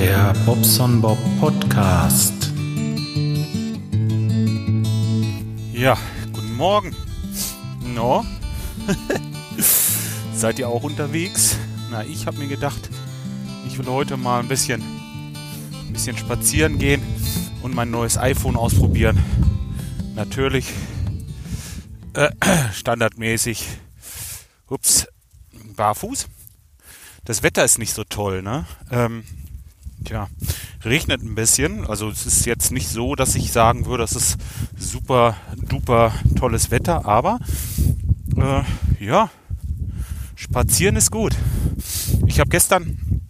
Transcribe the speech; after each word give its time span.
Der 0.00 0.32
Bobson 0.46 1.00
Bob 1.00 1.18
Podcast. 1.40 2.52
Ja, 5.72 5.98
guten 6.32 6.54
Morgen. 6.54 6.94
No? 7.82 8.24
Seid 10.32 10.60
ihr 10.60 10.68
auch 10.68 10.84
unterwegs? 10.84 11.56
Na, 11.90 12.04
ich 12.04 12.28
habe 12.28 12.38
mir 12.38 12.46
gedacht, 12.46 12.88
ich 13.66 13.76
will 13.76 13.86
heute 13.86 14.16
mal 14.16 14.38
ein 14.38 14.46
bisschen, 14.46 14.82
ein 14.82 15.92
bisschen 15.92 16.16
spazieren 16.16 16.78
gehen 16.78 17.02
und 17.64 17.74
mein 17.74 17.90
neues 17.90 18.18
iPhone 18.18 18.54
ausprobieren. 18.54 19.18
Natürlich 20.14 20.72
äh, 22.14 22.30
standardmäßig. 22.72 23.66
Ups, 24.68 25.08
barfuß. 25.74 26.28
Das 27.24 27.42
Wetter 27.42 27.64
ist 27.64 27.80
nicht 27.80 27.94
so 27.94 28.04
toll, 28.04 28.42
ne? 28.42 28.64
Ähm, 28.92 29.24
tja, 30.04 30.28
regnet 30.84 31.22
ein 31.22 31.34
bisschen. 31.34 31.86
Also 31.86 32.08
es 32.08 32.26
ist 32.26 32.46
jetzt 32.46 32.70
nicht 32.70 32.88
so, 32.88 33.14
dass 33.14 33.34
ich 33.34 33.52
sagen 33.52 33.86
würde, 33.86 34.04
es 34.04 34.12
ist 34.12 34.38
super 34.76 35.36
duper 35.56 36.12
tolles 36.36 36.70
Wetter, 36.70 37.06
aber 37.06 37.38
äh, 38.36 38.62
ja, 39.04 39.30
spazieren 40.34 40.96
ist 40.96 41.10
gut. 41.10 41.34
Ich 42.26 42.40
habe 42.40 42.50
gestern 42.50 43.28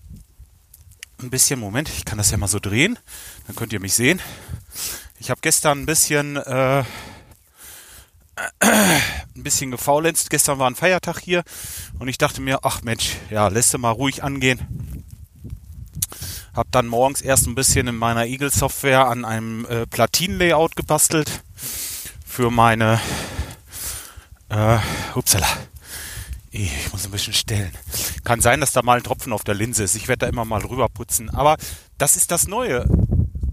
ein 1.21 1.31
bisschen, 1.31 1.59
Moment, 1.59 1.89
ich 1.89 2.05
kann 2.05 2.19
das 2.19 2.31
ja 2.31 2.37
mal 2.37 2.49
so 2.49 2.61
drehen, 2.61 2.99
dann 3.47 3.57
könnt 3.57 3.73
ihr 3.73 3.81
mich 3.81 3.95
sehen. 3.95 4.21
Ich 5.19 5.31
habe 5.31 5.41
gestern 5.41 5.81
ein 5.81 5.87
bisschen 5.87 6.37
äh, 6.37 6.85
ein 8.61 9.43
bisschen 9.43 9.71
gefaulenzt. 9.71 10.31
Gestern 10.31 10.59
war 10.59 10.71
ein 10.71 10.77
Feiertag 10.77 11.19
hier 11.21 11.43
und 11.99 12.09
ich 12.09 12.19
dachte 12.19 12.41
mir, 12.41 12.61
ach 12.63 12.83
Mensch, 12.83 13.17
ja, 13.31 13.49
lässt 13.49 13.75
du 13.75 13.79
mal 13.79 13.91
ruhig 13.91 14.23
angehen. 14.23 14.88
Hab 16.59 16.73
dann 16.73 16.89
morgens 16.89 17.21
erst 17.21 17.47
ein 17.47 17.55
bisschen 17.55 17.87
in 17.87 17.95
meiner 17.95 18.27
Eagle-Software 18.27 19.07
an 19.07 19.25
einem 19.25 19.65
äh, 19.67 19.87
Platin-Layout 19.87 20.75
gebastelt 20.75 21.45
für 22.27 22.51
meine 22.51 22.99
äh, 24.49 24.79
upsala. 25.15 25.47
Ich 26.51 26.91
muss 26.91 27.05
ein 27.05 27.13
bisschen 27.13 27.33
stellen. 27.33 27.71
Kann 28.25 28.41
sein, 28.41 28.59
dass 28.59 28.73
da 28.73 28.83
mal 28.83 28.97
ein 28.97 29.05
Tropfen 29.05 29.33
auf 29.33 29.45
der 29.45 29.55
Linse 29.55 29.85
ist. 29.85 29.95
Ich 29.95 30.09
werde 30.09 30.27
da 30.27 30.27
immer 30.27 30.45
mal 30.45 30.61
rüber 30.63 30.89
putzen. 30.89 31.31
Aber 31.31 31.59
das 31.97 32.17
ist 32.17 32.33
das 32.33 32.49
neue 32.49 32.89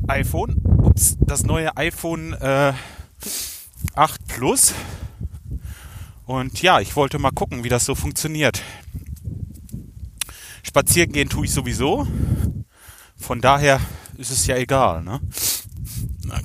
iPhone. 0.07 0.55
Ups, 0.81 1.15
das 1.19 1.43
neue 1.43 1.77
iPhone 1.77 2.33
äh, 2.33 2.73
8 3.93 4.27
Plus. 4.27 4.73
Und 6.25 6.59
ja, 6.59 6.79
ich 6.79 6.95
wollte 6.95 7.19
mal 7.19 7.29
gucken, 7.29 7.63
wie 7.63 7.69
das 7.69 7.85
so 7.85 7.93
funktioniert. 7.93 8.63
Spazieren 10.63 11.11
gehen 11.11 11.29
tue 11.29 11.45
ich 11.45 11.53
sowieso. 11.53 12.07
Von 13.25 13.41
daher 13.41 13.81
ist 14.17 14.29
es 14.29 14.45
ja 14.45 14.55
egal. 14.55 15.01
Ne? 15.01 15.19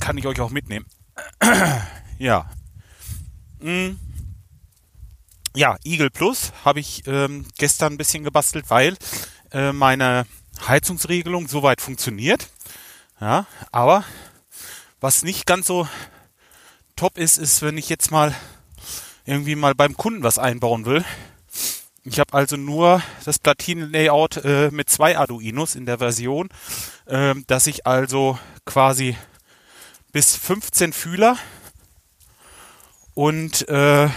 Kann 0.01 0.17
ich 0.17 0.27
euch 0.27 0.41
auch 0.41 0.49
mitnehmen. 0.49 0.87
ja. 2.19 2.51
Hm. 3.61 4.01
Ja, 5.55 5.77
Eagle 5.85 6.09
Plus 6.09 6.53
habe 6.65 6.81
ich 6.81 7.07
ähm, 7.07 7.45
gestern 7.59 7.93
ein 7.93 7.99
bisschen 7.99 8.25
gebastelt, 8.25 8.71
weil 8.71 8.97
äh, 9.53 9.73
meine 9.73 10.25
Heizungsregelung 10.67 11.49
soweit 11.49 11.83
funktioniert. 11.83 12.49
Ja, 13.21 13.45
aber 13.73 14.03
was 15.03 15.23
nicht 15.23 15.45
ganz 15.45 15.67
so 15.67 15.87
top 16.97 17.19
ist, 17.19 17.37
ist, 17.37 17.61
wenn 17.61 17.77
ich 17.77 17.91
jetzt 17.91 18.11
mal 18.11 18.35
irgendwie 19.27 19.55
mal 19.55 19.75
beim 19.75 19.99
Kunden 19.99 20.23
was 20.23 20.39
einbauen 20.39 20.87
will. 20.87 21.05
Ich 22.05 22.19
habe 22.19 22.33
also 22.33 22.57
nur 22.57 23.03
das 23.25 23.39
Platinen-Layout 23.39 24.39
äh, 24.39 24.71
mit 24.71 24.89
zwei 24.89 25.19
Arduinos 25.19 25.75
in 25.75 25.85
der 25.85 25.99
Version, 25.99 26.49
äh, 27.07 27.35
dass 27.47 27.67
ich 27.67 27.87
also 27.87 28.39
quasi 28.65 29.17
bis 30.11 30.35
15 30.35 30.95
Fühler 30.95 31.37
und 33.15 33.69
äh, 33.69 34.09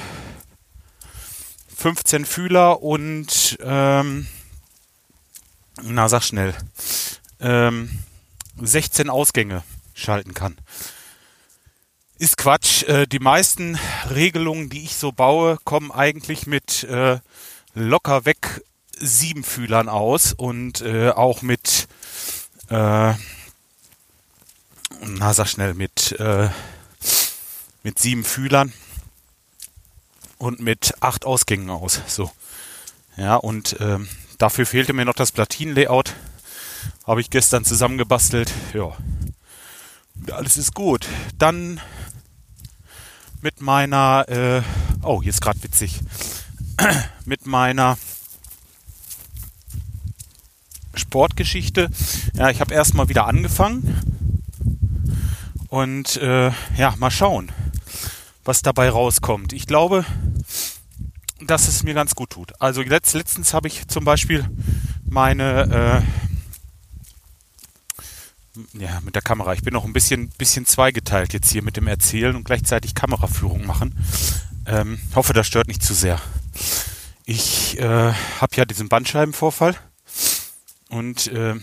15 1.76 2.26
Fühler 2.26 2.82
und 2.82 3.58
ähm, 3.62 4.28
na 5.82 6.08
sag 6.08 6.24
schnell 6.24 6.56
ähm, 7.42 8.00
16 8.62 9.10
Ausgänge 9.10 9.64
schalten 9.94 10.34
kann 10.34 10.56
ist 12.24 12.38
Quatsch. 12.38 12.84
Äh, 12.84 13.06
die 13.06 13.20
meisten 13.20 13.78
Regelungen, 14.10 14.70
die 14.70 14.84
ich 14.84 14.96
so 14.96 15.12
baue, 15.12 15.58
kommen 15.66 15.92
eigentlich 15.92 16.48
mit 16.48 16.86
äh, 16.86 17.20
locker 17.74 18.26
weg 18.26 18.64
sieben 19.00 19.44
Fühlern 19.44 19.90
aus 19.90 20.34
und 20.34 20.82
äh, 20.82 21.10
auch 21.10 21.42
mit, 21.42 21.88
äh, 22.70 23.14
na 25.02 25.34
sag 25.34 25.48
schnell, 25.48 25.74
mit, 25.74 26.14
äh, 26.20 26.50
mit 27.84 28.00
sieben 28.00 28.24
Fühlern 28.24 28.72
und 30.38 30.60
mit 30.60 30.94
acht 31.02 31.26
Ausgängen 31.26 31.70
aus. 31.70 32.02
So. 32.08 32.32
Ja, 33.18 33.36
und 33.36 33.78
ähm, 33.80 34.08
dafür 34.38 34.66
fehlte 34.66 34.94
mir 34.94 35.06
noch 35.06 35.16
das 35.16 35.32
Platin-Layout. 35.32 36.14
Habe 37.06 37.22
ich 37.22 37.30
gestern 37.30 37.66
zusammengebastelt. 37.66 38.52
Ja. 38.74 38.96
Alles 40.32 40.58
ist 40.58 40.74
gut. 40.74 41.08
Dann 41.38 41.82
mit 43.42 43.62
meiner, 43.62 44.26
äh, 44.30 44.62
oh, 45.02 45.22
jetzt 45.22 45.42
gerade 45.42 45.62
witzig, 45.64 46.00
mit 47.26 47.46
meiner 47.46 47.98
Sportgeschichte. 50.96 51.90
Ja, 52.34 52.50
ich 52.50 52.62
habe 52.62 52.74
erstmal 52.74 53.10
wieder 53.10 53.28
angefangen 53.28 54.00
und 55.70 56.18
äh, 56.18 56.52
ja, 56.78 56.94
mal 56.98 57.12
schauen, 57.12 57.52
was 58.44 58.62
dabei 58.62 58.90
rauskommt. 58.90 59.54
Ich 59.54 59.66
glaube, 59.66 60.06
dass 61.42 61.68
es 61.68 61.84
mir 61.84 61.94
ganz 61.94 62.16
gut 62.16 62.32
tut. 62.32 62.62
Also 62.62 62.82
letzt, 62.82 63.14
letztens 63.14 63.54
habe 63.54 63.68
ich 63.68 63.88
zum 63.88 64.06
Beispiel 64.06 64.46
meine 65.10 66.04
äh, 66.04 66.08
ja, 68.74 69.02
mit 69.02 69.16
der 69.16 69.22
Kamera. 69.22 69.54
Ich 69.54 69.64
bin 69.64 69.74
noch 69.74 69.86
ein 69.86 69.94
bisschen, 69.94 70.30
bisschen 70.30 70.66
zweigeteilt 70.66 71.34
jetzt 71.34 71.52
hier 71.52 71.64
mit 71.64 71.78
dem 71.78 71.88
Erzählen 71.88 72.36
und 72.36 72.44
gleichzeitig 72.44 72.94
Kameraführung 72.94 73.66
machen. 73.66 73.98
Ähm, 74.66 75.00
hoffe, 75.16 75.34
das 75.34 75.48
stört 75.48 75.68
nicht 75.68 75.84
zu 75.84 75.94
sehr. 75.94 76.20
Ich 77.26 77.80
äh, 77.80 78.14
habe 78.14 78.56
ja 78.56 78.66
diesen 78.66 78.90
Bandscheibenvorfall 78.90 79.76
und 80.90 81.28
äh, 81.28 81.56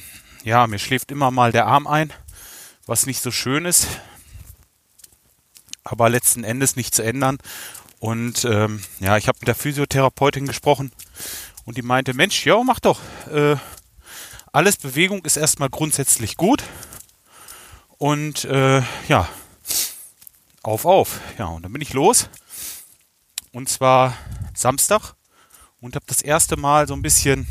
ja, 0.43 0.67
mir 0.67 0.79
schläft 0.79 1.11
immer 1.11 1.31
mal 1.31 1.53
der 1.53 1.67
Arm 1.67 1.87
ein, 1.87 2.13
was 2.87 3.07
nicht 3.07 3.23
so 3.23 3.31
schön 3.31 3.67
ist, 3.67 3.87
aber 5.85 6.09
letzten 6.09 6.45
Endes 6.45 6.77
nicht 6.77 6.95
zu 6.95 7.03
ändern. 7.03 7.39
Und 7.99 8.47
ähm, 8.47 8.83
ja, 9.01 9.19
ich 9.19 9.29
habe 9.29 9.39
mit 9.41 9.49
der 9.49 9.55
Physiotherapeutin 9.55 10.47
gesprochen 10.47 10.91
und 11.67 11.77
die 11.77 11.83
meinte, 11.83 12.15
Mensch, 12.15 12.47
ja, 12.47 12.63
mach 12.65 12.81
doch. 12.81 13.01
Äh, 13.31 13.57
alles 14.53 14.79
Bewegung 14.79 15.25
ist 15.25 15.37
erstmal 15.37 15.69
grundsätzlich 15.69 16.37
gut. 16.37 16.65
Und 17.99 18.47
äh, 18.47 18.83
ja, 19.09 19.29
auf, 20.63 20.87
auf. 20.87 21.21
Ja, 21.39 21.47
und 21.47 21.63
dann 21.63 21.73
bin 21.73 21.83
ich 21.83 21.93
los. 21.93 22.31
Und 23.53 23.69
zwar 23.69 24.17
Samstag 24.55 25.15
und 25.81 25.97
habe 25.97 26.05
das 26.07 26.23
erste 26.23 26.57
Mal 26.57 26.87
so 26.87 26.95
ein 26.95 27.03
bisschen 27.03 27.49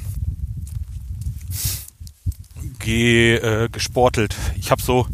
ge, 2.79 3.35
äh, 3.35 3.69
gesportelt. 3.69 4.35
Ich 4.57 4.71
habe 4.71 4.81
so, 4.81 5.07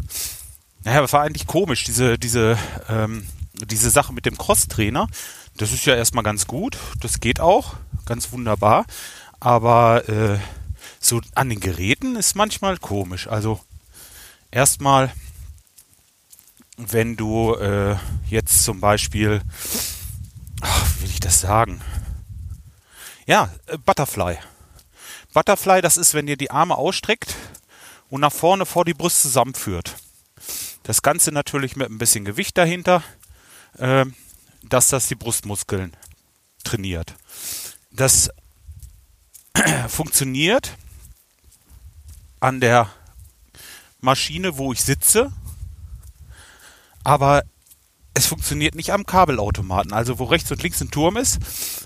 naja, 0.84 1.00
das 1.00 1.12
war 1.12 1.22
eigentlich 1.22 1.46
komisch, 1.46 1.84
diese, 1.84 2.18
diese, 2.18 2.56
ähm, 2.88 3.26
diese 3.54 3.90
Sache 3.90 4.12
mit 4.12 4.26
dem 4.26 4.38
Crosstrainer. 4.38 5.08
Das 5.56 5.72
ist 5.72 5.86
ja 5.86 5.96
erstmal 5.96 6.24
ganz 6.24 6.46
gut. 6.46 6.76
Das 7.00 7.20
geht 7.20 7.40
auch. 7.40 7.74
Ganz 8.04 8.30
wunderbar. 8.30 8.86
Aber 9.40 10.08
äh, 10.08 10.38
so 11.00 11.20
an 11.34 11.48
den 11.48 11.60
Geräten 11.60 12.14
ist 12.16 12.36
manchmal 12.36 12.76
komisch. 12.78 13.26
Also 13.26 13.60
erstmal, 14.50 15.12
wenn 16.76 17.16
du 17.16 17.54
äh, 17.54 17.96
jetzt 18.28 18.64
zum 18.64 18.80
Beispiel, 18.80 19.42
will 21.06 21.12
ich 21.12 21.20
das 21.20 21.40
sagen? 21.40 21.80
Ja, 23.26 23.54
äh, 23.66 23.78
Butterfly. 23.78 24.38
Butterfly, 25.32 25.80
das 25.80 25.96
ist, 25.96 26.14
wenn 26.14 26.26
ihr 26.26 26.36
die 26.36 26.50
Arme 26.50 26.74
ausstreckt 26.74 27.36
und 28.10 28.22
nach 28.22 28.32
vorne 28.32 28.66
vor 28.66 28.84
die 28.84 28.92
Brust 28.92 29.22
zusammenführt. 29.22 29.94
Das 30.82 31.02
Ganze 31.02 31.30
natürlich 31.30 31.76
mit 31.76 31.88
ein 31.88 31.98
bisschen 31.98 32.24
Gewicht 32.24 32.58
dahinter, 32.58 33.04
äh, 33.78 34.04
dass 34.64 34.88
das 34.88 35.06
die 35.06 35.14
Brustmuskeln 35.14 35.96
trainiert. 36.64 37.14
Das 37.92 38.30
funktioniert 39.86 40.76
an 42.40 42.60
der 42.60 42.90
Maschine, 44.00 44.58
wo 44.58 44.72
ich 44.72 44.82
sitze, 44.82 45.32
aber 47.04 47.44
es 48.16 48.26
funktioniert 48.26 48.74
nicht 48.74 48.92
am 48.92 49.04
Kabelautomaten. 49.04 49.92
Also 49.92 50.18
wo 50.18 50.24
rechts 50.24 50.50
und 50.50 50.62
links 50.62 50.80
ein 50.80 50.90
Turm 50.90 51.18
ist, 51.18 51.38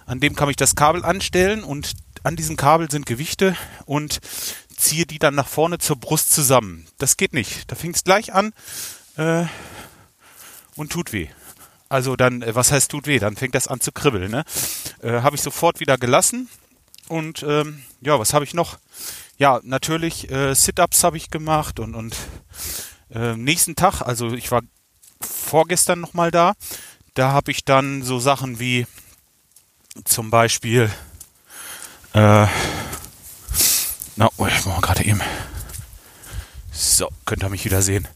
an 0.06 0.20
dem 0.20 0.36
kann 0.36 0.48
ich 0.48 0.56
das 0.56 0.76
Kabel 0.76 1.04
anstellen 1.04 1.64
und 1.64 1.94
an 2.22 2.36
diesem 2.36 2.56
Kabel 2.56 2.88
sind 2.88 3.04
Gewichte 3.04 3.56
und 3.84 4.20
ziehe 4.76 5.06
die 5.06 5.18
dann 5.18 5.34
nach 5.34 5.48
vorne 5.48 5.78
zur 5.78 5.96
Brust 5.96 6.32
zusammen. 6.32 6.86
Das 6.98 7.16
geht 7.16 7.32
nicht. 7.32 7.70
Da 7.70 7.74
fängt 7.74 7.96
es 7.96 8.04
gleich 8.04 8.32
an 8.32 8.52
äh, 9.16 9.44
und 10.76 10.92
tut 10.92 11.12
weh. 11.12 11.26
Also 11.88 12.14
dann, 12.14 12.42
äh, 12.42 12.54
was 12.54 12.70
heißt 12.70 12.92
tut 12.92 13.08
weh? 13.08 13.18
Dann 13.18 13.34
fängt 13.34 13.56
das 13.56 13.66
an 13.66 13.80
zu 13.80 13.90
kribbeln. 13.90 14.30
Ne? 14.30 14.44
Äh, 15.02 15.22
habe 15.22 15.34
ich 15.34 15.42
sofort 15.42 15.80
wieder 15.80 15.98
gelassen. 15.98 16.48
Und 17.08 17.42
ähm, 17.42 17.82
ja, 18.02 18.20
was 18.20 18.34
habe 18.34 18.44
ich 18.44 18.54
noch? 18.54 18.78
Ja, 19.36 19.58
natürlich 19.64 20.30
äh, 20.30 20.54
Sit-ups 20.54 21.02
habe 21.02 21.16
ich 21.16 21.30
gemacht 21.30 21.80
und 21.80 21.96
und 21.96 22.14
äh, 23.12 23.36
nächsten 23.36 23.74
Tag, 23.74 24.02
also 24.02 24.32
ich 24.34 24.52
war 24.52 24.62
vorgestern 25.20 26.00
noch 26.00 26.14
mal 26.14 26.30
da, 26.30 26.54
da 27.14 27.32
habe 27.32 27.50
ich 27.50 27.64
dann 27.64 28.02
so 28.02 28.18
Sachen 28.18 28.60
wie 28.60 28.86
zum 30.04 30.30
Beispiel 30.30 30.90
äh, 32.12 32.46
na, 34.16 34.28
oh, 34.36 34.46
ich 34.46 34.66
mach 34.66 34.74
mal 34.74 34.80
gerade 34.80 35.04
eben. 35.04 35.20
So, 36.72 37.08
könnt 37.24 37.42
ihr 37.42 37.48
mich 37.48 37.64
wieder 37.64 37.82
sehen. 37.82 38.06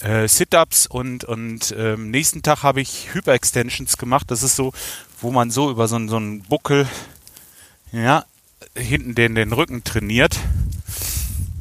Äh, 0.00 0.28
Sit-Ups 0.28 0.86
und, 0.86 1.24
und 1.24 1.74
ähm, 1.76 2.10
nächsten 2.10 2.42
Tag 2.42 2.62
habe 2.62 2.80
ich 2.80 3.14
Hyper-Extensions 3.14 3.96
gemacht. 3.96 4.30
Das 4.30 4.42
ist 4.42 4.56
so, 4.56 4.72
wo 5.20 5.30
man 5.30 5.50
so 5.50 5.70
über 5.70 5.88
so, 5.88 6.06
so 6.06 6.16
einen 6.16 6.42
Buckel, 6.42 6.86
ja, 7.92 8.24
hinten 8.76 9.14
den, 9.14 9.34
den 9.34 9.52
Rücken 9.52 9.84
trainiert. 9.84 10.38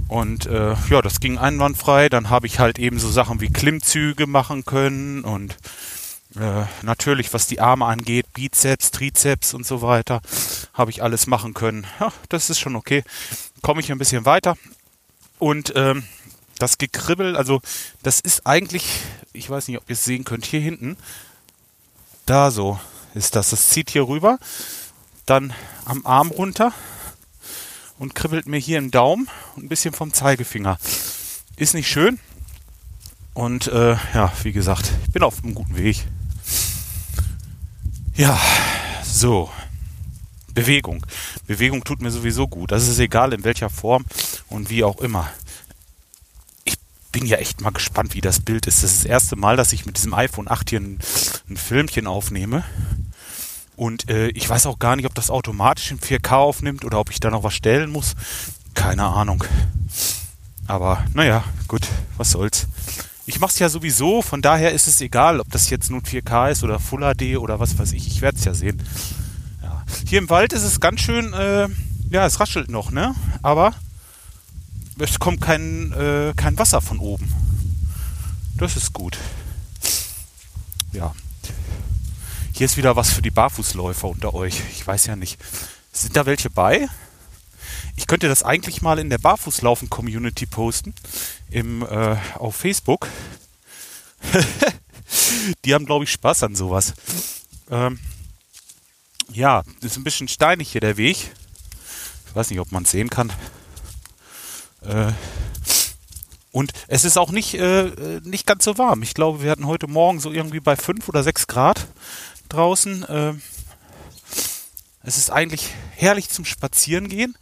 Und 0.07 0.45
äh, 0.45 0.75
ja, 0.89 1.01
das 1.01 1.19
ging 1.19 1.37
einwandfrei. 1.37 2.09
Dann 2.09 2.29
habe 2.29 2.47
ich 2.47 2.59
halt 2.59 2.79
eben 2.79 2.99
so 2.99 3.09
Sachen 3.09 3.41
wie 3.41 3.49
Klimmzüge 3.49 4.27
machen 4.27 4.65
können 4.65 5.23
und 5.23 5.57
äh, 6.35 6.65
natürlich, 6.81 7.33
was 7.33 7.47
die 7.47 7.59
Arme 7.59 7.85
angeht, 7.85 8.25
Bizeps, 8.33 8.91
Trizeps 8.91 9.53
und 9.53 9.65
so 9.65 9.81
weiter, 9.81 10.21
habe 10.73 10.91
ich 10.91 11.03
alles 11.03 11.27
machen 11.27 11.53
können. 11.53 11.85
Ja, 11.99 12.11
das 12.29 12.49
ist 12.49 12.59
schon 12.59 12.75
okay. 12.75 13.03
Komme 13.61 13.81
ich 13.81 13.91
ein 13.91 13.97
bisschen 13.97 14.25
weiter. 14.25 14.57
Und 15.39 15.73
ähm, 15.75 16.03
das 16.57 16.77
Gekribbel, 16.77 17.35
also 17.35 17.61
das 18.01 18.19
ist 18.19 18.47
eigentlich, 18.47 19.01
ich 19.33 19.49
weiß 19.49 19.67
nicht, 19.67 19.77
ob 19.77 19.89
ihr 19.89 19.93
es 19.93 20.03
sehen 20.03 20.23
könnt, 20.23 20.45
hier 20.45 20.61
hinten. 20.61 20.97
Da 22.25 22.51
so 22.51 22.79
ist 23.13 23.35
das. 23.35 23.51
Das 23.51 23.69
zieht 23.69 23.91
hier 23.91 24.07
rüber, 24.07 24.39
dann 25.25 25.53
am 25.85 26.05
Arm 26.05 26.31
runter 26.31 26.73
und 28.03 28.15
kribbelt 28.15 28.47
mir 28.47 28.57
hier 28.57 28.79
im 28.79 28.91
Daumen 28.91 29.29
und 29.55 29.63
ein 29.63 29.69
bisschen 29.69 29.93
vom 29.93 30.11
Zeigefinger. 30.11 30.77
Ist 31.55 31.73
nicht 31.73 31.87
schön. 31.87 32.19
Und 33.33 33.67
äh, 33.67 33.95
ja, 34.13 34.33
wie 34.43 34.51
gesagt, 34.51 34.91
ich 35.05 35.13
bin 35.13 35.23
auf 35.23 35.41
einem 35.41 35.55
guten 35.55 35.77
Weg. 35.77 36.03
Ja, 38.13 38.37
so. 39.05 39.49
Bewegung. 40.53 41.05
Bewegung 41.47 41.85
tut 41.85 42.01
mir 42.01 42.11
sowieso 42.11 42.47
gut. 42.47 42.73
Das 42.73 42.89
ist 42.89 42.99
egal 42.99 43.31
in 43.31 43.45
welcher 43.45 43.69
Form 43.69 44.03
und 44.49 44.69
wie 44.69 44.83
auch 44.83 44.99
immer. 44.99 45.31
Ich 46.65 46.75
bin 47.13 47.25
ja 47.25 47.37
echt 47.37 47.61
mal 47.61 47.71
gespannt, 47.71 48.15
wie 48.15 48.21
das 48.21 48.41
Bild 48.41 48.67
ist. 48.67 48.83
Das 48.83 48.91
ist 48.91 49.03
das 49.05 49.09
erste 49.09 49.37
Mal, 49.37 49.55
dass 49.55 49.71
ich 49.71 49.85
mit 49.85 49.95
diesem 49.95 50.13
iPhone 50.13 50.51
8 50.51 50.71
hier 50.71 50.81
ein, 50.81 50.99
ein 51.49 51.55
Filmchen 51.55 52.05
aufnehme. 52.05 52.65
Und 53.75 54.09
äh, 54.09 54.27
ich 54.29 54.47
weiß 54.47 54.65
auch 54.67 54.79
gar 54.79 54.95
nicht, 54.95 55.05
ob 55.05 55.15
das 55.15 55.29
automatisch 55.29 55.91
in 55.91 55.99
4K 55.99 56.35
aufnimmt 56.35 56.85
oder 56.85 56.99
ob 56.99 57.09
ich 57.09 57.19
da 57.19 57.29
noch 57.29 57.43
was 57.43 57.53
stellen 57.53 57.91
muss. 57.91 58.13
Keine 58.73 59.05
Ahnung. 59.05 59.43
Aber 60.67 61.03
naja, 61.13 61.43
gut, 61.67 61.87
was 62.17 62.31
soll's. 62.31 62.67
Ich 63.25 63.39
mache 63.39 63.51
es 63.51 63.59
ja 63.59 63.69
sowieso, 63.69 64.21
von 64.21 64.41
daher 64.41 64.73
ist 64.73 64.87
es 64.87 64.99
egal, 64.99 65.39
ob 65.39 65.49
das 65.49 65.69
jetzt 65.69 65.89
nun 65.89 66.01
4K 66.01 66.51
ist 66.51 66.63
oder 66.63 66.79
Full 66.79 67.01
HD 67.01 67.37
oder 67.37 67.59
was 67.59 67.77
weiß 67.77 67.93
ich. 67.93 68.07
Ich 68.07 68.21
werde 68.21 68.37
es 68.37 68.45
ja 68.45 68.53
sehen. 68.53 68.81
Ja. 69.61 69.83
Hier 70.07 70.19
im 70.19 70.29
Wald 70.29 70.51
ist 70.51 70.63
es 70.63 70.79
ganz 70.79 70.99
schön, 70.99 71.33
äh, 71.33 71.67
ja, 72.09 72.25
es 72.25 72.39
raschelt 72.39 72.69
noch, 72.69 72.91
ne? 72.91 73.15
Aber 73.41 73.73
es 74.99 75.19
kommt 75.19 75.41
kein, 75.41 75.93
äh, 75.93 76.33
kein 76.35 76.57
Wasser 76.59 76.81
von 76.81 76.99
oben. 76.99 77.33
Das 78.57 78.75
ist 78.75 78.93
gut. 78.93 79.17
Ja. 80.91 81.13
Hier 82.55 82.65
ist 82.65 82.77
wieder 82.77 82.95
was 82.95 83.11
für 83.11 83.23
die 83.23 83.31
Barfußläufer 83.31 84.07
unter 84.07 84.35
euch. 84.35 84.61
Ich 84.71 84.85
weiß 84.85 85.07
ja 85.07 85.15
nicht. 85.15 85.39
Sind 85.91 86.15
da 86.15 86.27
welche 86.27 86.51
bei? 86.51 86.87
Ich 87.95 88.05
könnte 88.05 88.27
das 88.27 88.43
eigentlich 88.43 88.83
mal 88.83 88.99
in 88.99 89.09
der 89.09 89.17
Barfußlaufen-Community 89.17 90.45
posten, 90.45 90.93
im, 91.49 91.81
äh, 91.81 92.15
auf 92.35 92.55
Facebook. 92.55 93.07
Die 95.65 95.73
haben, 95.73 95.87
glaube 95.87 96.03
ich, 96.03 96.11
Spaß 96.11 96.43
an 96.43 96.55
sowas. 96.55 96.93
Ähm, 97.71 97.99
ja, 99.31 99.63
ist 99.81 99.97
ein 99.97 100.03
bisschen 100.03 100.27
steinig 100.27 100.71
hier 100.71 100.81
der 100.81 100.97
Weg. 100.97 101.31
Ich 102.27 102.35
weiß 102.35 102.51
nicht, 102.51 102.59
ob 102.59 102.71
man 102.71 102.83
es 102.83 102.91
sehen 102.91 103.09
kann. 103.09 103.33
Äh, 104.81 105.11
und 106.51 106.71
es 106.87 107.03
ist 107.03 107.17
auch 107.17 107.31
nicht, 107.31 107.55
äh, 107.55 108.21
nicht 108.23 108.45
ganz 108.45 108.63
so 108.63 108.77
warm. 108.77 109.01
Ich 109.01 109.15
glaube, 109.15 109.41
wir 109.41 109.49
hatten 109.49 109.65
heute 109.65 109.87
Morgen 109.87 110.19
so 110.19 110.31
irgendwie 110.31 110.59
bei 110.59 110.75
5 110.75 111.09
oder 111.09 111.23
6 111.23 111.47
Grad 111.47 111.87
draußen. 112.53 113.03
Äh, 113.03 113.33
es 115.03 115.17
ist 115.17 115.31
eigentlich 115.31 115.71
herrlich 115.91 116.29
zum 116.29 116.45
Spazierengehen. 116.45 117.37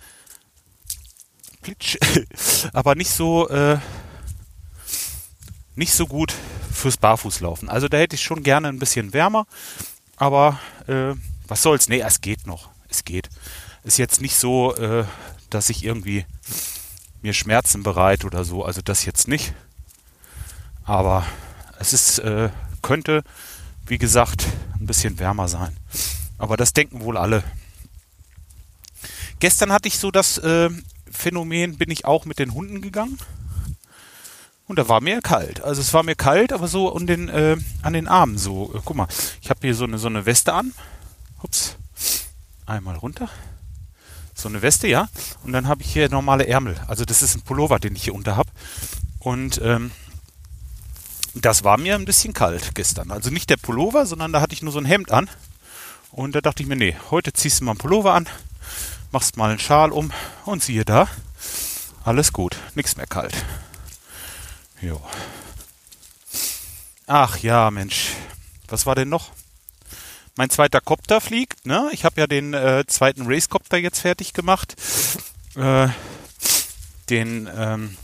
Plitsch. 1.62 1.98
Aber 2.74 2.96
nicht 2.96 3.12
so, 3.12 3.48
äh, 3.50 3.78
nicht 5.76 5.94
so 5.94 6.08
gut 6.08 6.34
fürs 6.74 6.98
Barfußlaufen. 6.98 7.70
Also 7.70 7.88
da 7.88 7.98
hätte 7.98 8.16
ich 8.16 8.24
schon 8.24 8.44
gerne 8.44 8.70
ein 8.70 8.80
bisschen 8.80 9.14
wärmer. 9.14 9.46
Aber 10.16 10.60
äh, 10.88 11.14
was 11.48 11.62
soll's? 11.62 11.90
Nee, 11.90 12.02
es 12.02 12.22
geht 12.22 12.48
noch. 12.48 12.70
Es 12.90 13.04
geht. 13.04 13.30
Ist 13.84 13.98
jetzt 13.98 14.22
nicht 14.22 14.36
so, 14.36 14.76
äh, 14.76 15.06
dass 15.50 15.70
ich 15.70 15.84
irgendwie 15.84 16.26
mir 17.22 17.34
Schmerzen 17.34 17.84
bereit 17.84 18.26
oder 18.26 18.44
so. 18.44 18.64
Also 18.64 18.82
das 18.82 19.06
jetzt 19.06 19.28
nicht. 19.28 19.54
Aber 20.84 21.26
es 21.80 21.94
ist, 21.94 22.22
könnte, 22.82 23.24
wie 23.92 23.98
gesagt, 23.98 24.48
ein 24.80 24.86
bisschen 24.86 25.20
wärmer 25.20 25.50
sein. 25.50 25.76
Aber 26.38 26.56
das 26.56 26.72
denken 26.72 27.02
wohl 27.02 27.18
alle. 27.18 27.44
Gestern 29.40 29.74
hatte 29.74 29.90
ich 29.90 30.00
so 30.00 30.12
das 30.12 30.38
äh, 30.38 30.70
Phänomen, 31.12 31.78
bin 31.78 31.92
ich 31.92 32.06
auch 32.06 32.24
mit 32.24 32.40
den 32.40 32.54
Hunden 32.54 32.82
gegangen. 32.82 33.18
Und 34.66 34.80
da 34.80 34.88
war 34.88 35.02
mir 35.02 35.20
kalt. 35.20 35.62
Also 35.62 35.82
es 35.82 35.94
war 35.94 36.04
mir 36.04 36.16
kalt, 36.16 36.54
aber 36.54 36.70
so 36.70 36.96
an 36.96 37.06
den, 37.06 37.28
äh, 37.28 37.58
an 37.82 37.92
den 37.92 38.08
Armen 38.08 38.38
so. 38.38 38.74
Äh, 38.74 38.80
guck 38.86 38.96
mal, 38.96 39.10
ich 39.42 39.50
habe 39.50 39.60
hier 39.62 39.76
so 39.76 39.84
eine, 39.84 39.98
so 39.98 40.08
eine 40.08 40.26
Weste 40.26 40.54
an. 40.54 40.74
Ups. 41.44 41.76
Einmal 42.66 42.96
runter. 42.96 43.28
So 44.34 44.48
eine 44.48 44.62
Weste, 44.62 44.88
ja. 44.88 45.10
Und 45.44 45.52
dann 45.52 45.68
habe 45.68 45.82
ich 45.82 45.92
hier 45.92 46.08
normale 46.08 46.48
Ärmel. 46.48 46.80
Also 46.88 47.04
das 47.04 47.22
ist 47.22 47.36
ein 47.36 47.42
Pullover, 47.42 47.78
den 47.78 47.98
ich 47.98 48.06
hier 48.06 48.16
unter 48.16 48.38
habe. 48.38 48.52
Und 49.20 49.60
ähm, 49.62 49.92
das 51.34 51.64
war 51.64 51.78
mir 51.78 51.96
ein 51.96 52.06
bisschen 52.06 52.34
kalt 52.34 52.76
gestern. 52.76 53.12
Also 53.12 53.30
nicht 53.30 53.50
der 53.50 53.58
Pullover, 53.58 54.06
sondern 54.06 54.34
da 54.34 54.42
hatte 54.42 54.54
ich 54.54 54.62
nur 54.62 54.74
so 54.74 54.80
ein 54.80 54.86
Hemd 54.86 55.12
an. 55.12 55.30
Und 56.12 56.36
da 56.36 56.42
dachte 56.42 56.62
ich 56.62 56.68
mir, 56.68 56.76
nee, 56.76 56.96
heute 57.10 57.32
ziehst 57.32 57.62
du 57.62 57.66
mal 57.66 57.72
einen 57.72 57.78
Pullover 57.78 58.14
an, 58.14 58.28
machst 59.12 59.38
mal 59.38 59.50
einen 59.50 59.60
Schal 59.60 59.92
um 59.92 60.12
und 60.46 60.62
siehe 60.62 60.84
da, 60.84 61.08
alles 62.04 62.34
gut, 62.34 62.58
nichts 62.76 62.98
mehr 62.98 63.08
kalt. 63.08 63.34
Jo. 64.82 65.02
Ach 67.08 67.38
ja, 67.38 67.72
Mensch, 67.72 68.10
was 68.68 68.86
war 68.86 68.96
denn 68.96 69.10
noch? 69.10 69.32
Mein 70.36 70.50
zweiter 70.50 70.82
Copter 70.82 71.22
fliegt, 71.22 71.66
ne? 71.66 71.90
Ich 71.92 72.04
habe 72.04 72.20
ja 72.20 72.28
den 72.28 72.54
äh, 72.54 72.84
zweiten 72.88 73.24
Racecopter 73.26 73.78
jetzt 73.78 74.00
fertig 74.00 74.34
gemacht. 74.34 74.76
Äh, 75.56 75.90
den 77.10 77.50
ähm, 77.54 77.98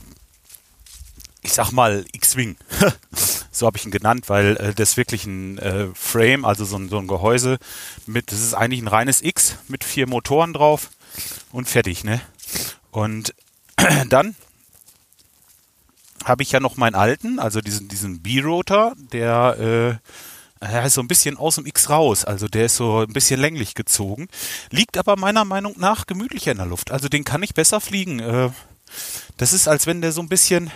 ich 1.47 1.53
sag 1.53 1.71
mal, 1.71 2.05
X-Wing. 2.11 2.57
so 3.51 3.65
habe 3.65 3.77
ich 3.77 3.85
ihn 3.85 3.91
genannt, 3.91 4.27
weil 4.27 4.57
äh, 4.57 4.73
das 4.73 4.97
wirklich 4.97 5.25
ein 5.25 5.57
äh, 5.59 5.87
Frame, 5.93 6.43
also 6.43 6.65
so 6.65 6.75
ein, 6.75 6.89
so 6.89 6.97
ein 6.97 7.07
Gehäuse 7.07 7.57
mit, 8.05 8.33
das 8.33 8.41
ist 8.41 8.53
eigentlich 8.53 8.81
ein 8.81 8.89
reines 8.89 9.21
X 9.21 9.55
mit 9.69 9.85
vier 9.85 10.07
Motoren 10.07 10.51
drauf 10.51 10.89
und 11.53 11.69
fertig, 11.69 12.03
ne? 12.03 12.19
Und 12.91 13.33
dann 14.09 14.35
habe 16.25 16.43
ich 16.43 16.51
ja 16.51 16.59
noch 16.59 16.75
meinen 16.75 16.95
alten, 16.95 17.39
also 17.39 17.61
diesen, 17.61 17.87
diesen 17.87 18.21
B-Rotor, 18.21 18.93
der, 19.13 19.99
äh, 20.59 20.65
er 20.65 20.85
ist 20.85 20.95
so 20.95 21.01
ein 21.01 21.07
bisschen 21.07 21.37
aus 21.37 21.55
dem 21.55 21.65
X 21.65 21.89
raus, 21.89 22.25
also 22.25 22.49
der 22.49 22.65
ist 22.65 22.75
so 22.75 23.03
ein 23.03 23.13
bisschen 23.13 23.39
länglich 23.39 23.73
gezogen, 23.73 24.27
liegt 24.69 24.97
aber 24.97 25.15
meiner 25.15 25.45
Meinung 25.45 25.75
nach 25.77 26.07
gemütlicher 26.07 26.51
in 26.51 26.57
der 26.57 26.67
Luft. 26.67 26.91
Also 26.91 27.07
den 27.07 27.23
kann 27.23 27.41
ich 27.41 27.53
besser 27.53 27.79
fliegen. 27.79 28.19
Äh, 28.19 28.49
das 29.37 29.53
ist, 29.53 29.69
als 29.69 29.87
wenn 29.87 30.01
der 30.01 30.11
so 30.11 30.21
ein 30.21 30.29
bisschen 30.29 30.71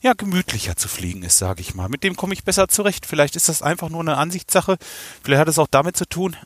ja, 0.00 0.12
gemütlicher 0.12 0.76
zu 0.76 0.88
fliegen 0.88 1.22
ist, 1.22 1.38
sage 1.38 1.60
ich 1.60 1.74
mal. 1.74 1.88
Mit 1.88 2.04
dem 2.04 2.16
komme 2.16 2.34
ich 2.34 2.44
besser 2.44 2.68
zurecht. 2.68 3.06
Vielleicht 3.06 3.36
ist 3.36 3.48
das 3.48 3.62
einfach 3.62 3.88
nur 3.88 4.00
eine 4.00 4.16
Ansichtssache. 4.16 4.78
Vielleicht 5.22 5.40
hat 5.40 5.48
es 5.48 5.58
auch 5.58 5.68
damit 5.70 5.96
zu 5.96 6.06
tun, 6.06 6.36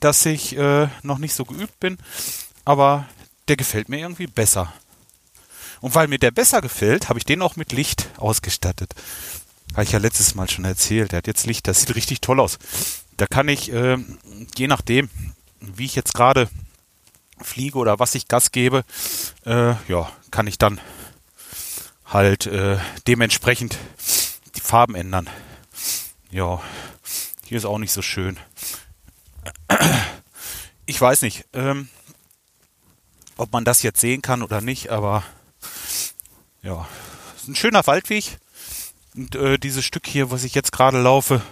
dass 0.00 0.24
ich 0.26 0.56
äh, 0.56 0.88
noch 1.02 1.18
nicht 1.18 1.34
so 1.34 1.44
geübt 1.44 1.78
bin. 1.80 1.98
Aber 2.64 3.06
der 3.48 3.56
gefällt 3.56 3.88
mir 3.88 3.98
irgendwie 3.98 4.26
besser. 4.26 4.72
Und 5.80 5.94
weil 5.94 6.06
mir 6.06 6.18
der 6.18 6.30
besser 6.30 6.60
gefällt, 6.60 7.08
habe 7.08 7.18
ich 7.18 7.24
den 7.24 7.42
auch 7.42 7.56
mit 7.56 7.72
Licht 7.72 8.08
ausgestattet. 8.16 8.94
Habe 9.72 9.82
ich 9.82 9.92
ja 9.92 9.98
letztes 9.98 10.34
Mal 10.34 10.48
schon 10.48 10.64
erzählt. 10.64 11.12
Der 11.12 11.18
hat 11.18 11.26
jetzt 11.26 11.46
Licht, 11.46 11.66
das 11.66 11.80
sieht 11.80 11.94
richtig 11.94 12.20
toll 12.20 12.40
aus. 12.40 12.58
Da 13.16 13.26
kann 13.26 13.48
ich, 13.48 13.72
äh, 13.72 13.98
je 14.56 14.68
nachdem, 14.68 15.10
wie 15.60 15.86
ich 15.86 15.94
jetzt 15.94 16.14
gerade 16.14 16.48
fliege 17.40 17.78
oder 17.78 17.98
was 17.98 18.14
ich 18.14 18.28
Gas 18.28 18.52
gebe, 18.52 18.84
äh, 19.44 19.74
ja, 19.88 20.10
kann 20.30 20.46
ich 20.46 20.58
dann 20.58 20.80
halt 22.12 22.46
äh, 22.46 22.78
dementsprechend 23.06 23.78
die 24.54 24.60
Farben 24.60 24.94
ändern. 24.94 25.28
Ja, 26.30 26.60
hier 27.46 27.58
ist 27.58 27.64
auch 27.64 27.78
nicht 27.78 27.92
so 27.92 28.02
schön. 28.02 28.38
Ich 30.86 31.00
weiß 31.00 31.22
nicht, 31.22 31.46
ähm, 31.52 31.88
ob 33.36 33.52
man 33.52 33.64
das 33.64 33.82
jetzt 33.82 34.00
sehen 34.00 34.22
kann 34.22 34.42
oder 34.42 34.60
nicht, 34.60 34.90
aber 34.90 35.22
ja, 36.62 36.86
ist 37.36 37.48
ein 37.48 37.56
schöner 37.56 37.86
Waldweg. 37.86 38.38
Und 39.14 39.34
äh, 39.34 39.58
dieses 39.58 39.84
Stück 39.84 40.06
hier, 40.06 40.30
was 40.30 40.44
ich 40.44 40.54
jetzt 40.54 40.72
gerade 40.72 41.00
laufe, 41.00 41.42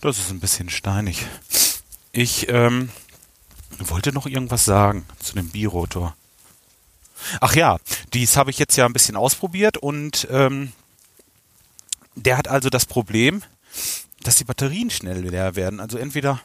das 0.00 0.18
ist 0.18 0.30
ein 0.30 0.40
bisschen 0.40 0.70
steinig. 0.70 1.26
Ich 2.12 2.48
ähm, 2.48 2.90
wollte 3.78 4.12
noch 4.12 4.26
irgendwas 4.26 4.64
sagen 4.64 5.06
zu 5.20 5.34
dem 5.34 5.50
Birotor. 5.50 6.16
Ach 7.40 7.54
ja, 7.54 7.78
dies 8.12 8.36
habe 8.36 8.50
ich 8.50 8.58
jetzt 8.58 8.76
ja 8.76 8.86
ein 8.86 8.92
bisschen 8.92 9.16
ausprobiert 9.16 9.76
und 9.76 10.26
ähm, 10.30 10.72
der 12.14 12.36
hat 12.36 12.48
also 12.48 12.70
das 12.70 12.86
Problem, 12.86 13.42
dass 14.22 14.36
die 14.36 14.44
Batterien 14.44 14.90
schnell 14.90 15.20
leer 15.20 15.56
werden. 15.56 15.80
Also 15.80 15.98
entweder, 15.98 16.40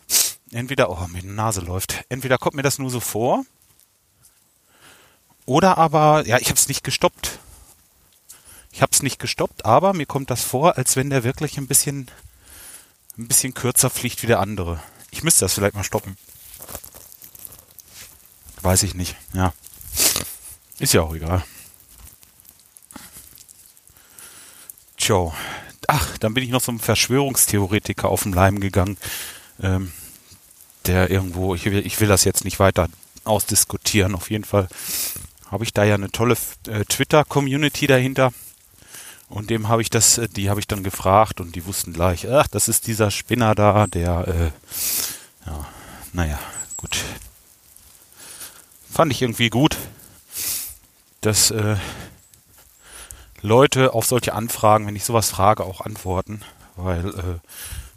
entweder, 0.51 0.89
oh, 0.89 1.07
mir 1.07 1.21
die 1.21 1.27
Nase 1.27 1.61
läuft. 1.61 2.03
Entweder 2.09 2.37
kommt 2.37 2.55
mir 2.55 2.61
das 2.63 2.79
nur 2.79 2.89
so 2.89 2.99
vor, 2.99 3.45
oder 5.45 5.77
aber, 5.77 6.25
ja, 6.25 6.39
ich 6.39 6.47
habe 6.47 6.57
es 6.57 6.67
nicht 6.67 6.83
gestoppt. 6.83 7.39
Ich 8.71 8.81
habe 8.81 8.91
es 8.91 9.03
nicht 9.03 9.19
gestoppt, 9.19 9.63
aber 9.63 9.93
mir 9.93 10.05
kommt 10.05 10.29
das 10.31 10.43
vor, 10.43 10.77
als 10.77 10.95
wenn 10.95 11.09
der 11.09 11.23
wirklich 11.23 11.57
ein 11.57 11.67
bisschen, 11.67 12.09
ein 13.17 13.27
bisschen 13.27 13.53
kürzer 13.53 13.89
fliegt 13.89 14.23
wie 14.23 14.27
der 14.27 14.39
andere. 14.39 14.81
Ich 15.11 15.23
müsste 15.23 15.45
das 15.45 15.53
vielleicht 15.53 15.75
mal 15.75 15.83
stoppen. 15.83 16.17
Weiß 18.61 18.83
ich 18.83 18.95
nicht, 18.95 19.15
ja. 19.33 19.53
Ist 20.79 20.93
ja 20.93 21.01
auch 21.01 21.15
egal. 21.15 21.43
Tja. 24.97 25.33
Ach, 25.87 26.17
dann 26.17 26.33
bin 26.33 26.43
ich 26.43 26.49
noch 26.49 26.61
so 26.61 26.71
einem 26.71 26.79
Verschwörungstheoretiker 26.79 28.09
auf 28.09 28.23
den 28.23 28.33
Leim 28.33 28.59
gegangen, 28.59 28.97
ähm, 29.61 29.91
der 30.85 31.11
irgendwo, 31.11 31.53
ich 31.53 31.65
will, 31.65 31.85
ich 31.85 31.99
will 31.99 32.07
das 32.07 32.23
jetzt 32.23 32.43
nicht 32.43 32.59
weiter 32.59 32.89
ausdiskutieren, 33.23 34.15
auf 34.15 34.31
jeden 34.31 34.45
Fall 34.45 34.67
habe 35.51 35.63
ich 35.63 35.73
da 35.73 35.83
ja 35.83 35.95
eine 35.95 36.11
tolle 36.11 36.35
äh, 36.67 36.85
Twitter-Community 36.85 37.87
dahinter. 37.87 38.33
Und 39.29 39.49
dem 39.49 39.67
habe 39.67 39.81
ich 39.81 39.89
das, 39.89 40.17
äh, 40.17 40.27
die 40.27 40.49
habe 40.49 40.59
ich 40.59 40.67
dann 40.67 40.83
gefragt 40.83 41.39
und 41.39 41.55
die 41.55 41.65
wussten 41.65 41.93
gleich, 41.93 42.29
ach, 42.29 42.47
das 42.47 42.67
ist 42.67 42.87
dieser 42.87 43.11
Spinner 43.11 43.55
da, 43.55 43.87
der, 43.87 44.27
äh, 44.27 45.49
ja, 45.49 45.67
naja, 46.13 46.39
gut. 46.77 46.97
Fand 48.91 49.11
ich 49.11 49.21
irgendwie 49.21 49.49
gut, 49.49 49.77
dass 51.25 51.51
äh, 51.51 51.75
Leute 53.41 53.93
auf 53.93 54.05
solche 54.05 54.33
Anfragen, 54.33 54.87
wenn 54.87 54.95
ich 54.95 55.05
sowas 55.05 55.29
frage, 55.29 55.63
auch 55.63 55.81
antworten. 55.81 56.41
Weil, 56.75 57.09
äh, 57.09 57.39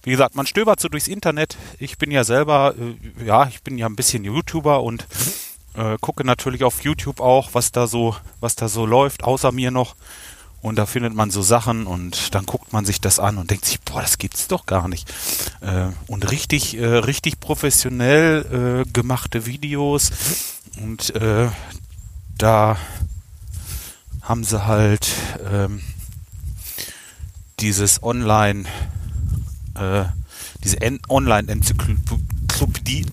wie 0.03 0.11
gesagt, 0.11 0.35
man 0.37 0.47
stöbert 0.47 0.81
so 0.81 0.89
durchs 0.89 1.09
Internet. 1.09 1.57
Ich 1.79 1.99
bin 1.99 2.11
ja 2.11 2.25
selber, 2.25 2.75
äh, 2.79 3.25
ja, 3.25 3.47
ich 3.49 3.63
bin 3.63 3.79
ja 3.79 3.87
ein 3.87 3.97
bisschen 3.97 4.25
YouTuber 4.25 4.83
und 4.83 5.07
äh, 5.75 5.97
gucke 6.01 6.25
natürlich 6.25 6.65
auf 6.65 6.83
YouTube 6.83 7.21
auch, 7.21 7.51
was 7.53 7.73
da 7.73 7.87
so, 7.87 8.17
was 8.41 8.57
da 8.57 8.69
so 8.69 8.87
läuft, 8.87 9.25
außer 9.25 9.53
mir 9.53 9.71
noch. 9.71 9.95
Und 10.61 10.77
da 10.77 10.87
findet 10.87 11.15
man 11.15 11.31
so 11.31 11.41
Sachen 11.41 11.87
und 11.87 12.35
dann 12.35 12.45
guckt 12.45 12.73
man 12.73 12.85
sich 12.85 13.01
das 13.01 13.21
an 13.21 13.39
und 13.39 13.51
denkt 13.51 13.65
sich, 13.65 13.81
boah, 13.81 14.03
das 14.03 14.19
gibt's 14.19 14.49
doch 14.49 14.67
gar 14.67 14.89
nicht. 14.89 15.09
Äh, 15.61 15.91
und 16.09 16.31
richtig, 16.31 16.77
äh, 16.77 16.85
richtig 16.85 17.39
professionell 17.39 18.85
äh, 18.87 18.91
gemachte 18.91 19.47
Videos 19.47 20.11
und 20.83 21.15
äh, 21.15 21.49
da 22.37 22.77
haben 24.29 24.45
sie 24.45 24.67
halt 24.67 25.09
ähm, 25.51 25.81
dieses 27.61 28.03
Online, 28.03 28.69
äh, 29.75 30.05
diese 30.63 30.77
Online-Enzyklopädie 31.09 33.07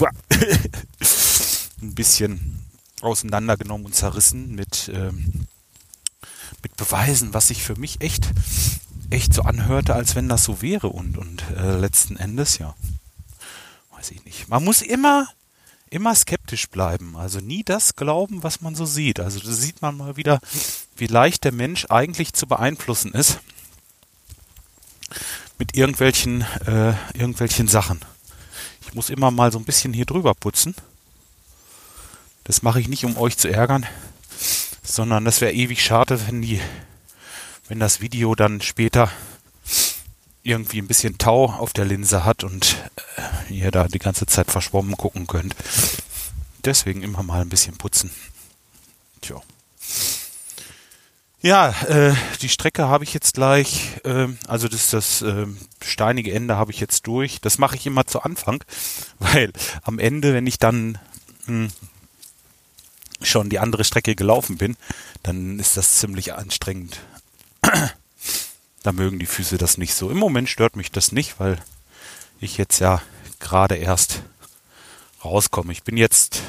ein 1.82 1.94
bisschen 1.94 2.64
auseinandergenommen 3.02 3.84
und 3.84 3.94
zerrissen 3.94 4.54
mit, 4.54 4.90
ähm, 4.92 5.46
mit 6.62 6.74
Beweisen, 6.78 7.34
was 7.34 7.48
sich 7.48 7.62
für 7.62 7.76
mich 7.76 8.00
echt, 8.00 8.30
echt 9.10 9.34
so 9.34 9.42
anhörte, 9.42 9.94
als 9.94 10.14
wenn 10.14 10.30
das 10.30 10.44
so 10.44 10.62
wäre 10.62 10.88
und, 10.88 11.18
und 11.18 11.44
äh, 11.58 11.76
letzten 11.76 12.16
Endes, 12.16 12.56
ja, 12.56 12.74
weiß 13.90 14.12
ich 14.12 14.24
nicht. 14.24 14.48
Man 14.48 14.64
muss 14.64 14.80
immer 14.80 15.28
immer 15.94 16.14
skeptisch 16.14 16.68
bleiben. 16.68 17.16
Also 17.16 17.38
nie 17.38 17.62
das 17.62 17.94
glauben, 17.94 18.42
was 18.42 18.60
man 18.60 18.74
so 18.74 18.84
sieht. 18.84 19.20
Also 19.20 19.38
da 19.38 19.52
sieht 19.52 19.80
man 19.80 19.96
mal 19.96 20.16
wieder, 20.16 20.40
wie 20.96 21.06
leicht 21.06 21.44
der 21.44 21.52
Mensch 21.52 21.86
eigentlich 21.88 22.32
zu 22.32 22.48
beeinflussen 22.48 23.12
ist 23.12 23.38
mit 25.56 25.76
irgendwelchen, 25.76 26.42
äh, 26.66 26.94
irgendwelchen 27.16 27.68
Sachen. 27.68 28.00
Ich 28.82 28.94
muss 28.94 29.08
immer 29.08 29.30
mal 29.30 29.52
so 29.52 29.58
ein 29.58 29.64
bisschen 29.64 29.92
hier 29.92 30.04
drüber 30.04 30.34
putzen. 30.34 30.74
Das 32.42 32.62
mache 32.62 32.80
ich 32.80 32.88
nicht, 32.88 33.04
um 33.04 33.16
euch 33.16 33.38
zu 33.38 33.48
ärgern, 33.48 33.86
sondern 34.82 35.24
das 35.24 35.40
wäre 35.40 35.52
ewig 35.52 35.82
schade, 35.82 36.20
wenn 36.26 36.42
die, 36.42 36.60
wenn 37.68 37.78
das 37.78 38.00
Video 38.00 38.34
dann 38.34 38.60
später 38.60 39.10
irgendwie 40.44 40.78
ein 40.78 40.86
bisschen 40.86 41.18
Tau 41.18 41.46
auf 41.46 41.72
der 41.72 41.86
Linse 41.86 42.24
hat 42.24 42.44
und 42.44 42.76
äh, 43.48 43.54
ihr 43.54 43.70
da 43.70 43.88
die 43.88 43.98
ganze 43.98 44.26
Zeit 44.26 44.50
verschwommen 44.50 44.96
gucken 44.96 45.26
könnt. 45.26 45.56
Deswegen 46.64 47.02
immer 47.02 47.22
mal 47.22 47.40
ein 47.40 47.48
bisschen 47.48 47.76
putzen. 47.76 48.10
Tja. 49.20 49.40
Ja, 51.40 51.70
äh, 51.88 52.14
die 52.40 52.48
Strecke 52.48 52.88
habe 52.88 53.04
ich 53.04 53.12
jetzt 53.12 53.34
gleich, 53.34 54.00
äh, 54.04 54.28
also 54.46 54.68
das, 54.68 54.90
das 54.90 55.22
äh, 55.22 55.46
steinige 55.82 56.32
Ende 56.32 56.56
habe 56.56 56.72
ich 56.72 56.80
jetzt 56.80 57.06
durch. 57.06 57.40
Das 57.40 57.58
mache 57.58 57.76
ich 57.76 57.86
immer 57.86 58.06
zu 58.06 58.22
Anfang, 58.22 58.64
weil 59.18 59.52
am 59.82 59.98
Ende, 59.98 60.34
wenn 60.34 60.46
ich 60.46 60.58
dann 60.58 60.98
mh, 61.46 61.68
hm, 61.68 61.72
schon 63.22 63.48
die 63.48 63.58
andere 63.58 63.84
Strecke 63.84 64.14
gelaufen 64.14 64.58
bin, 64.58 64.76
dann 65.22 65.58
ist 65.58 65.76
das 65.78 65.96
ziemlich 65.96 66.34
anstrengend. 66.34 67.00
Da 68.84 68.92
mögen 68.92 69.18
die 69.18 69.26
Füße 69.26 69.56
das 69.56 69.78
nicht 69.78 69.94
so. 69.94 70.10
Im 70.10 70.18
Moment 70.18 70.50
stört 70.50 70.76
mich 70.76 70.92
das 70.92 71.10
nicht, 71.10 71.40
weil 71.40 71.58
ich 72.38 72.58
jetzt 72.58 72.80
ja 72.80 73.00
gerade 73.40 73.76
erst 73.76 74.22
rauskomme. 75.24 75.72
Ich 75.72 75.84
bin 75.84 75.96
jetzt, 75.96 76.42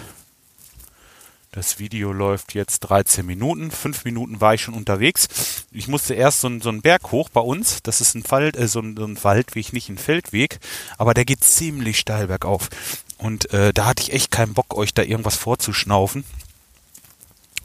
das 1.54 1.80
Video 1.80 2.12
läuft 2.12 2.54
jetzt 2.54 2.82
13 2.82 3.26
Minuten. 3.26 3.72
Fünf 3.72 4.04
Minuten 4.04 4.42
war 4.42 4.54
ich 4.54 4.62
schon 4.62 4.74
unterwegs. 4.74 5.66
Ich 5.72 5.88
musste 5.88 6.14
erst 6.14 6.42
so, 6.42 6.60
so 6.60 6.68
einen 6.68 6.82
Berg 6.82 7.14
hoch 7.14 7.30
bei 7.30 7.40
uns. 7.40 7.82
Das 7.84 8.02
ist 8.02 8.16
ein, 8.16 8.30
Wald, 8.30 8.58
äh, 8.58 8.68
so, 8.68 8.82
ein, 8.82 8.98
so 8.98 9.06
ein 9.06 9.24
Waldweg, 9.24 9.72
nicht 9.72 9.88
ein 9.88 9.98
Feldweg. 9.98 10.60
Aber 10.98 11.14
der 11.14 11.24
geht 11.24 11.42
ziemlich 11.42 12.00
steil 12.00 12.28
bergauf. 12.28 12.70
Und 13.18 13.50
äh, 13.54 13.72
da 13.72 13.86
hatte 13.86 14.04
ich 14.04 14.12
echt 14.12 14.32
keinen 14.32 14.54
Bock, 14.54 14.76
euch 14.76 14.94
da 14.94 15.04
irgendwas 15.04 15.38
vorzuschnaufen. 15.38 16.26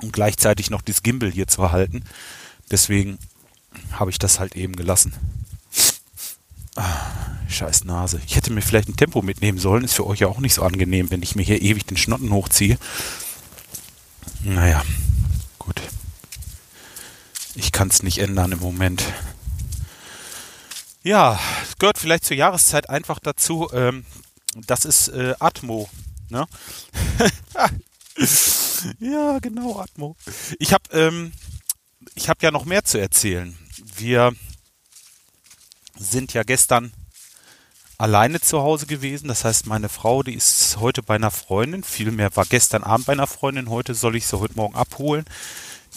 Und 0.00 0.12
gleichzeitig 0.12 0.70
noch 0.70 0.82
das 0.82 1.02
Gimbal 1.02 1.32
hier 1.32 1.48
zu 1.48 1.72
halten. 1.72 2.04
Deswegen 2.70 3.18
habe 3.92 4.10
ich 4.10 4.18
das 4.18 4.38
halt 4.38 4.56
eben 4.56 4.76
gelassen. 4.76 5.14
Ah, 6.76 7.10
scheiß 7.48 7.84
Nase. 7.84 8.20
Ich 8.26 8.36
hätte 8.36 8.52
mir 8.52 8.62
vielleicht 8.62 8.88
ein 8.88 8.96
Tempo 8.96 9.22
mitnehmen 9.22 9.58
sollen. 9.58 9.84
Ist 9.84 9.94
für 9.94 10.06
euch 10.06 10.20
ja 10.20 10.28
auch 10.28 10.38
nicht 10.38 10.54
so 10.54 10.62
angenehm, 10.62 11.10
wenn 11.10 11.22
ich 11.22 11.36
mir 11.36 11.42
hier 11.42 11.60
ewig 11.60 11.84
den 11.86 11.96
Schnotten 11.96 12.32
hochziehe. 12.32 12.78
Naja, 14.42 14.82
gut. 15.58 15.82
Ich 17.54 17.72
kann 17.72 17.88
es 17.88 18.02
nicht 18.02 18.18
ändern 18.18 18.52
im 18.52 18.60
Moment. 18.60 19.04
Ja, 21.02 21.38
gehört 21.78 21.98
vielleicht 21.98 22.24
zur 22.24 22.36
Jahreszeit 22.36 22.88
einfach 22.88 23.18
dazu. 23.18 23.68
Ähm, 23.72 24.04
das 24.54 24.84
ist 24.84 25.08
äh, 25.08 25.34
Atmo. 25.38 25.88
Ne? 26.28 26.46
ja, 29.00 29.38
genau, 29.40 29.80
Atmo. 29.80 30.16
Ich 30.58 30.72
habe 30.72 30.84
ähm, 30.92 31.32
ich 32.14 32.28
habe 32.28 32.40
ja 32.42 32.50
noch 32.50 32.64
mehr 32.64 32.85
zu 32.85 32.99
erzählen. 32.99 33.57
Wir 33.97 34.35
sind 35.99 36.33
ja 36.33 36.42
gestern 36.42 36.92
alleine 37.99 38.40
zu 38.40 38.61
Hause 38.61 38.87
gewesen. 38.87 39.28
Das 39.28 39.45
heißt, 39.45 39.66
meine 39.66 39.88
Frau, 39.88 40.23
die 40.23 40.35
ist 40.35 40.78
heute 40.78 41.02
bei 41.02 41.16
einer 41.16 41.30
Freundin. 41.30 41.85
Vielmehr 41.85 42.35
war 42.35 42.47
gestern 42.47 42.83
Abend 42.83 43.07
bei 43.07 43.12
einer 43.12 43.26
Freundin. 43.26 43.69
Heute 43.69 43.95
soll 43.95 44.16
ich 44.16 44.26
sie 44.26 44.38
heute 44.38 44.54
Morgen 44.57 44.75
abholen. 44.75 45.26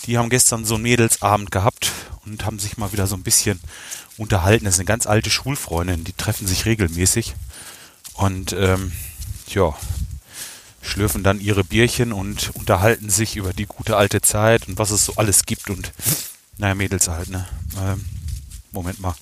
Die 0.05 0.17
haben 0.17 0.29
gestern 0.29 0.65
so 0.65 0.75
einen 0.75 0.83
Mädelsabend 0.83 1.51
gehabt 1.51 1.91
und 2.25 2.45
haben 2.45 2.59
sich 2.59 2.77
mal 2.77 2.91
wieder 2.91 3.07
so 3.07 3.15
ein 3.15 3.23
bisschen 3.23 3.59
unterhalten. 4.17 4.65
Das 4.65 4.75
ist 4.75 4.79
eine 4.79 4.85
ganz 4.85 5.07
alte 5.07 5.29
Schulfreundin. 5.29 6.03
Die 6.03 6.13
treffen 6.13 6.47
sich 6.47 6.65
regelmäßig. 6.65 7.35
Und 8.15 8.53
ähm, 8.53 8.91
ja, 9.47 9.73
schlürfen 10.83 11.23
dann 11.23 11.39
ihre 11.39 11.63
Bierchen 11.63 12.11
und 12.11 12.51
unterhalten 12.55 13.09
sich 13.09 13.35
über 13.37 13.53
die 13.53 13.65
gute 13.65 13.97
alte 13.97 14.21
Zeit 14.21 14.67
und 14.67 14.77
was 14.77 14.91
es 14.91 15.05
so 15.05 15.13
alles 15.15 15.45
gibt 15.45 15.69
und 15.69 15.91
naja, 16.57 16.75
Mädels 16.75 17.07
halt, 17.07 17.29
ne? 17.29 17.47
Ähm, 17.79 18.05
Moment 18.71 18.99
mal. 18.99 19.15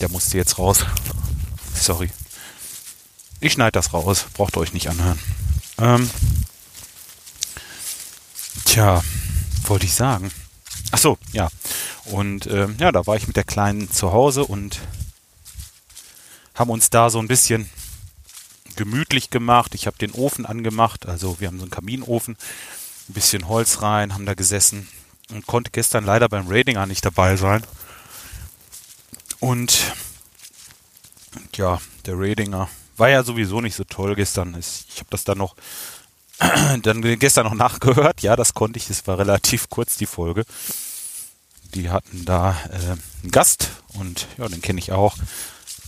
Der 0.00 0.10
musste 0.10 0.36
jetzt 0.36 0.58
raus. 0.58 0.84
Sorry. 1.74 2.10
Ich 3.40 3.52
schneide 3.52 3.72
das 3.72 3.92
raus, 3.92 4.26
braucht 4.34 4.56
euch 4.56 4.72
nicht 4.72 4.88
anhören. 4.88 5.18
Ähm, 5.78 6.10
tja, 8.64 9.02
wollte 9.66 9.86
ich 9.86 9.94
sagen. 9.94 10.30
Ach 10.90 10.98
so, 10.98 11.18
ja. 11.32 11.48
Und 12.04 12.46
ähm, 12.46 12.76
ja, 12.78 12.92
da 12.92 13.06
war 13.06 13.16
ich 13.16 13.26
mit 13.26 13.36
der 13.36 13.44
Kleinen 13.44 13.90
zu 13.90 14.12
Hause 14.12 14.44
und 14.44 14.80
haben 16.54 16.70
uns 16.70 16.90
da 16.90 17.10
so 17.10 17.18
ein 17.18 17.28
bisschen 17.28 17.68
gemütlich 18.76 19.30
gemacht. 19.30 19.74
Ich 19.74 19.86
habe 19.86 19.98
den 19.98 20.12
Ofen 20.12 20.46
angemacht, 20.46 21.06
also 21.06 21.40
wir 21.40 21.48
haben 21.48 21.58
so 21.58 21.64
einen 21.64 21.70
Kaminofen, 21.70 22.36
ein 23.08 23.14
bisschen 23.14 23.48
Holz 23.48 23.82
rein, 23.82 24.14
haben 24.14 24.26
da 24.26 24.34
gesessen 24.34 24.88
und 25.30 25.46
konnte 25.46 25.70
gestern 25.70 26.04
leider 26.04 26.28
beim 26.28 26.46
Ratinger 26.48 26.86
nicht 26.86 27.04
dabei 27.04 27.36
sein. 27.36 27.64
Und 29.40 29.92
ja, 31.54 31.80
der 32.06 32.14
Ratinger 32.16 32.68
war 32.96 33.08
ja 33.08 33.22
sowieso 33.22 33.60
nicht 33.60 33.74
so 33.74 33.84
toll 33.84 34.14
gestern. 34.14 34.56
Ich 34.58 34.98
habe 34.98 35.10
das 35.10 35.24
dann 35.24 35.38
noch 35.38 35.56
dann 36.82 37.18
gestern 37.18 37.46
noch 37.46 37.54
nachgehört. 37.54 38.22
Ja, 38.22 38.36
das 38.36 38.54
konnte 38.54 38.78
ich. 38.78 38.90
Es 38.90 39.06
war 39.06 39.18
relativ 39.18 39.68
kurz 39.68 39.96
die 39.96 40.06
Folge. 40.06 40.44
Die 41.74 41.90
hatten 41.90 42.24
da 42.24 42.56
äh, 42.70 43.22
einen 43.22 43.30
Gast 43.30 43.70
und 43.94 44.26
ja, 44.38 44.48
den 44.48 44.62
kenne 44.62 44.78
ich 44.78 44.92
auch. 44.92 45.16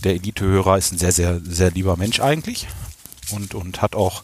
Der 0.03 0.13
Elite-Hörer 0.13 0.77
ist 0.77 0.91
ein 0.91 0.97
sehr, 0.97 1.11
sehr, 1.11 1.39
sehr 1.43 1.71
lieber 1.71 1.97
Mensch 1.97 2.19
eigentlich 2.19 2.67
und, 3.31 3.55
und 3.55 3.81
hat 3.81 3.95
auch 3.95 4.23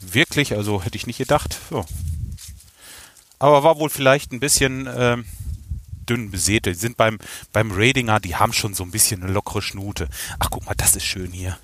wirklich, 0.00 0.54
also 0.54 0.82
hätte 0.82 0.96
ich 0.96 1.06
nicht 1.06 1.18
gedacht, 1.18 1.58
so. 1.70 1.84
aber 3.38 3.62
war 3.62 3.78
wohl 3.78 3.90
vielleicht 3.90 4.32
ein 4.32 4.40
bisschen 4.40 4.88
ähm, 4.94 5.24
dünn 6.08 6.30
besät. 6.30 6.66
Die 6.66 6.74
sind 6.74 6.96
beim, 6.96 7.18
beim 7.52 7.70
Radinger, 7.72 8.20
die 8.20 8.36
haben 8.36 8.52
schon 8.52 8.74
so 8.74 8.84
ein 8.84 8.90
bisschen 8.90 9.22
eine 9.22 9.32
lockere 9.32 9.62
Schnute. 9.62 10.08
Ach, 10.38 10.50
guck 10.50 10.66
mal, 10.66 10.74
das 10.74 10.96
ist 10.96 11.04
schön 11.04 11.32
hier. 11.32 11.58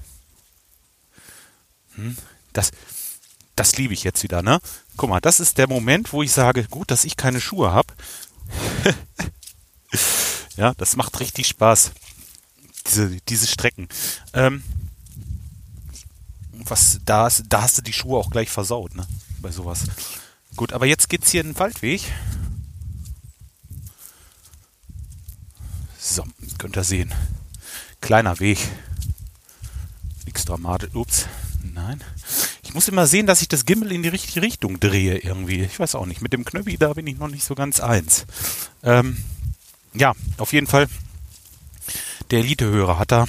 Hm? 1.95 2.17
Das, 2.53 2.71
das 3.57 3.77
liebe 3.77 3.95
ich 3.95 4.05
jetzt 4.05 4.23
wieder, 4.23 4.43
ne? 4.43 4.61
Guck 4.97 5.11
mal, 5.11 5.21
das 5.21 5.41
ist 5.41 5.59
der 5.59 5.69
Moment, 5.69 6.13
wo 6.13 6.23
ich 6.23 6.33
sage, 6.33 6.65
gut, 6.65 6.91
dass 6.91 7.05
ich 7.05 7.17
keine 7.17 7.41
Schuhe 7.41 7.73
habe. 7.73 7.93
ja, 10.57 10.75
das 10.75 10.97
macht 10.97 11.21
richtig 11.21 11.49
Spaß. 11.49 11.93
Diese, 12.89 13.17
diese 13.29 13.47
Strecken. 13.47 13.89
Ähm, 14.33 14.63
was, 16.53 17.01
da, 17.05 17.29
da 17.49 17.63
hast 17.63 17.79
du 17.79 17.83
die 17.83 17.93
Schuhe 17.93 18.19
auch 18.19 18.31
gleich 18.31 18.51
versaut, 18.51 18.95
ne? 18.95 19.07
Bei 19.41 19.51
sowas. 19.51 19.85
Gut, 20.57 20.73
aber 20.73 20.87
jetzt 20.87 21.09
geht's 21.09 21.31
hier 21.31 21.43
in 21.43 21.49
den 21.49 21.59
Waldweg. 21.59 22.03
So, 25.99 26.25
könnt 26.59 26.77
ihr 26.77 26.85
sehen. 26.85 27.15
Kleiner 28.01 28.41
Weg. 28.41 28.59
Nichts 30.25 30.45
dramatisch. 30.45 30.95
Ups. 30.95 31.27
Nein. 31.63 32.03
Ich 32.63 32.75
muss 32.75 32.89
immer 32.89 33.07
sehen, 33.07 33.27
dass 33.27 33.43
ich 33.43 33.49
das 33.49 33.65
Gimbal 33.65 33.93
in 33.93 34.03
die 34.03 34.09
richtige 34.09 34.43
Richtung 34.43 34.81
drehe 34.81 35.19
irgendwie. 35.19 35.63
Ich 35.63 35.79
weiß 35.79 35.95
auch 35.95 36.07
nicht. 36.07 36.21
Mit 36.21 36.33
dem 36.33 36.45
Knöppi, 36.45 36.77
da 36.77 36.93
bin 36.93 37.07
ich 37.07 37.19
noch 37.19 37.29
nicht 37.29 37.45
so 37.45 37.55
ganz 37.55 37.81
eins. 37.81 38.27
Ähm, 38.83 39.17
ja, 39.95 40.15
auf 40.39 40.53
jeden 40.53 40.67
Fall. 40.67 40.89
Der 42.31 42.41
Elite-Hörer 42.41 42.99
hat 42.99 43.11
da 43.11 43.27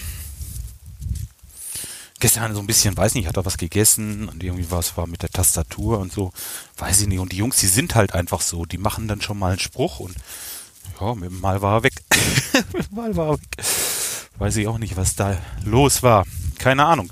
gestern 2.19 2.53
so 2.53 2.59
ein 2.59 2.67
bisschen, 2.67 2.97
weiß 2.97 3.15
nicht, 3.15 3.27
hat 3.27 3.37
er 3.37 3.45
was 3.45 3.57
gegessen 3.57 4.27
und 4.27 4.43
irgendwie 4.43 4.69
was 4.71 4.97
war 4.97 5.07
mit 5.07 5.23
der 5.23 5.29
Tastatur 5.29 5.99
und 5.99 6.11
so, 6.11 6.33
weiß 6.77 7.01
ich 7.01 7.07
nicht. 7.07 7.19
Und 7.19 7.31
die 7.31 7.37
Jungs, 7.37 7.57
die 7.57 7.67
sind 7.67 7.95
halt 7.95 8.13
einfach 8.13 8.41
so, 8.41 8.65
die 8.65 8.77
machen 8.77 9.07
dann 9.07 9.21
schon 9.21 9.39
mal 9.39 9.51
einen 9.51 9.59
Spruch 9.59 9.99
und 9.99 10.15
ja, 10.99 11.15
mit 11.15 11.31
dem 11.31 11.39
Mal 11.39 11.61
war 11.61 11.77
er 11.77 11.83
weg. 11.83 11.93
mit 12.73 12.89
dem 12.91 12.95
Mal 12.95 13.15
war 13.15 13.27
er 13.27 13.33
weg. 13.33 13.65
Weiß 14.37 14.57
ich 14.57 14.67
auch 14.67 14.77
nicht, 14.77 14.97
was 14.97 15.15
da 15.15 15.37
los 15.63 16.03
war. 16.03 16.25
Keine 16.57 16.85
Ahnung. 16.85 17.11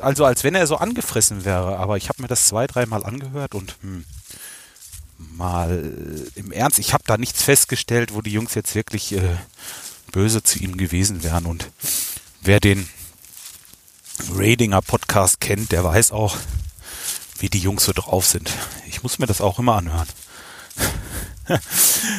Also 0.00 0.24
als 0.24 0.44
wenn 0.44 0.54
er 0.54 0.66
so 0.66 0.76
angefressen 0.76 1.44
wäre, 1.44 1.78
aber 1.78 1.96
ich 1.96 2.08
habe 2.08 2.20
mir 2.20 2.28
das 2.28 2.48
zwei, 2.48 2.66
dreimal 2.66 3.04
angehört 3.04 3.54
und 3.54 3.76
hm, 3.80 4.04
mal 5.18 5.90
im 6.34 6.52
Ernst, 6.52 6.78
ich 6.78 6.92
habe 6.92 7.04
da 7.06 7.16
nichts 7.16 7.42
festgestellt, 7.42 8.12
wo 8.12 8.22
die 8.22 8.32
Jungs 8.32 8.54
jetzt 8.54 8.74
wirklich 8.74 9.12
äh, 9.12 9.36
böse 10.12 10.42
zu 10.42 10.58
ihm 10.58 10.76
gewesen 10.76 11.22
wären. 11.24 11.46
Und 11.46 11.70
wer 12.42 12.60
den 12.60 12.88
Radinger 14.30 14.82
Podcast 14.82 15.40
kennt, 15.40 15.72
der 15.72 15.82
weiß 15.82 16.12
auch, 16.12 16.36
wie 17.38 17.48
die 17.48 17.58
Jungs 17.58 17.84
so 17.84 17.92
drauf 17.92 18.26
sind. 18.26 18.50
Ich 18.86 19.02
muss 19.02 19.18
mir 19.18 19.26
das 19.26 19.40
auch 19.40 19.58
immer 19.58 19.76
anhören. 19.76 20.06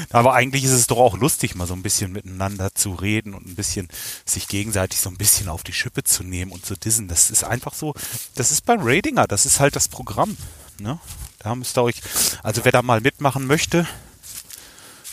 Aber 0.09 0.33
eigentlich 0.33 0.63
ist 0.63 0.71
es 0.71 0.87
doch 0.87 0.97
auch 0.97 1.17
lustig, 1.17 1.55
mal 1.55 1.67
so 1.67 1.73
ein 1.73 1.83
bisschen 1.83 2.11
miteinander 2.11 2.73
zu 2.75 2.93
reden 2.93 3.33
und 3.33 3.47
ein 3.47 3.55
bisschen 3.55 3.87
sich 4.25 4.47
gegenseitig 4.47 4.99
so 4.99 5.09
ein 5.09 5.17
bisschen 5.17 5.47
auf 5.47 5.63
die 5.63 5.73
Schippe 5.73 6.03
zu 6.03 6.23
nehmen 6.23 6.51
und 6.51 6.65
zu 6.65 6.75
dissen. 6.75 7.07
Das 7.07 7.31
ist 7.31 7.43
einfach 7.43 7.73
so, 7.73 7.93
das 8.35 8.51
ist 8.51 8.65
beim 8.65 8.81
Radinger, 8.81 9.27
das 9.27 9.45
ist 9.45 9.59
halt 9.59 9.75
das 9.75 9.87
Programm. 9.87 10.35
Ne? 10.79 10.99
Da 11.39 11.55
müsst 11.55 11.77
ihr 11.77 11.83
euch, 11.83 12.01
also 12.41 12.65
wer 12.65 12.71
da 12.71 12.81
mal 12.81 13.01
mitmachen 13.01 13.47
möchte, 13.47 13.87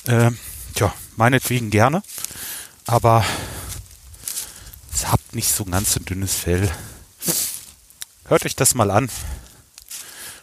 äh, 0.07 0.31
tja, 0.75 0.93
meinetwegen 1.17 1.71
gerne. 1.71 2.03
Aber 2.91 3.25
es 4.93 5.07
habt 5.07 5.37
nicht 5.37 5.53
so 5.53 5.65
ein 5.65 5.71
ganz 5.71 5.93
so 5.93 6.01
dünnes 6.01 6.35
Fell. 6.35 6.69
Hört 8.25 8.45
euch 8.45 8.57
das 8.57 8.75
mal 8.75 8.91
an 8.91 9.09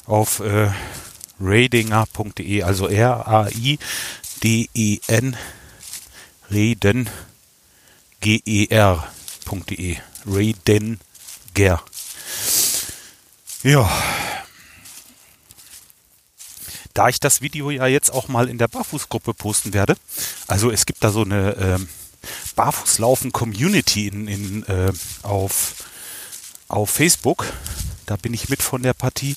auf 0.06 0.40
äh, 0.40 0.72
radinger.de, 1.42 2.64
also 2.64 2.88
R-A-I-D-E-N, 2.88 3.78
Reden, 6.50 7.10
G-E-R.de, 8.22 9.98
Radenger. 10.26 11.84
Ja. 13.64 13.92
Da 16.94 17.10
ich 17.10 17.20
das 17.20 17.42
Video 17.42 17.72
ja 17.72 17.88
jetzt 17.88 18.14
auch 18.14 18.30
mal 18.30 18.48
in 18.48 18.58
der 18.58 18.70
Barfußgruppe 18.70 19.34
posten 19.34 19.74
werde, 19.74 19.98
also 20.48 20.72
es 20.72 20.86
gibt 20.86 21.04
da 21.04 21.12
so 21.12 21.24
eine 21.24 21.52
ähm, 21.58 21.90
Barfußlaufen-Community 22.56 24.08
in, 24.08 24.28
in, 24.28 24.64
äh, 24.64 24.92
auf, 25.24 25.76
auf 26.68 26.90
Facebook, 26.90 27.46
da 28.06 28.16
bin 28.16 28.34
ich 28.34 28.50
mit 28.50 28.62
von 28.62 28.84
der 28.84 28.94
Partie 28.94 29.36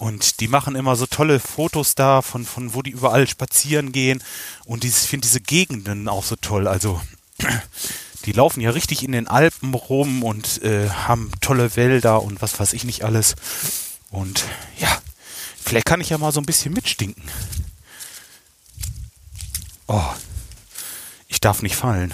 und 0.00 0.40
die 0.40 0.48
machen 0.48 0.76
immer 0.76 0.96
so 0.96 1.04
tolle 1.04 1.40
Fotos 1.40 1.94
da, 1.94 2.22
von, 2.22 2.46
von 2.46 2.72
wo 2.72 2.80
die 2.80 2.90
überall 2.90 3.28
spazieren 3.28 3.92
gehen. 3.92 4.22
Und 4.64 4.82
ich 4.82 4.94
finde 4.94 5.28
diese 5.28 5.42
Gegenden 5.42 6.08
auch 6.08 6.24
so 6.24 6.36
toll. 6.36 6.68
Also 6.68 6.98
die 8.24 8.32
laufen 8.32 8.62
ja 8.62 8.70
richtig 8.70 9.04
in 9.04 9.12
den 9.12 9.28
Alpen 9.28 9.74
rum 9.74 10.22
und 10.22 10.62
äh, 10.62 10.88
haben 10.88 11.30
tolle 11.42 11.76
Wälder 11.76 12.22
und 12.22 12.40
was 12.40 12.58
weiß 12.58 12.72
ich 12.72 12.84
nicht 12.84 13.04
alles. 13.04 13.36
Und 14.10 14.44
ja, 14.78 14.88
vielleicht 15.62 15.84
kann 15.84 16.00
ich 16.00 16.08
ja 16.08 16.16
mal 16.16 16.32
so 16.32 16.40
ein 16.40 16.46
bisschen 16.46 16.72
mitstinken. 16.72 17.24
Oh, 19.86 20.14
ich 21.30 21.40
darf 21.40 21.62
nicht 21.62 21.76
fallen. 21.76 22.12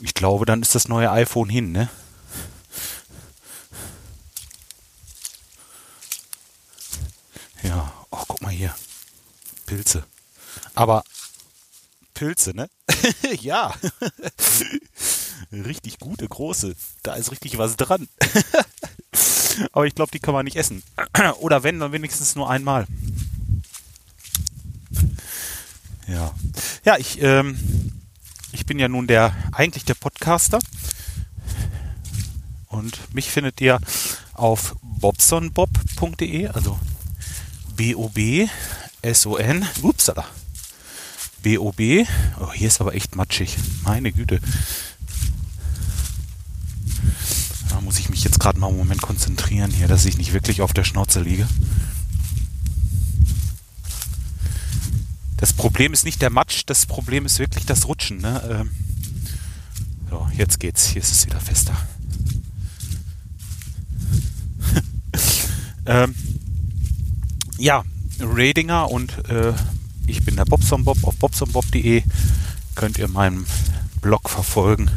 Ich 0.00 0.14
glaube, 0.14 0.46
dann 0.46 0.62
ist 0.62 0.74
das 0.74 0.88
neue 0.88 1.10
iPhone 1.10 1.48
hin, 1.48 1.72
ne? 1.72 1.90
Ja, 7.62 7.92
oh, 8.10 8.22
guck 8.28 8.40
mal 8.40 8.52
hier. 8.52 8.74
Pilze. 9.66 10.04
Aber 10.76 11.02
Pilze, 12.14 12.54
ne? 12.54 12.70
ja. 13.40 13.74
richtig 15.52 15.98
gute, 15.98 16.28
große. 16.28 16.76
Da 17.02 17.14
ist 17.16 17.32
richtig 17.32 17.58
was 17.58 17.76
dran. 17.76 18.08
Aber 19.72 19.86
ich 19.86 19.94
glaube, 19.96 20.12
die 20.12 20.20
kann 20.20 20.34
man 20.34 20.44
nicht 20.44 20.56
essen. 20.56 20.84
Oder 21.40 21.64
wenn, 21.64 21.80
dann 21.80 21.90
wenigstens 21.90 22.36
nur 22.36 22.48
einmal. 22.48 22.86
Ja. 26.08 26.34
Ja, 26.84 26.96
ich, 26.96 27.22
ähm, 27.22 27.58
ich 28.52 28.66
bin 28.66 28.78
ja 28.78 28.88
nun 28.88 29.06
der, 29.06 29.36
eigentlich 29.52 29.84
der 29.84 29.94
Podcaster. 29.94 30.58
Und 32.66 33.14
mich 33.14 33.30
findet 33.30 33.60
ihr 33.60 33.78
auf 34.32 34.74
bobsonbob.de, 34.82 36.48
also 36.48 36.78
B-O-B-S-O-N. 37.76 38.48
Upsala. 39.82 40.24
B-O-B. 41.42 42.06
Oh, 42.40 42.52
hier 42.52 42.68
ist 42.68 42.80
aber 42.80 42.94
echt 42.94 43.14
matschig. 43.14 43.56
Meine 43.84 44.12
Güte. 44.12 44.40
Da 47.68 47.80
muss 47.80 47.98
ich 47.98 48.08
mich 48.08 48.24
jetzt 48.24 48.40
gerade 48.40 48.58
mal 48.58 48.68
einen 48.68 48.78
Moment 48.78 49.02
konzentrieren 49.02 49.70
hier, 49.70 49.88
dass 49.88 50.04
ich 50.04 50.18
nicht 50.18 50.32
wirklich 50.32 50.62
auf 50.62 50.72
der 50.72 50.84
Schnauze 50.84 51.20
liege. 51.20 51.46
Das 55.48 55.56
Problem 55.56 55.94
ist 55.94 56.04
nicht 56.04 56.20
der 56.20 56.28
Matsch, 56.28 56.64
das 56.66 56.84
Problem 56.84 57.24
ist 57.24 57.38
wirklich 57.38 57.64
das 57.64 57.88
Rutschen. 57.88 58.18
Ne? 58.18 58.42
Ähm 58.50 58.70
so, 60.10 60.28
jetzt 60.36 60.60
geht's. 60.60 60.88
Hier 60.88 61.00
ist 61.00 61.10
es 61.10 61.24
wieder 61.24 61.40
fester. 61.40 61.74
ähm 65.86 66.14
ja, 67.56 67.82
Radinger 68.20 68.90
und 68.90 69.26
äh, 69.30 69.54
ich 70.06 70.22
bin 70.22 70.36
der 70.36 70.44
Bobson 70.44 70.84
Bob 70.84 71.02
auf 71.02 71.16
bobsonbob.de 71.16 72.02
könnt 72.74 72.98
ihr 72.98 73.08
meinen 73.08 73.46
Blog 74.02 74.28
verfolgen. 74.28 74.90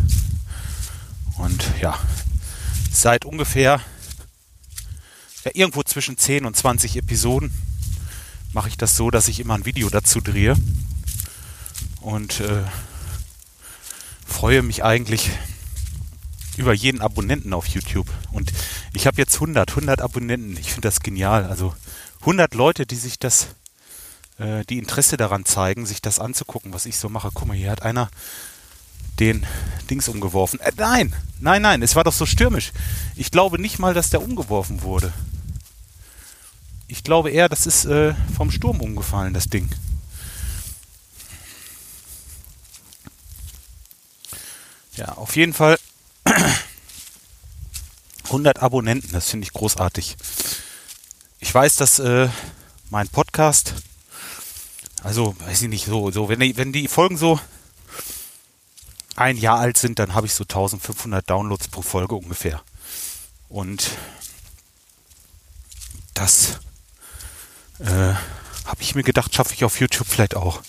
Und 1.37 1.63
ja, 1.79 1.97
seit 2.91 3.23
ungefähr 3.23 3.79
ja, 5.45 5.51
irgendwo 5.53 5.81
zwischen 5.83 6.17
10 6.17 6.43
und 6.43 6.57
20 6.57 6.97
Episoden 6.97 7.53
mache 8.53 8.69
ich 8.69 8.77
das 8.77 8.95
so, 8.95 9.11
dass 9.11 9.27
ich 9.27 9.39
immer 9.39 9.55
ein 9.55 9.65
Video 9.65 9.89
dazu 9.89 10.21
drehe. 10.21 10.55
Und 12.01 12.39
äh, 12.39 12.63
freue 14.25 14.63
mich 14.63 14.83
eigentlich 14.83 15.29
über 16.57 16.73
jeden 16.73 17.01
Abonnenten 17.01 17.53
auf 17.53 17.67
YouTube. 17.67 18.07
Und 18.31 18.51
ich 18.93 19.07
habe 19.07 19.17
jetzt 19.17 19.35
100, 19.35 19.69
100 19.69 20.01
Abonnenten. 20.01 20.57
Ich 20.57 20.73
finde 20.73 20.87
das 20.87 20.99
genial. 20.99 21.45
Also 21.45 21.73
100 22.21 22.53
Leute, 22.55 22.85
die 22.85 22.95
sich 22.95 23.19
das, 23.19 23.47
äh, 24.37 24.63
die 24.65 24.77
Interesse 24.77 25.17
daran 25.17 25.45
zeigen, 25.45 25.85
sich 25.85 26.01
das 26.01 26.19
anzugucken, 26.19 26.73
was 26.73 26.85
ich 26.85 26.97
so 26.97 27.09
mache. 27.09 27.29
Guck 27.33 27.47
mal, 27.47 27.57
hier 27.57 27.71
hat 27.71 27.83
einer 27.83 28.09
den 29.19 29.45
Dings 29.89 30.07
umgeworfen. 30.07 30.59
Äh, 30.59 30.71
nein, 30.77 31.13
nein, 31.39 31.61
nein, 31.61 31.81
es 31.81 31.95
war 31.95 32.03
doch 32.03 32.13
so 32.13 32.25
stürmisch. 32.25 32.71
Ich 33.15 33.31
glaube 33.31 33.61
nicht 33.61 33.79
mal, 33.79 33.93
dass 33.93 34.09
der 34.09 34.21
umgeworfen 34.21 34.81
wurde. 34.81 35.13
Ich 36.91 37.06
glaube 37.06 37.32
eher, 37.32 37.47
das 37.47 37.67
ist 37.67 37.86
äh, 37.86 38.13
vom 38.36 38.51
Sturm 38.51 38.82
umgefallen, 38.82 39.34
das 39.34 39.47
Ding. 39.47 39.69
Ja, 44.97 45.13
auf 45.13 45.38
jeden 45.38 45.54
Fall 45.54 45.80
100 48.25 48.62
Abonnenten, 48.62 49.13
das 49.13 49.30
finde 49.30 49.45
ich 49.45 49.54
großartig. 49.54 50.17
Ich 51.39 51.56
weiß, 51.56 51.77
dass 51.77 51.99
äh, 51.99 52.27
mein 52.89 53.08
Podcast, 53.08 53.73
also 55.01 55.34
weiß 55.39 55.62
ich 55.62 55.69
nicht, 55.69 55.86
so, 55.86 56.12
so 56.12 56.27
wenn, 56.27 56.41
die, 56.41 56.58
wenn 56.58 56.73
die 56.73 56.89
Folgen 56.89 57.15
so 57.15 57.39
ein 59.15 59.38
Jahr 59.38 59.60
alt 59.60 59.77
sind, 59.77 59.97
dann 59.97 60.13
habe 60.13 60.27
ich 60.27 60.34
so 60.34 60.43
1500 60.43 61.30
Downloads 61.30 61.69
pro 61.69 61.84
Folge 61.84 62.15
ungefähr. 62.15 62.62
Und 63.47 63.91
das 66.13 66.60
äh, 67.84 68.13
habe 68.65 68.82
ich 68.82 68.96
mir 68.96 69.04
gedacht, 69.04 69.34
schaffe 69.34 69.54
ich 69.54 69.63
auf 69.63 69.80
YouTube 69.80 70.08
vielleicht 70.08 70.36
auch. 70.36 70.62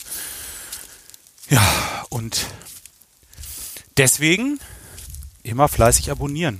Ja, 1.49 1.63
und 2.09 2.47
deswegen 3.97 4.59
immer 5.43 5.69
fleißig 5.69 6.11
abonnieren. 6.11 6.59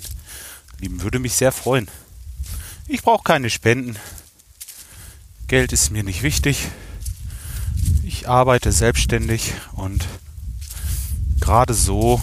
Lieben, 0.79 1.03
würde 1.03 1.19
mich 1.19 1.35
sehr 1.35 1.53
freuen. 1.53 1.89
Ich 2.87 3.03
brauche 3.03 3.23
keine 3.23 3.51
Spenden. 3.51 3.97
Geld 5.47 5.73
ist 5.73 5.91
mir 5.91 6.03
nicht 6.03 6.23
wichtig. 6.23 6.69
Ich 8.03 8.29
arbeite 8.29 8.73
selbstständig 8.73 9.55
und 9.73 10.07
gerade 11.41 11.75
so, 11.75 12.21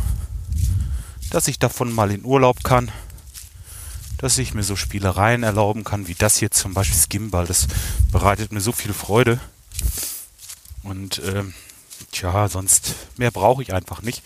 dass 1.30 1.48
ich 1.48 1.60
davon 1.60 1.92
mal 1.92 2.12
in 2.12 2.26
Urlaub 2.26 2.64
kann, 2.64 2.92
dass 4.20 4.38
ich 4.38 4.54
mir 4.54 4.64
so 4.64 4.76
Spielereien 4.76 5.44
erlauben 5.44 5.84
kann, 5.84 6.08
wie 6.08 6.14
das 6.14 6.38
hier 6.38 6.52
zum 6.52 6.74
Beispiel 6.74 6.98
Skimball. 6.98 7.48
Das 7.48 7.68
bereitet 8.12 8.52
mir 8.52 8.62
so 8.62 8.72
viel 8.72 8.94
Freude. 8.94 9.40
Und 10.84 11.22
ähm, 11.26 11.54
tja, 12.12 12.48
sonst 12.48 12.96
mehr 13.18 13.32
brauche 13.32 13.64
ich 13.64 13.74
einfach 13.74 14.02
nicht 14.02 14.22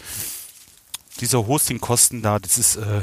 diese 1.20 1.48
Hostingkosten 1.48 2.22
da, 2.22 2.40
das 2.40 2.58
ist 2.58 2.76
äh, 2.76 3.02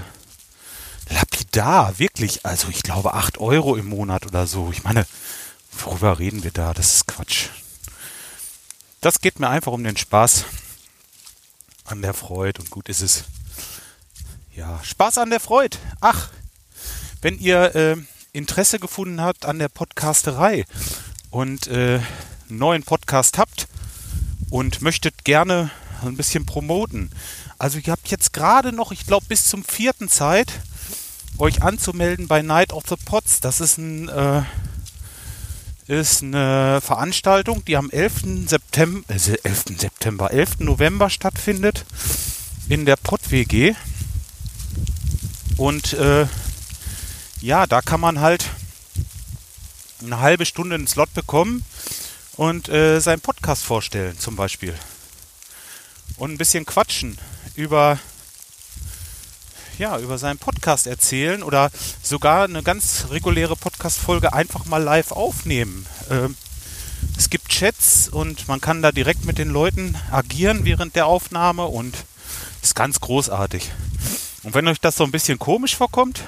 lapidar, 1.09 1.99
wirklich. 1.99 2.45
Also 2.45 2.69
ich 2.69 2.83
glaube 2.83 3.15
8 3.15 3.39
Euro 3.39 3.77
im 3.77 3.89
Monat 3.89 4.27
oder 4.27 4.47
so. 4.47 4.71
Ich 4.73 4.83
meine, 4.83 5.07
worüber 5.73 6.19
reden 6.19 6.43
wir 6.43 6.51
da? 6.51 6.75
Das 6.75 6.95
ist 6.95 7.07
Quatsch. 7.07 7.49
Das 9.01 9.21
geht 9.21 9.41
mir 9.41 9.49
einfach 9.49 9.73
um 9.73 9.85
den 9.85 9.97
Spaß 9.97 10.45
an 11.85 12.03
der 12.03 12.15
Freude 12.15 12.61
und 12.61 12.71
gut 12.71 12.89
ist 12.89 13.01
es. 13.01 13.25
Ja, 14.55 14.83
Spaß 14.83 15.19
an 15.19 15.31
der 15.31 15.41
Freude. 15.41 15.79
Ach, 16.01 16.29
wenn 17.23 17.39
ihr 17.39 17.75
äh, 17.75 17.97
Interesse 18.33 18.79
gefunden 18.79 19.21
habt 19.21 19.45
an 19.45 19.59
der 19.59 19.69
Podcasterei 19.69 20.65
und 21.31 21.67
äh, 21.67 22.01
einen 22.49 22.59
neuen 22.59 22.83
Podcast 22.83 23.39
habt 23.39 23.69
und 24.51 24.83
möchtet 24.83 25.25
gerne 25.25 25.71
ein 26.03 26.17
bisschen 26.17 26.47
promoten, 26.47 27.11
also 27.59 27.79
ihr 27.79 27.93
habt 27.93 28.09
jetzt 28.09 28.33
gerade 28.33 28.73
noch, 28.73 28.91
ich 28.91 29.07
glaube, 29.07 29.27
bis 29.29 29.47
zum 29.47 29.65
vierten 29.65 30.09
Zeit, 30.09 30.61
euch 31.37 31.63
anzumelden 31.63 32.27
bei 32.27 32.43
Night 32.43 32.73
of 32.73 32.85
the 32.89 32.97
Pots. 32.97 33.41
Das 33.41 33.61
ist, 33.61 33.79
ein, 33.79 34.09
äh, 34.09 34.43
ist 35.87 36.23
eine 36.23 36.81
Veranstaltung, 36.81 37.65
die 37.65 37.77
am 37.77 37.91
11. 37.91 38.49
September, 38.49 39.05
äh, 39.09 39.39
11. 39.43 39.79
September, 39.79 40.31
11. 40.31 40.61
November 40.61 41.11
stattfindet 41.11 41.85
in 42.69 42.87
der 42.87 42.97
Pott 42.97 43.31
WG. 43.31 43.75
Und 45.57 45.93
äh, 45.95 46.27
ja, 47.41 47.67
da 47.67 47.83
kann 47.83 48.01
man 48.01 48.21
halt 48.21 48.45
eine 50.03 50.21
halbe 50.21 50.47
Stunde 50.47 50.75
einen 50.75 50.87
Slot 50.87 51.13
bekommen 51.15 51.65
und 52.37 52.69
äh, 52.69 53.01
seinen 53.01 53.21
Podcast 53.21 53.65
vorstellen, 53.65 54.19
zum 54.19 54.37
Beispiel. 54.37 54.75
Und 56.17 56.33
ein 56.33 56.39
bisschen 56.39 56.67
quatschen 56.67 57.19
über 57.55 57.99
ja, 59.79 59.99
über 59.99 60.19
seinen 60.19 60.39
Podcast 60.39 60.87
erzählen 60.87 61.43
oder 61.43 61.71
sogar 62.03 62.45
eine 62.45 62.63
ganz 62.63 63.07
reguläre 63.11 63.57
Podcast-Folge 63.57 64.35
einfach 64.35 64.67
mal 64.67 64.83
live 64.83 65.11
aufnehmen. 65.11 65.87
Ähm, 66.11 66.37
es 67.17 67.31
gibt 67.31 67.49
Chats 67.49 68.09
und 68.09 68.47
man 68.47 68.61
kann 68.61 68.83
da 68.83 68.93
direkt 68.93 69.25
mit 69.25 69.39
den 69.39 69.49
Leuten 69.49 69.97
agieren 70.11 70.67
während 70.67 70.97
der 70.97 71.07
Aufnahme 71.07 71.65
und 71.65 71.97
ist 72.63 72.75
ganz 72.75 73.01
großartig. 73.01 73.71
Und 74.43 74.53
wenn 74.53 74.69
euch 74.69 74.81
das 74.81 74.97
so 74.97 75.05
ein 75.05 75.11
bisschen 75.11 75.39
komisch 75.39 75.77
vorkommt, 75.77 76.25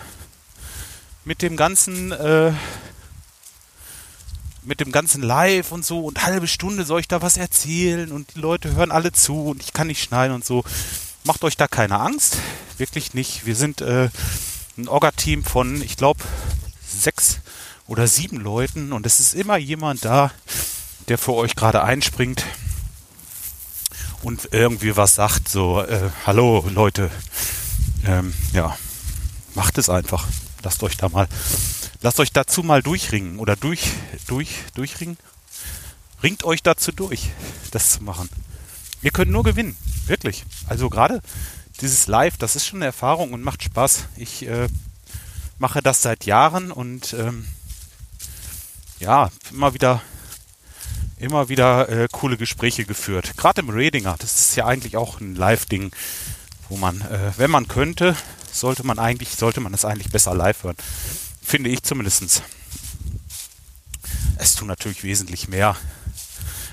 mit 1.25 1.43
dem 1.43 1.57
ganzen, 1.57 2.13
äh, 2.13 2.53
mit 4.63 4.81
dem 4.81 4.93
ganzen 4.93 5.23
Live 5.23 5.73
und 5.73 5.85
so 5.85 6.01
und 6.01 6.25
halbe 6.25 6.47
Stunde 6.47 6.85
soll 6.85 7.01
ich 7.01 7.09
da 7.09 7.23
was 7.23 7.37
erzählen 7.37 8.13
und 8.13 8.35
die 8.35 8.41
Leute 8.41 8.75
hören 8.75 8.91
alle 8.91 9.13
zu 9.13 9.49
und 9.51 9.63
ich 9.63 9.73
kann 9.73 9.87
nicht 9.87 10.03
schneiden 10.03 10.35
und 10.35 10.45
so 10.45 10.65
macht 11.25 11.45
euch 11.45 11.57
da 11.57 11.69
keine 11.69 12.01
Angst. 12.01 12.39
Wirklich 12.79 13.15
nicht. 13.15 13.47
Wir 13.47 13.57
sind 13.57 13.81
äh, 13.81 14.09
ein 14.77 14.89
Orga-Team 14.89 15.45
von, 15.45 15.81
ich 15.83 15.97
glaube, 15.97 16.23
sechs 16.87 17.39
oder 17.87 18.07
sieben 18.07 18.39
Leuten 18.39 18.93
und 18.93 19.07
es 19.07 19.21
ist 19.21 19.35
immer 19.35 19.57
jemand 19.57 20.05
da, 20.05 20.31
der 21.09 21.19
für 21.19 21.35
euch 21.35 21.55
gerade 21.55 21.83
einspringt 21.83 22.45
und 24.23 24.49
irgendwie 24.53 24.97
was 24.97 25.15
sagt, 25.15 25.49
so, 25.49 25.83
äh, 25.83 26.11
hallo 26.27 26.65
Leute, 26.73 27.11
ähm, 28.07 28.33
ja, 28.53 28.77
macht 29.55 29.79
es 29.79 29.89
einfach. 29.89 30.27
Lasst 30.62 30.83
euch 30.83 30.96
da 30.96 31.09
mal, 31.09 31.29
lasst 32.01 32.20
euch 32.20 32.33
dazu 32.33 32.62
mal 32.62 32.83
durchringen 32.83 33.38
oder 33.38 33.57
durch, 33.57 33.90
durch, 34.27 34.51
durchringen. 34.75 35.16
Ringt 36.22 36.44
euch 36.44 36.62
dazu 36.62 36.92
durch, 36.92 37.31
das 37.72 37.92
zu 37.92 38.03
machen. 38.05 38.29
Ihr 39.03 39.11
könnt 39.11 39.33
nur 39.33 39.42
gewinnen. 39.42 39.77
Wirklich. 40.07 40.44
Also 40.68 40.88
gerade 40.88 41.20
dieses 41.81 42.07
Live, 42.07 42.37
das 42.37 42.55
ist 42.55 42.66
schon 42.66 42.79
eine 42.79 42.87
Erfahrung 42.87 43.33
und 43.33 43.42
macht 43.42 43.62
Spaß. 43.62 44.05
Ich 44.16 44.46
äh, 44.46 44.68
mache 45.59 45.83
das 45.83 46.03
seit 46.03 46.27
Jahren 46.27 46.70
und 46.70 47.12
ähm, 47.14 47.46
ja, 49.01 49.31
immer 49.51 49.75
wieder 49.75 50.01
immer 51.22 51.48
wieder 51.48 51.88
äh, 51.88 52.09
coole 52.11 52.37
Gespräche 52.37 52.85
geführt. 52.85 53.37
Gerade 53.37 53.61
im 53.61 53.70
Redinger, 53.70 54.16
das 54.18 54.40
ist 54.40 54.57
ja 54.57 54.66
eigentlich 54.66 54.96
auch 54.96 55.20
ein 55.20 55.37
Live-Ding, 55.37 55.92
wo 56.68 56.77
man, 56.77 57.01
äh, 57.01 57.33
wenn 57.37 57.51
man 57.51 57.68
könnte, 57.68 58.16
sollte 58.53 58.87
man 58.87 58.99
eigentlich, 58.99 59.31
sollte 59.31 59.61
man 59.61 59.75
es 59.75 59.85
eigentlich 59.85 60.12
besser 60.12 60.35
live 60.35 60.62
hören. 60.62 60.77
Finde 61.43 61.71
ich 61.71 61.83
zumindest. 61.83 62.43
Es 64.37 64.55
tut 64.55 64.69
natürlich 64.69 65.03
wesentlich 65.03 65.49
mehr 65.49 65.77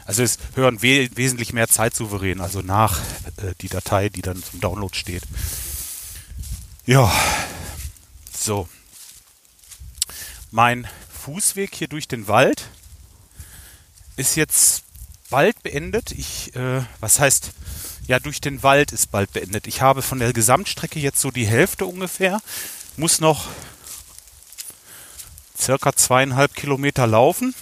also 0.10 0.24
es 0.24 0.40
hören 0.56 0.82
we 0.82 1.08
wesentlich 1.14 1.54
mehr 1.54 1.68
zeitsouverän, 1.68 2.42
also 2.42 2.62
nach 2.62 3.00
äh, 3.38 3.54
die 3.62 3.68
Datei, 3.70 4.10
die 4.10 4.24
dann 4.24 4.44
zum 4.44 4.60
Download 4.60 4.96
steht. 4.98 5.22
Ja, 6.88 7.14
so. 8.36 8.68
Mein 10.50 10.88
Fußweg 11.12 11.76
hier 11.76 11.88
durch 11.88 12.08
den 12.08 12.28
Wald 12.28 12.70
ist 14.16 14.36
jetzt 14.36 14.84
bald 15.30 15.62
beendet. 15.62 16.12
Ich, 16.12 16.56
äh, 16.56 16.82
was 17.00 17.20
heißt, 17.20 17.52
ja, 18.10 18.20
durch 18.20 18.42
den 18.42 18.64
Wald 18.64 18.92
ist 18.92 19.12
bald 19.12 19.32
beendet. 19.34 19.68
Ich 19.68 19.84
habe 19.84 20.02
von 20.02 20.18
der 20.18 20.34
Gesamtstrecke 20.34 21.00
jetzt 21.00 21.22
so 21.22 21.30
die 21.30 21.46
Hälfte 21.46 21.86
ungefähr, 21.86 22.42
muss 22.98 23.22
noch 23.22 23.46
circa 25.56 25.94
zweieinhalb 25.94 26.56
Kilometer 26.56 27.06
laufen. 27.06 27.54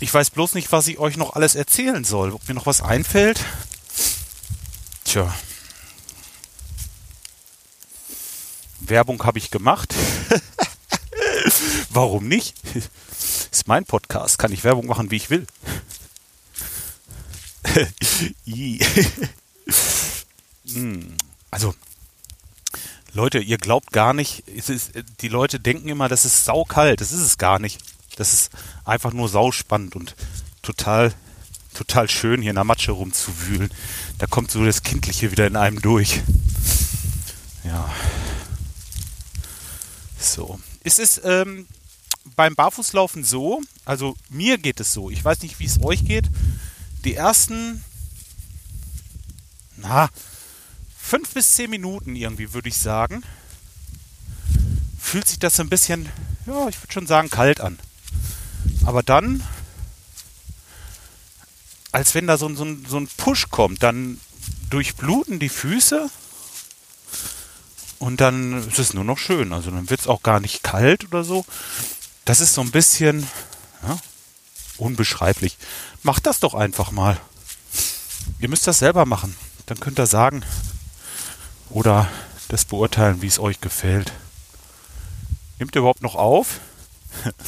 Ich 0.00 0.12
weiß 0.12 0.30
bloß 0.30 0.54
nicht, 0.54 0.72
was 0.72 0.88
ich 0.88 0.98
euch 0.98 1.16
noch 1.16 1.36
alles 1.36 1.54
erzählen 1.54 2.02
soll. 2.02 2.32
Ob 2.32 2.48
mir 2.48 2.54
noch 2.54 2.66
was 2.66 2.80
einfällt. 2.80 3.44
Tja. 5.04 5.32
Werbung 8.80 9.22
habe 9.22 9.38
ich 9.38 9.52
gemacht. 9.52 9.94
Warum 11.90 12.26
nicht? 12.26 12.56
Ist 13.52 13.68
mein 13.68 13.84
Podcast. 13.84 14.40
Kann 14.40 14.50
ich 14.50 14.64
Werbung 14.64 14.86
machen, 14.86 15.12
wie 15.12 15.16
ich 15.16 15.30
will. 15.30 15.46
Hm. 20.74 21.16
also, 21.50 21.74
Leute, 23.14 23.40
ihr 23.40 23.58
glaubt 23.58 23.92
gar 23.92 24.14
nicht, 24.14 24.48
ist, 24.48 24.92
die 25.20 25.28
Leute 25.28 25.60
denken 25.60 25.88
immer, 25.88 26.08
das 26.08 26.24
ist 26.24 26.44
saukalt. 26.44 27.00
Das 27.00 27.12
ist 27.12 27.20
es 27.20 27.36
gar 27.36 27.58
nicht. 27.58 27.78
Das 28.16 28.32
ist 28.32 28.50
einfach 28.84 29.12
nur 29.12 29.28
sauspannend 29.28 29.96
und 29.96 30.14
total, 30.62 31.12
total 31.74 32.08
schön, 32.08 32.40
hier 32.40 32.50
in 32.50 32.56
der 32.56 32.64
Matsche 32.64 32.92
rumzuwühlen. 32.92 33.70
Da 34.18 34.26
kommt 34.26 34.50
so 34.50 34.64
das 34.64 34.82
Kindliche 34.82 35.30
wieder 35.30 35.46
in 35.46 35.56
einem 35.56 35.80
durch. 35.80 36.22
Ja. 37.64 37.92
So. 40.18 40.58
Es 40.84 40.98
ist 40.98 41.20
ähm, 41.24 41.66
beim 42.36 42.54
Barfußlaufen 42.54 43.24
so, 43.24 43.60
also 43.84 44.16
mir 44.28 44.58
geht 44.58 44.80
es 44.80 44.92
so, 44.92 45.10
ich 45.10 45.24
weiß 45.24 45.42
nicht, 45.42 45.58
wie 45.58 45.66
es 45.66 45.82
euch 45.82 46.04
geht. 46.04 46.28
Die 47.04 47.14
ersten, 47.14 47.84
na, 49.76 50.08
fünf 50.96 51.34
bis 51.34 51.52
zehn 51.54 51.70
Minuten 51.70 52.14
irgendwie, 52.14 52.52
würde 52.52 52.68
ich 52.68 52.76
sagen, 52.76 53.22
fühlt 54.98 55.26
sich 55.26 55.38
das 55.38 55.58
ein 55.60 55.68
bisschen, 55.68 56.08
ja, 56.46 56.68
ich 56.68 56.80
würde 56.80 56.92
schon 56.92 57.06
sagen, 57.06 57.28
kalt 57.28 57.60
an. 57.60 57.78
Aber 58.84 59.02
dann, 59.02 59.42
als 61.90 62.14
wenn 62.14 62.26
da 62.26 62.38
so, 62.38 62.52
so, 62.54 62.66
so 62.88 62.98
ein 62.98 63.08
Push 63.16 63.48
kommt, 63.50 63.82
dann 63.82 64.20
durchbluten 64.70 65.38
die 65.38 65.48
Füße 65.48 66.08
und 67.98 68.20
dann 68.20 68.66
ist 68.68 68.78
es 68.78 68.94
nur 68.94 69.04
noch 69.04 69.18
schön. 69.18 69.52
Also 69.52 69.70
dann 69.70 69.90
wird 69.90 70.00
es 70.00 70.06
auch 70.06 70.22
gar 70.22 70.40
nicht 70.40 70.62
kalt 70.62 71.04
oder 71.04 71.24
so. 71.24 71.44
Das 72.24 72.40
ist 72.40 72.54
so 72.54 72.60
ein 72.60 72.70
bisschen 72.70 73.26
ja, 73.86 73.98
unbeschreiblich. 74.78 75.56
Macht 76.02 76.26
das 76.26 76.40
doch 76.40 76.54
einfach 76.54 76.90
mal. 76.90 77.20
Ihr 78.40 78.48
müsst 78.48 78.66
das 78.66 78.78
selber 78.78 79.06
machen. 79.06 79.36
Dann 79.66 79.80
könnt 79.80 79.98
ihr 79.98 80.06
sagen 80.06 80.44
oder 81.70 82.08
das 82.48 82.64
beurteilen, 82.64 83.22
wie 83.22 83.26
es 83.26 83.38
euch 83.38 83.60
gefällt. 83.60 84.12
Nimmt 85.58 85.74
ihr 85.74 85.80
überhaupt 85.80 86.02
noch 86.02 86.14
auf? 86.14 86.60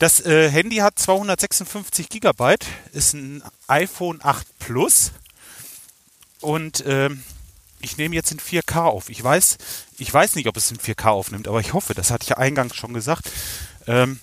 Das 0.00 0.24
äh, 0.24 0.48
Handy 0.48 0.76
hat 0.76 0.98
256 0.98 2.08
Gigabyte, 2.08 2.64
ist 2.92 3.12
ein 3.12 3.42
iPhone 3.66 4.18
8 4.22 4.46
Plus 4.58 5.12
und 6.40 6.80
äh, 6.86 7.10
ich 7.80 7.98
nehme 7.98 8.14
jetzt 8.14 8.32
in 8.32 8.38
4K 8.38 8.84
auf. 8.84 9.10
Ich 9.10 9.22
weiß, 9.22 9.58
ich 9.98 10.12
weiß 10.12 10.36
nicht, 10.36 10.48
ob 10.48 10.56
es 10.56 10.70
in 10.70 10.78
4K 10.78 11.08
aufnimmt, 11.08 11.48
aber 11.48 11.60
ich 11.60 11.74
hoffe, 11.74 11.92
das 11.92 12.10
hatte 12.10 12.22
ich 12.22 12.30
ja 12.30 12.38
eingangs 12.38 12.76
schon 12.76 12.94
gesagt. 12.94 13.30
Ähm, 13.86 14.20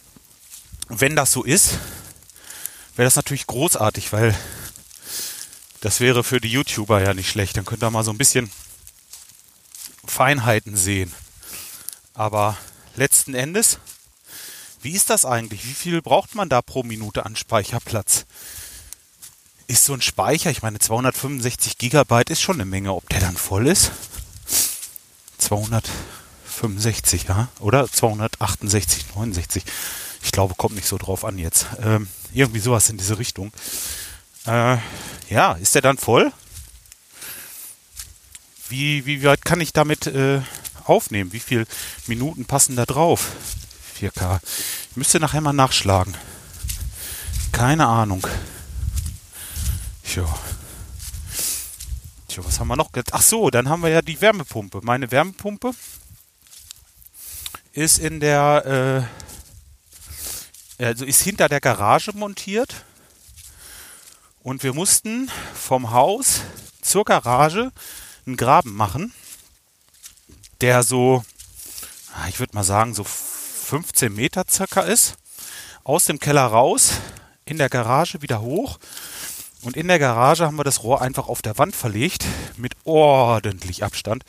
wenn 0.90 1.16
das 1.16 1.32
so 1.32 1.44
ist, 1.44 1.78
wäre 2.98 3.06
das 3.06 3.16
natürlich 3.16 3.48
großartig, 3.48 4.12
weil 4.12 4.36
das 5.82 6.00
wäre 6.00 6.24
für 6.24 6.42
die 6.42 6.50
YouTuber 6.50 7.02
ja 7.02 7.14
nicht 7.14 7.30
schlecht. 7.30 7.56
Dann 7.58 7.66
könnt 7.66 7.84
ihr 7.84 7.92
mal 7.92 8.04
so 8.04 8.12
ein 8.12 8.18
bisschen 8.18 8.52
Feinheiten 10.06 10.76
sehen. 10.76 11.14
Aber 12.14 12.58
letzten 12.96 13.36
Endes, 13.36 13.80
wie 14.82 14.92
ist 14.92 15.10
das 15.10 15.26
eigentlich? 15.26 15.66
Wie 15.66 15.74
viel 15.74 16.02
braucht 16.02 16.34
man 16.34 16.50
da 16.50 16.62
pro 16.62 16.84
Minute 16.84 17.26
an 17.26 17.36
Speicherplatz? 17.36 18.26
Ist 19.68 19.86
so 19.86 19.94
ein 19.94 20.02
Speicher, 20.02 20.50
ich 20.50 20.64
meine 20.64 20.80
265 20.80 21.78
Gigabyte 21.78 22.30
ist 22.32 22.42
schon 22.42 22.56
eine 22.56 22.66
Menge, 22.66 22.94
ob 22.94 23.08
der 23.10 23.20
dann 23.20 23.38
voll 23.38 23.68
ist? 23.68 23.92
265, 25.38 27.26
ja? 27.26 27.50
Oder 27.60 27.92
268, 27.92 29.08
69. 29.14 29.64
Ich 30.24 30.32
glaube, 30.32 30.56
kommt 30.56 30.76
nicht 30.76 30.88
so 30.88 30.98
drauf 30.98 31.26
an 31.26 31.38
jetzt. 31.38 31.68
Ähm, 31.82 32.08
irgendwie 32.34 32.60
sowas 32.60 32.90
in 32.90 32.98
diese 32.98 33.20
Richtung. 33.20 33.52
Äh, 34.46 34.78
ja, 35.30 35.54
ist 35.54 35.76
der 35.76 35.82
dann 35.82 35.98
voll? 35.98 36.32
Wie, 38.70 39.06
wie 39.06 39.24
weit 39.24 39.46
kann 39.46 39.62
ich 39.62 39.74
damit 39.74 40.08
äh, 40.08 40.42
aufnehmen? 40.86 41.34
Wie 41.34 41.40
viele 41.40 41.66
Minuten 42.08 42.46
passen 42.46 42.76
da 42.76 42.86
drauf? 42.86 43.32
4K. 44.00 44.40
Ich 44.92 44.98
müsste 44.98 45.20
nachher 45.20 45.42
mal 45.42 45.54
nachschlagen. 45.54 46.16
Keine 47.52 47.88
Ahnung. 47.88 48.26
Tja. 50.04 50.26
Tja, 52.28 52.46
was 52.46 52.60
haben 52.60 52.68
wir 52.68 52.76
noch? 52.76 52.92
Ach 53.12 53.22
so, 53.22 53.50
dann 53.50 53.70
haben 53.70 53.82
wir 53.82 53.90
ja 53.90 54.02
die 54.02 54.20
Wärmepumpe. 54.22 54.82
Meine 54.84 55.12
Wärmepumpe 55.12 55.72
ist 57.74 58.00
in 58.00 58.20
der, 58.20 59.08
äh, 59.10 59.27
also 60.78 61.06
ist 61.06 61.22
hinter 61.22 61.50
der 61.50 61.62
Garage 61.62 62.12
montiert. 62.14 62.84
Und 64.44 64.64
wir 64.64 64.74
mussten 64.74 65.30
vom 65.54 65.92
Haus 65.92 66.42
zur 66.82 67.04
Garage 67.04 67.72
einen 68.26 68.38
Graben 68.38 68.74
machen, 68.74 69.14
der 70.62 70.84
so, 70.84 71.24
ah, 72.14 72.28
ich 72.30 72.40
würde 72.40 72.56
mal 72.56 72.64
sagen, 72.64 72.94
so 72.94 73.04
15 73.04 74.14
Meter 74.14 74.46
circa 74.50 74.82
ist. 74.82 75.18
Aus 75.84 76.06
dem 76.06 76.20
Keller 76.20 76.46
raus, 76.46 76.94
in 77.46 77.58
der 77.58 77.70
Garage 77.70 78.22
wieder 78.22 78.42
hoch. 78.42 78.78
Und 79.64 79.76
in 79.76 79.88
der 79.88 80.00
Garage 80.00 80.46
haben 80.46 80.58
wir 80.58 80.64
das 80.64 80.84
Rohr 80.84 81.02
einfach 81.02 81.28
auf 81.28 81.42
der 81.42 81.58
Wand 81.58 81.76
verlegt, 81.76 82.26
mit 82.58 82.76
ordentlich 82.84 83.84
Abstand, 83.84 84.24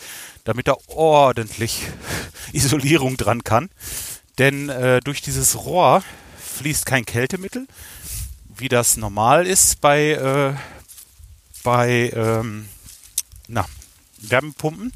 damit 0.45 0.67
da 0.67 0.75
ordentlich 0.89 1.83
Isolierung 2.53 3.17
dran 3.17 3.45
kann. 3.45 3.71
Denn 4.39 4.69
äh, 4.69 5.01
durch 5.01 5.21
dieses 5.21 5.57
Rohr 5.65 6.03
fließt 6.59 6.87
kein 6.87 7.07
Kältemittel, 7.07 7.69
wie 8.49 8.69
das 8.69 8.97
normal 8.97 9.47
ist 9.47 9.81
bei, 9.81 10.11
äh, 10.11 10.55
bei 11.63 12.11
ähm, 12.15 12.69
na, 13.47 13.65
Wärmepumpen. 14.19 14.93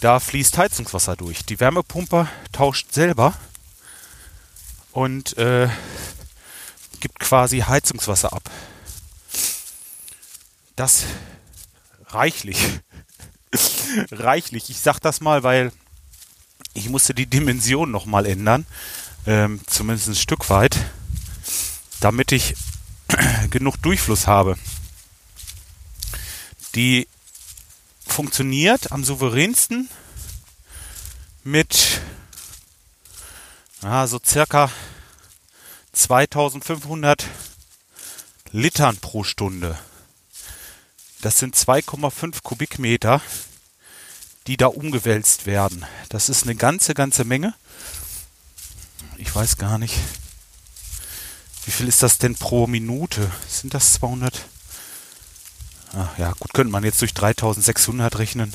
Da 0.00 0.18
fließt 0.18 0.58
Heizungswasser 0.58 1.14
durch. 1.14 1.44
Die 1.44 1.60
Wärmepumpe 1.60 2.28
tauscht 2.52 2.92
selber 2.92 3.34
und 4.92 5.38
äh, 5.38 5.68
gibt 6.98 7.20
quasi 7.20 7.60
Heizungswasser 7.60 8.32
ab. 8.32 8.50
Das 10.74 11.04
reichlich. 12.06 12.58
reichlich. 14.10 14.70
Ich 14.70 14.80
sag 14.80 14.98
das 14.98 15.20
mal, 15.20 15.44
weil 15.44 15.70
ich 16.74 16.88
musste 16.88 17.14
die 17.14 17.26
Dimension 17.26 17.90
nochmal 17.90 18.26
ändern. 18.26 18.66
Ähm, 19.26 19.60
zumindest 19.66 20.08
ein 20.08 20.14
Stück 20.14 20.50
weit. 20.50 20.76
Damit 22.00 22.32
ich 22.32 22.54
genug 23.50 23.80
Durchfluss 23.82 24.26
habe. 24.26 24.56
Die 26.74 27.08
funktioniert 28.06 28.92
am 28.92 29.04
souveränsten 29.04 29.88
mit 31.44 32.00
ja, 33.82 34.06
so 34.06 34.20
circa 34.24 34.70
2500 35.92 37.26
Litern 38.52 38.96
pro 38.98 39.24
Stunde. 39.24 39.78
Das 41.22 41.38
sind 41.38 41.56
2,5 41.56 42.42
Kubikmeter, 42.42 43.20
die 44.46 44.56
da 44.56 44.66
umgewälzt 44.66 45.46
werden. 45.46 45.84
Das 46.08 46.28
ist 46.28 46.44
eine 46.44 46.54
ganze, 46.54 46.94
ganze 46.94 47.24
Menge. 47.24 47.54
Ich 49.20 49.34
weiß 49.34 49.58
gar 49.58 49.76
nicht, 49.76 49.94
wie 51.66 51.70
viel 51.70 51.88
ist 51.88 52.02
das 52.02 52.16
denn 52.16 52.36
pro 52.36 52.66
Minute? 52.66 53.30
Sind 53.46 53.74
das 53.74 53.92
200? 53.92 54.46
Ach, 55.94 56.18
ja, 56.18 56.32
gut, 56.40 56.54
könnte 56.54 56.72
man 56.72 56.84
jetzt 56.84 57.02
durch 57.02 57.12
3600 57.12 58.18
rechnen. 58.18 58.54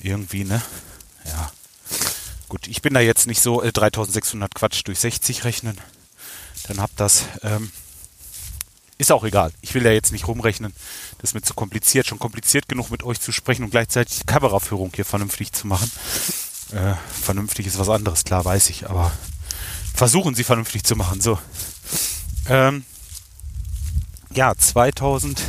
Irgendwie, 0.00 0.44
ne? 0.44 0.62
Ja. 1.24 1.50
Gut, 2.48 2.68
ich 2.68 2.80
bin 2.80 2.94
da 2.94 3.00
jetzt 3.00 3.26
nicht 3.26 3.42
so 3.42 3.60
äh, 3.60 3.72
3600 3.72 4.54
Quatsch 4.54 4.82
durch 4.84 5.00
60 5.00 5.42
rechnen. 5.42 5.76
Dann 6.68 6.80
habt 6.80 7.00
das. 7.00 7.24
Ähm, 7.42 7.72
ist 8.98 9.10
auch 9.10 9.24
egal. 9.24 9.52
Ich 9.62 9.74
will 9.74 9.82
da 9.82 9.90
jetzt 9.90 10.12
nicht 10.12 10.28
rumrechnen. 10.28 10.72
Das 11.18 11.30
ist 11.30 11.34
mir 11.34 11.42
zu 11.42 11.54
kompliziert. 11.54 12.06
Schon 12.06 12.20
kompliziert 12.20 12.68
genug 12.68 12.92
mit 12.92 13.02
euch 13.02 13.20
zu 13.20 13.32
sprechen 13.32 13.64
und 13.64 13.70
gleichzeitig 13.70 14.20
die 14.20 14.26
Kameraführung 14.26 14.92
hier 14.94 15.04
vernünftig 15.04 15.52
zu 15.52 15.66
machen. 15.66 15.90
Äh, 16.70 16.94
vernünftig 17.20 17.66
ist 17.66 17.80
was 17.80 17.88
anderes, 17.88 18.22
klar, 18.22 18.44
weiß 18.44 18.70
ich. 18.70 18.88
Aber 18.88 19.10
versuchen 19.94 20.34
sie 20.34 20.44
vernünftig 20.44 20.84
zu 20.84 20.96
machen. 20.96 21.20
So. 21.20 21.38
Ähm, 22.48 22.84
ja, 24.34 24.54
2000. 24.56 25.40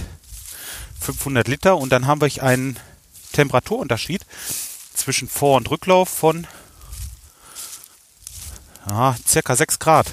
500 1.03 1.47
Liter 1.47 1.77
und 1.77 1.89
dann 1.89 2.07
haben 2.07 2.21
wir 2.21 2.43
einen 2.43 2.79
Temperaturunterschied 3.33 4.25
zwischen 4.93 5.27
Vor- 5.27 5.57
und 5.57 5.69
Rücklauf 5.69 6.09
von 6.09 6.47
ja, 8.87 9.15
circa 9.27 9.55
6 9.55 9.79
Grad. 9.79 10.07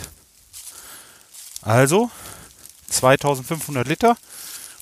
Also 1.62 2.11
2500 2.88 3.87
Liter 3.87 4.16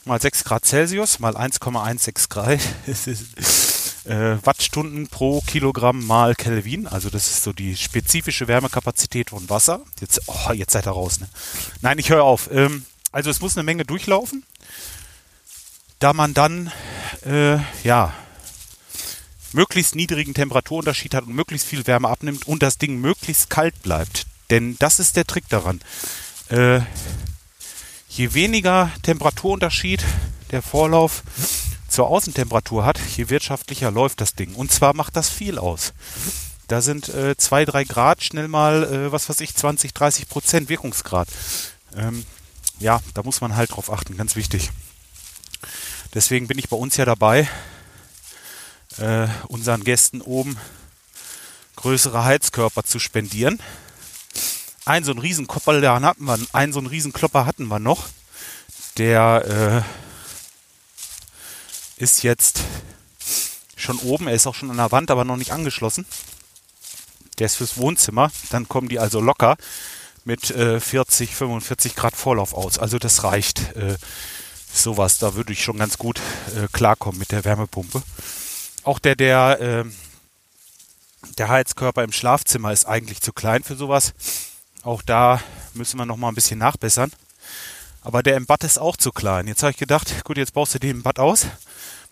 mal 0.05 0.21
6 0.21 0.45
Grad 0.45 0.65
Celsius 0.65 1.19
mal 1.19 1.37
1,16 1.37 2.29
Grad 2.29 2.61
äh, 4.09 4.45
Wattstunden 4.45 5.09
pro 5.09 5.41
Kilogramm 5.43 6.07
mal 6.07 6.35
Kelvin. 6.35 6.87
Also 6.87 7.11
das 7.11 7.29
ist 7.29 7.43
so 7.43 7.53
die 7.53 7.77
spezifische 7.77 8.49
Wärmekapazität 8.49 9.31
von 9.31 9.49
Wasser. 9.49 9.83
Jetzt, 10.01 10.23
oh, 10.27 10.53
jetzt 10.53 10.73
seid 10.73 10.87
ihr 10.87 10.93
raus. 10.93 11.21
Ne? 11.21 11.29
Nein, 11.83 11.99
ich 11.99 12.11
höre 12.11 12.25
auf. 12.25 12.51
Ähm, 12.53 12.85
also 13.13 13.31
es 13.31 13.41
muss 13.41 13.57
eine 13.57 13.65
Menge 13.65 13.85
durchlaufen 13.85 14.45
da 15.99 16.13
man 16.13 16.35
dann, 16.35 16.71
äh, 17.25 17.59
ja, 17.83 18.15
möglichst 19.53 19.95
niedrigen 19.95 20.35
Temperaturunterschied 20.35 21.15
hat 21.15 21.27
und 21.27 21.35
möglichst 21.35 21.67
viel 21.67 21.87
Wärme 21.87 22.09
abnimmt 22.09 22.47
und 22.47 22.63
das 22.63 22.79
Ding 22.79 23.01
möglichst 23.01 23.51
kalt 23.51 23.83
bleibt. 23.83 24.27
Denn 24.51 24.77
das 24.79 25.01
ist 25.01 25.17
der 25.17 25.27
Trick 25.27 25.49
daran. 25.49 25.81
Äh, 26.51 26.81
je 28.09 28.35
weniger 28.35 28.91
Temperaturunterschied 29.03 30.05
der 30.51 30.63
Vorlauf 30.63 31.23
zur 31.99 32.11
Außentemperatur 32.11 32.87
hat, 32.87 33.01
je 33.17 33.29
wirtschaftlicher 33.29 33.91
läuft 33.91 34.21
das 34.21 34.37
Ding. 34.37 34.55
Und 34.55 34.71
zwar 34.71 34.95
macht 34.95 35.17
das 35.17 35.29
viel 35.29 35.59
aus. 35.59 35.95
Da 36.69 36.81
sind 36.81 37.09
äh, 37.09 37.37
zwei, 37.37 37.65
drei 37.65 37.83
Grad 37.83 38.23
schnell 38.23 38.47
mal, 38.47 38.85
äh, 38.85 39.11
was 39.11 39.29
weiß 39.29 39.41
ich, 39.41 39.57
20, 39.57 39.95
30 39.95 40.29
Prozent 40.29 40.69
Wirkungsgrad. 40.69 41.27
Ähm, 41.97 42.25
ja, 42.79 43.01
da 43.15 43.25
muss 43.25 43.41
man 43.41 43.57
halt 43.57 43.73
drauf 43.73 43.91
achten, 43.91 44.17
ganz 44.17 44.37
wichtig. 44.37 44.71
Deswegen 46.15 46.47
bin 46.47 46.57
ich 46.57 46.69
bei 46.69 46.77
uns 46.77 46.97
ja 46.97 47.05
dabei, 47.05 47.49
äh, 48.99 49.27
unseren 49.49 49.83
Gästen 49.83 50.21
oben 50.21 50.57
größere 51.75 52.23
Heizkörper 52.23 52.85
zu 52.85 53.01
spendieren. 53.01 53.59
Ein 54.85 55.03
so 55.03 55.11
ein 55.11 55.19
Riesenkopper 55.19 55.83
hatten 56.01 56.25
wir, 56.27 56.39
einen 56.53 56.73
so 56.73 56.79
einen 56.79 56.87
Riesenklopper 56.87 57.45
hatten 57.45 57.67
wir 57.67 57.81
noch. 57.81 58.07
Der 58.99 59.85
äh, 59.85 60.08
ist 61.99 62.23
jetzt 62.23 62.61
schon 63.77 63.99
oben, 63.99 64.29
er 64.29 64.35
ist 64.35 64.47
auch 64.47 64.55
schon 64.55 64.71
an 64.71 64.77
der 64.77 64.93
Wand, 64.93 65.11
aber 65.11 65.25
noch 65.25 65.37
nicht 65.37 65.53
angeschlossen. 65.53 66.07
Der 67.39 67.47
ist 67.47 67.57
fürs 67.57 67.77
Wohnzimmer. 67.77 68.31
Dann 68.51 68.69
kommen 68.69 68.89
die 68.89 68.99
also 68.99 69.21
locker 69.21 69.57
mit 70.25 70.51
äh, 70.51 70.81
40, 70.81 71.35
45 71.35 71.95
Grad 71.95 72.17
Vorlauf 72.17 72.55
aus. 72.55 72.79
Also 72.79 72.99
das 72.99 73.25
reicht. 73.25 73.77
Äh, 73.77 73.97
sowas, 74.73 75.19
da 75.19 75.35
würde 75.35 75.53
ich 75.53 75.63
schon 75.63 75.79
ganz 75.79 75.99
gut 75.99 76.21
äh, 76.57 76.69
klarkommen 76.73 77.19
mit 77.19 77.33
der 77.33 77.45
Wärmepumpe. 77.45 78.03
Auch 78.83 78.99
der, 78.99 79.17
der, 79.17 79.61
äh, 79.61 79.85
der 81.39 81.49
Heizkörper 81.49 82.05
im 82.05 82.13
Schlafzimmer 82.13 82.73
ist 82.73 82.87
eigentlich 82.87 83.21
zu 83.21 83.33
klein 83.33 83.63
für 83.63 83.77
sowas. 83.77 84.13
Auch 84.83 85.03
da 85.03 85.41
müssen 85.75 85.99
wir 85.99 86.07
noch 86.07 86.17
mal 86.17 86.29
ein 86.29 86.35
bisschen 86.35 86.59
nachbessern. 86.59 87.13
Aber 88.09 88.23
der 88.23 88.39
im 88.39 88.47
Bad 88.47 88.65
ist 88.65 88.79
auch 88.79 88.97
zu 88.97 89.13
klein. 89.13 89.49
Jetzt 89.49 89.63
habe 89.63 89.73
ich 89.73 89.77
gedacht, 89.77 90.25
gut, 90.25 90.39
jetzt 90.39 90.55
baust 90.55 90.75
du 90.75 90.79
den 90.79 90.93
im 90.93 91.03
Bad 91.03 91.19
aus, 91.19 91.45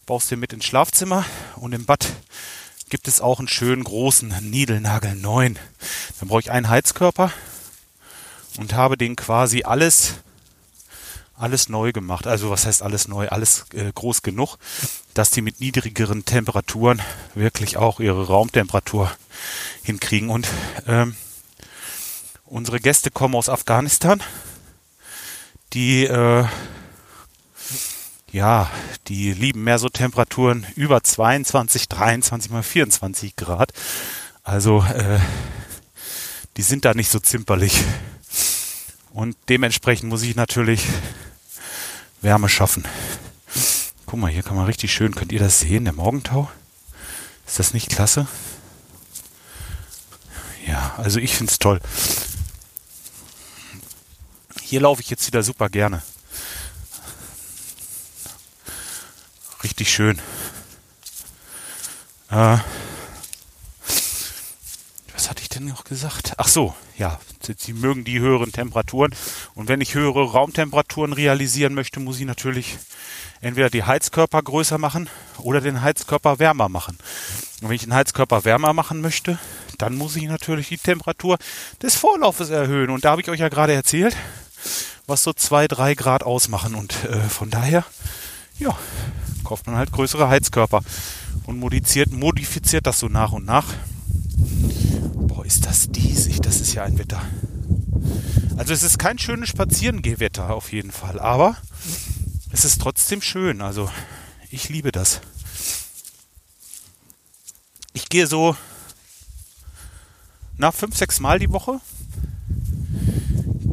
baust 0.04 0.30
den 0.30 0.38
mit 0.38 0.52
ins 0.52 0.66
Schlafzimmer 0.66 1.24
und 1.56 1.72
im 1.72 1.86
Bad 1.86 2.06
gibt 2.90 3.08
es 3.08 3.22
auch 3.22 3.38
einen 3.38 3.48
schönen 3.48 3.82
großen 3.82 4.28
Niedelnagel 4.42 5.14
9. 5.14 5.58
Dann 6.20 6.28
brauche 6.28 6.40
ich 6.40 6.50
einen 6.50 6.68
Heizkörper 6.68 7.32
und 8.58 8.74
habe 8.74 8.98
den 8.98 9.16
quasi 9.16 9.62
alles 9.62 10.16
alles 11.34 11.70
neu 11.70 11.92
gemacht. 11.92 12.26
Also 12.26 12.50
was 12.50 12.66
heißt 12.66 12.82
alles 12.82 13.08
neu? 13.08 13.30
Alles 13.30 13.64
äh, 13.72 13.90
groß 13.90 14.20
genug, 14.20 14.58
dass 15.14 15.30
die 15.30 15.40
mit 15.40 15.60
niedrigeren 15.60 16.26
Temperaturen 16.26 17.00
wirklich 17.34 17.78
auch 17.78 18.00
ihre 18.00 18.26
Raumtemperatur 18.26 19.10
hinkriegen. 19.82 20.28
Und 20.28 20.46
ähm, 20.86 21.16
unsere 22.44 22.80
Gäste 22.80 23.10
kommen 23.10 23.34
aus 23.34 23.48
Afghanistan. 23.48 24.22
Die 25.76 26.06
äh, 26.06 26.46
ja, 28.32 28.70
die 29.08 29.34
lieben 29.34 29.62
mehr 29.62 29.78
so 29.78 29.90
Temperaturen 29.90 30.66
über 30.74 31.02
22, 31.02 31.86
23 31.86 32.50
mal 32.50 32.62
24 32.62 33.36
Grad. 33.36 33.74
Also 34.42 34.82
äh, 34.82 35.18
die 36.56 36.62
sind 36.62 36.86
da 36.86 36.94
nicht 36.94 37.10
so 37.10 37.18
zimperlich. 37.18 37.84
Und 39.12 39.36
dementsprechend 39.50 40.08
muss 40.08 40.22
ich 40.22 40.34
natürlich 40.34 40.82
Wärme 42.22 42.48
schaffen. 42.48 42.86
Guck 44.06 44.18
mal, 44.18 44.30
hier 44.30 44.42
kann 44.42 44.56
man 44.56 44.64
richtig 44.64 44.94
schön, 44.94 45.14
könnt 45.14 45.30
ihr 45.30 45.40
das 45.40 45.60
sehen, 45.60 45.84
der 45.84 45.92
Morgentau? 45.92 46.50
Ist 47.46 47.58
das 47.58 47.74
nicht 47.74 47.90
klasse? 47.90 48.26
Ja, 50.66 50.94
also 50.96 51.20
ich 51.20 51.36
finde 51.36 51.50
es 51.52 51.58
toll. 51.58 51.80
Hier 54.68 54.80
laufe 54.80 55.00
ich 55.00 55.08
jetzt 55.10 55.24
wieder 55.28 55.44
super 55.44 55.68
gerne. 55.68 56.02
Richtig 59.62 59.88
schön. 59.88 60.18
Äh, 62.30 62.58
was 65.14 65.30
hatte 65.30 65.42
ich 65.42 65.48
denn 65.48 65.66
noch 65.66 65.84
gesagt? 65.84 66.32
Ach 66.38 66.48
so, 66.48 66.74
ja, 66.98 67.20
sie 67.56 67.74
mögen 67.74 68.02
die 68.02 68.18
höheren 68.18 68.50
Temperaturen. 68.50 69.14
Und 69.54 69.68
wenn 69.68 69.80
ich 69.80 69.94
höhere 69.94 70.32
Raumtemperaturen 70.32 71.12
realisieren 71.12 71.74
möchte, 71.74 72.00
muss 72.00 72.18
ich 72.18 72.26
natürlich 72.26 72.76
entweder 73.40 73.70
die 73.70 73.84
Heizkörper 73.84 74.42
größer 74.42 74.78
machen 74.78 75.08
oder 75.38 75.60
den 75.60 75.80
Heizkörper 75.80 76.40
wärmer 76.40 76.68
machen. 76.68 76.98
Und 77.62 77.68
wenn 77.68 77.76
ich 77.76 77.84
den 77.84 77.94
Heizkörper 77.94 78.44
wärmer 78.44 78.72
machen 78.72 79.00
möchte, 79.00 79.38
dann 79.78 79.94
muss 79.94 80.16
ich 80.16 80.24
natürlich 80.24 80.70
die 80.70 80.78
Temperatur 80.78 81.38
des 81.80 81.94
Vorlaufes 81.94 82.50
erhöhen. 82.50 82.90
Und 82.90 83.04
da 83.04 83.12
habe 83.12 83.20
ich 83.20 83.28
euch 83.28 83.38
ja 83.38 83.48
gerade 83.48 83.72
erzählt, 83.72 84.16
was 85.06 85.22
so 85.22 85.32
zwei, 85.32 85.68
drei 85.68 85.94
Grad 85.94 86.22
ausmachen. 86.22 86.74
Und 86.74 87.04
äh, 87.04 87.20
von 87.28 87.50
daher, 87.50 87.84
ja, 88.58 88.76
kauft 89.44 89.66
man 89.66 89.76
halt 89.76 89.92
größere 89.92 90.28
Heizkörper 90.28 90.82
und 91.44 91.58
modifiziert, 91.58 92.12
modifiziert 92.12 92.86
das 92.86 92.98
so 92.98 93.08
nach 93.08 93.32
und 93.32 93.44
nach 93.44 93.66
ist 95.46 95.64
das 95.64 95.88
diesig. 95.90 96.40
Das 96.40 96.60
ist 96.60 96.74
ja 96.74 96.82
ein 96.82 96.98
Wetter. 96.98 97.22
Also 98.56 98.72
es 98.72 98.82
ist 98.82 98.98
kein 98.98 99.18
schönes 99.18 99.48
Spazierengehwetter 99.48 100.50
auf 100.50 100.72
jeden 100.72 100.90
Fall, 100.90 101.20
aber 101.20 101.56
es 102.50 102.64
ist 102.64 102.80
trotzdem 102.80 103.22
schön. 103.22 103.62
Also 103.62 103.90
ich 104.50 104.68
liebe 104.68 104.92
das. 104.92 105.20
Ich 107.92 108.08
gehe 108.08 108.26
so 108.26 108.56
nach 110.56 110.74
fünf, 110.74 110.96
sechs 110.96 111.20
Mal 111.20 111.38
die 111.38 111.52
Woche 111.52 111.80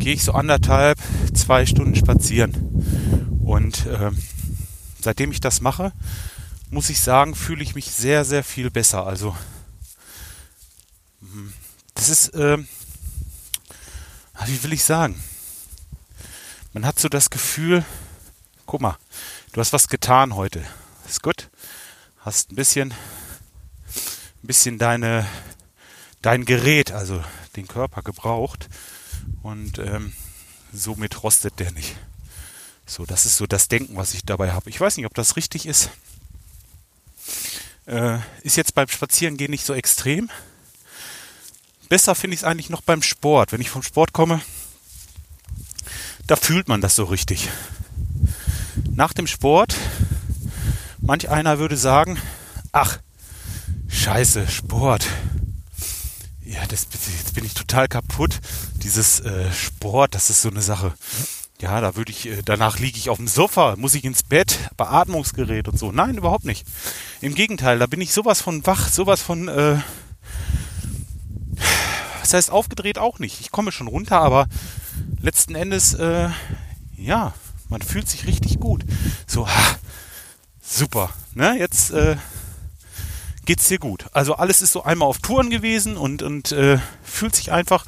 gehe 0.03 0.15
ich 0.15 0.23
so 0.25 0.33
anderthalb, 0.33 0.99
zwei 1.33 1.65
Stunden 1.65 1.95
spazieren. 1.95 3.39
Und 3.41 3.85
äh, 3.85 4.11
seitdem 4.99 5.31
ich 5.31 5.39
das 5.39 5.61
mache, 5.61 5.93
muss 6.69 6.89
ich 6.89 6.99
sagen, 6.99 7.35
fühle 7.35 7.63
ich 7.63 7.73
mich 7.73 7.89
sehr, 7.89 8.25
sehr 8.25 8.43
viel 8.43 8.69
besser. 8.69 9.07
Also 9.07 9.33
das 11.95 12.09
ist, 12.09 12.33
äh, 12.33 12.57
wie 14.45 14.63
will 14.63 14.73
ich 14.73 14.83
sagen? 14.83 15.23
Man 16.73 16.85
hat 16.85 16.99
so 16.99 17.07
das 17.07 17.29
Gefühl, 17.29 17.85
guck 18.65 18.81
mal, 18.81 18.97
du 19.53 19.61
hast 19.61 19.71
was 19.71 19.87
getan 19.87 20.35
heute. 20.35 20.65
Ist 21.07 21.23
gut. 21.23 21.49
Hast 22.19 22.51
ein 22.51 22.55
bisschen, 22.55 22.91
ein 22.91 24.47
bisschen 24.47 24.77
deine, 24.79 25.25
dein 26.21 26.43
Gerät, 26.43 26.91
also 26.91 27.23
den 27.55 27.69
Körper 27.69 28.01
gebraucht 28.01 28.67
und 29.41 29.79
ähm, 29.79 30.13
somit 30.71 31.23
rostet 31.23 31.59
der 31.59 31.71
nicht. 31.71 31.95
So, 32.85 33.05
das 33.05 33.25
ist 33.25 33.37
so 33.37 33.45
das 33.45 33.67
Denken, 33.67 33.95
was 33.95 34.13
ich 34.13 34.25
dabei 34.25 34.51
habe. 34.51 34.69
Ich 34.69 34.79
weiß 34.79 34.97
nicht, 34.97 35.05
ob 35.05 35.13
das 35.13 35.35
richtig 35.35 35.65
ist. 35.65 35.89
Äh, 37.85 38.19
ist 38.43 38.57
jetzt 38.57 38.75
beim 38.75 38.87
Spazierengehen 38.87 39.51
nicht 39.51 39.65
so 39.65 39.73
extrem. 39.73 40.29
Besser 41.89 42.15
finde 42.15 42.35
ich 42.35 42.41
es 42.41 42.43
eigentlich 42.43 42.69
noch 42.69 42.81
beim 42.81 43.01
Sport. 43.01 43.51
Wenn 43.51 43.61
ich 43.61 43.69
vom 43.69 43.83
Sport 43.83 44.13
komme, 44.13 44.41
da 46.27 46.35
fühlt 46.35 46.67
man 46.67 46.81
das 46.81 46.95
so 46.95 47.03
richtig. 47.05 47.49
Nach 48.91 49.13
dem 49.13 49.27
Sport, 49.27 49.75
manch 50.99 51.29
einer 51.29 51.59
würde 51.59 51.77
sagen, 51.77 52.17
ach, 52.71 52.99
scheiße, 53.87 54.47
Sport. 54.47 55.05
Ja, 56.43 56.65
das, 56.67 56.87
jetzt 56.91 57.33
bin 57.33 57.45
ich 57.45 57.53
total 57.53 57.87
kaputt. 57.87 58.39
Dieses 58.83 59.21
äh, 59.21 59.51
Sport, 59.51 60.15
das 60.15 60.29
ist 60.29 60.41
so 60.41 60.49
eine 60.49 60.61
Sache. 60.61 60.93
Ja, 61.61 61.79
da 61.79 61.95
würde 61.95 62.11
ich, 62.11 62.27
äh, 62.27 62.41
danach 62.43 62.79
liege 62.79 62.97
ich 62.97 63.09
auf 63.09 63.17
dem 63.17 63.27
Sofa, 63.27 63.75
muss 63.77 63.95
ich 63.95 64.03
ins 64.03 64.23
Bett, 64.23 64.59
Beatmungsgerät 64.77 65.67
und 65.67 65.79
so. 65.79 65.91
Nein, 65.91 66.17
überhaupt 66.17 66.45
nicht. 66.45 66.65
Im 67.21 67.35
Gegenteil, 67.35 67.79
da 67.79 67.87
bin 67.87 68.01
ich 68.01 68.11
sowas 68.11 68.41
von 68.41 68.65
wach, 68.65 68.89
sowas 68.89 69.21
von 69.21 69.47
äh, 69.47 69.77
das 72.23 72.33
heißt, 72.33 72.51
aufgedreht 72.51 72.97
auch 72.97 73.19
nicht. 73.19 73.41
Ich 73.41 73.51
komme 73.51 73.71
schon 73.71 73.87
runter, 73.87 74.19
aber 74.19 74.47
letzten 75.21 75.55
Endes, 75.55 75.93
äh, 75.93 76.29
ja, 76.95 77.33
man 77.69 77.81
fühlt 77.81 78.09
sich 78.09 78.25
richtig 78.25 78.59
gut. 78.59 78.83
So, 79.27 79.47
ha, 79.47 79.75
super. 80.61 81.09
Ne? 81.33 81.57
Jetzt 81.59 81.91
äh, 81.91 82.15
geht's 83.45 83.67
dir 83.67 83.77
gut. 83.77 84.07
Also 84.13 84.35
alles 84.35 84.61
ist 84.61 84.71
so 84.71 84.83
einmal 84.83 85.07
auf 85.07 85.19
Touren 85.19 85.49
gewesen 85.49 85.97
und, 85.97 86.23
und 86.23 86.51
äh, 86.53 86.79
fühlt 87.03 87.35
sich 87.35 87.51
einfach, 87.51 87.85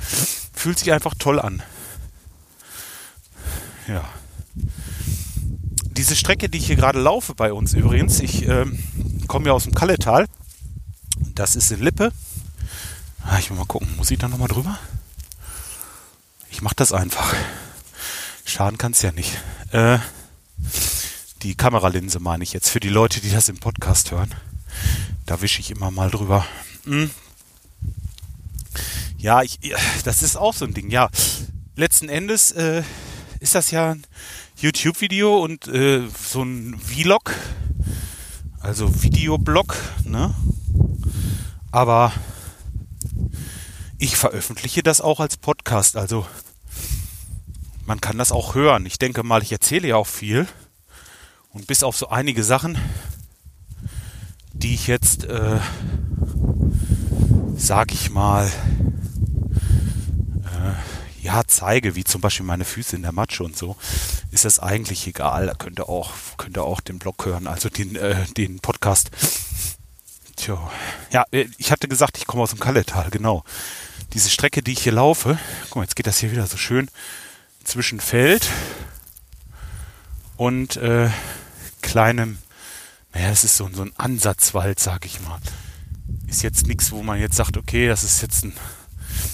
fühlt 0.66 0.80
sich 0.80 0.92
einfach 0.92 1.14
toll 1.14 1.40
an. 1.40 1.62
Ja. 3.88 4.04
Diese 5.92 6.16
Strecke, 6.16 6.50
die 6.50 6.58
ich 6.58 6.66
hier 6.66 6.76
gerade 6.76 7.00
laufe 7.00 7.36
bei 7.36 7.54
uns 7.54 7.76
übrigens, 7.76 8.20
ich 8.20 8.48
äh, 8.48 8.66
komme 9.28 9.46
ja 9.46 9.54
aus 9.54 9.66
dem 9.66 9.76
Kalletal. 9.76 10.26
Das 11.36 11.56
ist 11.56 11.72
in 11.72 11.82
Lippe. 11.82 12.12
Ah, 13.22 13.38
ich 13.38 13.52
will 13.52 13.58
mal 13.58 13.68
gucken. 13.68 13.96
Muss 13.96 14.10
ich 14.10 14.18
da 14.18 14.28
nochmal 14.28 14.48
drüber? 14.48 14.80
Ich 16.50 16.64
mach 16.64 16.74
das 16.74 16.94
einfach. 16.94 17.36
Schaden 18.44 18.80
kann 18.80 18.94
es 18.94 19.04
ja 19.04 19.12
nicht. 19.12 19.38
Äh, 19.70 20.00
die 21.44 21.54
Kameralinse 21.54 22.20
meine 22.20 22.44
ich 22.44 22.54
jetzt 22.54 22.72
für 22.72 22.80
die 22.80 22.90
Leute, 22.90 23.22
die 23.22 23.30
das 23.30 23.50
im 23.50 23.60
Podcast 23.60 24.10
hören. 24.10 24.34
Da 25.28 25.42
wische 25.42 25.60
ich 25.60 25.70
immer 25.70 25.92
mal 25.92 26.10
drüber. 26.10 26.44
Hm. 26.86 27.12
Ja, 29.18 29.42
ich, 29.42 29.60
das 30.04 30.22
ist 30.22 30.36
auch 30.36 30.54
so 30.54 30.66
ein 30.66 30.74
Ding. 30.74 30.90
Ja, 30.90 31.10
letzten 31.76 32.10
Endes 32.10 32.52
äh, 32.52 32.84
ist 33.40 33.56
das 33.56 33.72
ja 33.72 33.92
ein 33.92 34.06
YouTube-Video 34.58 35.38
und 35.38 35.68
äh, 35.68 36.04
so 36.08 36.44
ein 36.44 36.80
Vlog, 36.80 37.34
also 38.60 39.04
Videoblog, 39.04 39.76
ne? 40.04 40.34
Aber 41.72 42.14
ich 43.98 44.16
veröffentliche 44.16 44.84
das 44.84 45.02
auch 45.02 45.20
als 45.20 45.38
Podcast, 45.38 45.98
also 45.98 46.26
man 47.86 48.02
kann 48.02 48.18
das 48.18 48.32
auch 48.32 48.56
hören. 48.56 48.86
Ich 48.86 48.98
denke 48.98 49.24
mal, 49.24 49.44
ich 49.44 49.52
erzähle 49.52 49.88
ja 49.90 49.96
auch 49.96 50.08
viel 50.08 50.48
und 51.50 51.68
bis 51.68 51.84
auf 51.84 51.98
so 51.98 52.10
einige 52.10 52.44
Sachen, 52.44 52.78
die 54.54 54.74
ich 54.74 54.88
jetzt, 54.88 55.26
äh, 55.26 55.60
sag 57.56 57.94
ich 57.94 58.10
mal, 58.10 58.52
ja, 61.22 61.42
zeige, 61.48 61.96
wie 61.96 62.04
zum 62.04 62.22
Beispiel 62.22 62.46
meine 62.46 62.66
Füße 62.66 62.96
in 62.96 63.02
der 63.02 63.12
Matsche 63.12 63.44
und 63.44 63.58
so, 63.58 63.76
ist 64.32 64.46
das 64.46 64.60
eigentlich 64.60 65.08
egal. 65.08 65.48
Da 65.48 65.54
könnt 65.56 65.80
ihr 65.80 65.90
auch, 65.90 66.12
könnt 66.38 66.56
ihr 66.56 66.64
auch 66.64 66.82
den 66.82 67.00
Blog 67.00 67.26
hören, 67.26 67.48
also 67.48 67.68
den, 67.70 67.96
äh, 67.96 68.26
den 68.38 68.60
Podcast. 68.60 69.10
Tja, 70.36 70.72
ja, 71.12 71.26
äh, 71.32 71.48
ich 71.58 71.72
hatte 71.72 71.88
gesagt, 71.88 72.18
ich 72.18 72.28
komme 72.28 72.44
aus 72.44 72.52
dem 72.52 72.60
Kalletal, 72.60 73.10
genau. 73.10 73.44
Diese 74.14 74.30
Strecke, 74.30 74.62
die 74.62 74.74
ich 74.74 74.84
hier 74.84 74.92
laufe, 74.92 75.40
guck 75.64 75.78
mal, 75.78 75.82
jetzt 75.84 75.96
geht 75.96 76.06
das 76.08 76.20
hier 76.20 76.32
wieder 76.32 76.46
so 76.46 76.58
schön 76.58 76.90
zwischen 77.64 78.00
Feld 78.00 78.48
und 80.38 80.78
äh, 80.78 81.10
kleinem, 81.82 82.38
naja, 83.14 83.30
es 83.30 83.44
ist 83.44 83.58
so, 83.58 83.68
so 83.74 83.82
ein 83.82 83.94
Ansatzwald, 83.98 84.80
sag 84.80 85.06
ich 85.06 85.22
mal. 85.22 85.40
Ist 86.28 86.44
jetzt 86.44 86.68
nichts, 86.68 86.92
wo 86.92 87.02
man 87.02 87.20
jetzt 87.20 87.36
sagt, 87.36 87.58
okay, 87.58 87.88
das 87.88 88.04
ist 88.04 88.22
jetzt 88.22 88.44
ein 88.44 88.54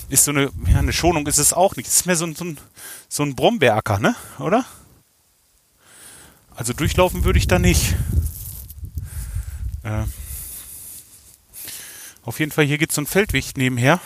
ist 0.09 0.25
so 0.25 0.31
eine, 0.31 0.51
ja, 0.67 0.79
eine 0.79 0.93
Schonung 0.93 1.27
ist 1.27 1.37
es 1.37 1.53
auch 1.53 1.75
nicht. 1.75 1.87
Es 1.87 1.97
ist 1.97 2.05
mehr 2.05 2.15
so 2.15 2.25
ein, 2.25 2.35
so 2.35 2.45
ein, 2.45 2.57
so 3.09 3.23
ein 3.23 3.35
Brombeeracker, 3.35 3.99
ne? 3.99 4.15
Oder? 4.39 4.65
Also 6.55 6.73
durchlaufen 6.73 7.23
würde 7.23 7.39
ich 7.39 7.47
da 7.47 7.59
nicht. 7.59 7.95
Äh, 9.83 10.03
auf 12.23 12.39
jeden 12.39 12.51
Fall, 12.51 12.65
hier 12.65 12.77
geht 12.77 12.91
so 12.91 13.01
ein 13.01 13.07
Feldweg 13.07 13.57
nebenher. 13.57 13.99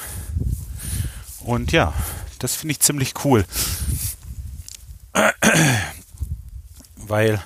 Und 1.40 1.72
ja, 1.72 1.94
das 2.40 2.56
finde 2.56 2.72
ich 2.72 2.80
ziemlich 2.80 3.14
cool. 3.26 3.46
Weil 6.96 7.44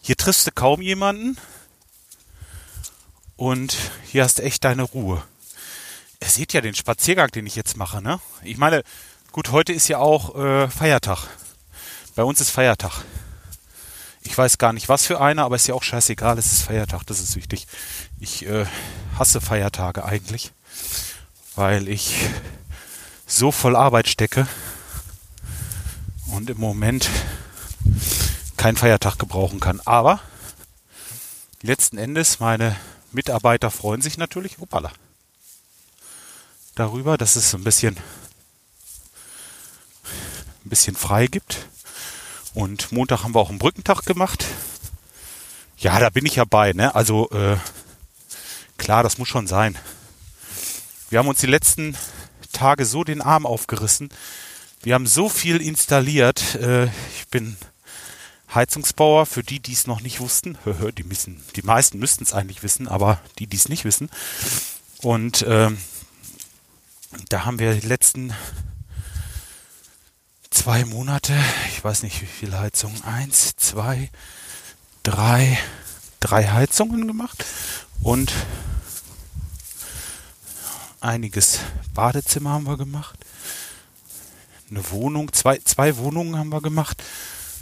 hier 0.00 0.16
triffst 0.16 0.46
du 0.46 0.52
kaum 0.52 0.82
jemanden. 0.82 1.38
Und 3.36 3.76
hier 4.04 4.24
hast 4.24 4.38
du 4.38 4.42
echt 4.42 4.64
deine 4.64 4.82
Ruhe. 4.82 5.22
Ihr 6.26 6.30
seht 6.30 6.52
ja 6.52 6.60
den 6.60 6.74
Spaziergang, 6.74 7.30
den 7.30 7.46
ich 7.46 7.54
jetzt 7.54 7.76
mache, 7.76 8.02
ne? 8.02 8.18
Ich 8.42 8.56
meine, 8.56 8.82
gut, 9.30 9.52
heute 9.52 9.72
ist 9.72 9.86
ja 9.86 9.98
auch 9.98 10.34
äh, 10.34 10.68
Feiertag. 10.68 11.28
Bei 12.16 12.24
uns 12.24 12.40
ist 12.40 12.50
Feiertag. 12.50 13.04
Ich 14.22 14.36
weiß 14.36 14.58
gar 14.58 14.72
nicht, 14.72 14.88
was 14.88 15.06
für 15.06 15.20
einer, 15.20 15.44
aber 15.44 15.54
ist 15.54 15.68
ja 15.68 15.74
auch 15.76 15.84
scheißegal, 15.84 16.36
es 16.36 16.50
ist 16.50 16.62
Feiertag, 16.62 17.04
das 17.06 17.20
ist 17.20 17.36
wichtig. 17.36 17.68
Ich 18.18 18.44
äh, 18.44 18.66
hasse 19.16 19.40
Feiertage 19.40 20.04
eigentlich, 20.04 20.50
weil 21.54 21.86
ich 21.86 22.28
so 23.24 23.52
voll 23.52 23.76
Arbeit 23.76 24.08
stecke 24.08 24.48
und 26.32 26.50
im 26.50 26.58
Moment 26.58 27.08
keinen 28.56 28.76
Feiertag 28.76 29.16
gebrauchen 29.20 29.60
kann. 29.60 29.80
Aber 29.84 30.18
letzten 31.62 31.98
Endes, 31.98 32.40
meine 32.40 32.74
Mitarbeiter 33.12 33.70
freuen 33.70 34.02
sich 34.02 34.18
natürlich. 34.18 34.58
Opala 34.58 34.90
darüber, 36.76 37.18
dass 37.18 37.34
es 37.34 37.52
ein 37.54 37.64
bisschen, 37.64 37.96
ein 40.64 40.68
bisschen 40.68 40.94
frei 40.94 41.26
gibt. 41.26 41.66
Und 42.54 42.92
Montag 42.92 43.24
haben 43.24 43.34
wir 43.34 43.40
auch 43.40 43.50
einen 43.50 43.58
Brückentag 43.58 44.06
gemacht. 44.06 44.44
Ja, 45.78 45.98
da 45.98 46.10
bin 46.10 46.24
ich 46.24 46.36
ja 46.36 46.44
bei, 46.44 46.72
ne? 46.72 46.94
Also 46.94 47.28
äh, 47.30 47.56
klar, 48.78 49.02
das 49.02 49.18
muss 49.18 49.28
schon 49.28 49.46
sein. 49.46 49.76
Wir 51.10 51.18
haben 51.18 51.28
uns 51.28 51.40
die 51.40 51.46
letzten 51.46 51.96
Tage 52.52 52.86
so 52.86 53.04
den 53.04 53.20
Arm 53.20 53.44
aufgerissen. 53.46 54.10
Wir 54.82 54.94
haben 54.94 55.06
so 55.06 55.28
viel 55.28 55.60
installiert. 55.60 56.54
Äh, 56.54 56.86
ich 56.86 57.28
bin 57.30 57.56
Heizungsbauer, 58.54 59.26
für 59.26 59.42
die, 59.42 59.60
die 59.60 59.72
es 59.72 59.86
noch 59.86 60.00
nicht 60.00 60.20
wussten. 60.20 60.56
Die, 60.96 61.04
müssen, 61.04 61.42
die 61.56 61.62
meisten 61.62 61.98
müssten 61.98 62.24
es 62.24 62.32
eigentlich 62.32 62.62
wissen, 62.62 62.88
aber 62.88 63.20
die, 63.38 63.46
die 63.46 63.56
es 63.56 63.68
nicht 63.68 63.84
wissen. 63.84 64.08
Und 65.02 65.44
ähm, 65.46 65.78
da 67.28 67.44
haben 67.44 67.58
wir 67.58 67.74
die 67.74 67.86
letzten 67.86 68.32
zwei 70.50 70.84
Monate, 70.84 71.34
ich 71.68 71.82
weiß 71.84 72.02
nicht 72.02 72.20
wie 72.22 72.26
viele 72.26 72.58
Heizungen, 72.58 73.02
eins, 73.04 73.54
zwei, 73.56 74.10
drei, 75.02 75.58
drei 76.20 76.48
Heizungen 76.48 77.06
gemacht 77.06 77.44
und 78.00 78.32
einiges 81.00 81.60
Badezimmer 81.94 82.50
haben 82.50 82.66
wir 82.66 82.76
gemacht. 82.76 83.18
Eine 84.70 84.90
Wohnung, 84.90 85.32
zwei, 85.32 85.58
zwei 85.58 85.96
Wohnungen 85.98 86.36
haben 86.36 86.48
wir 86.48 86.60
gemacht. 86.60 87.02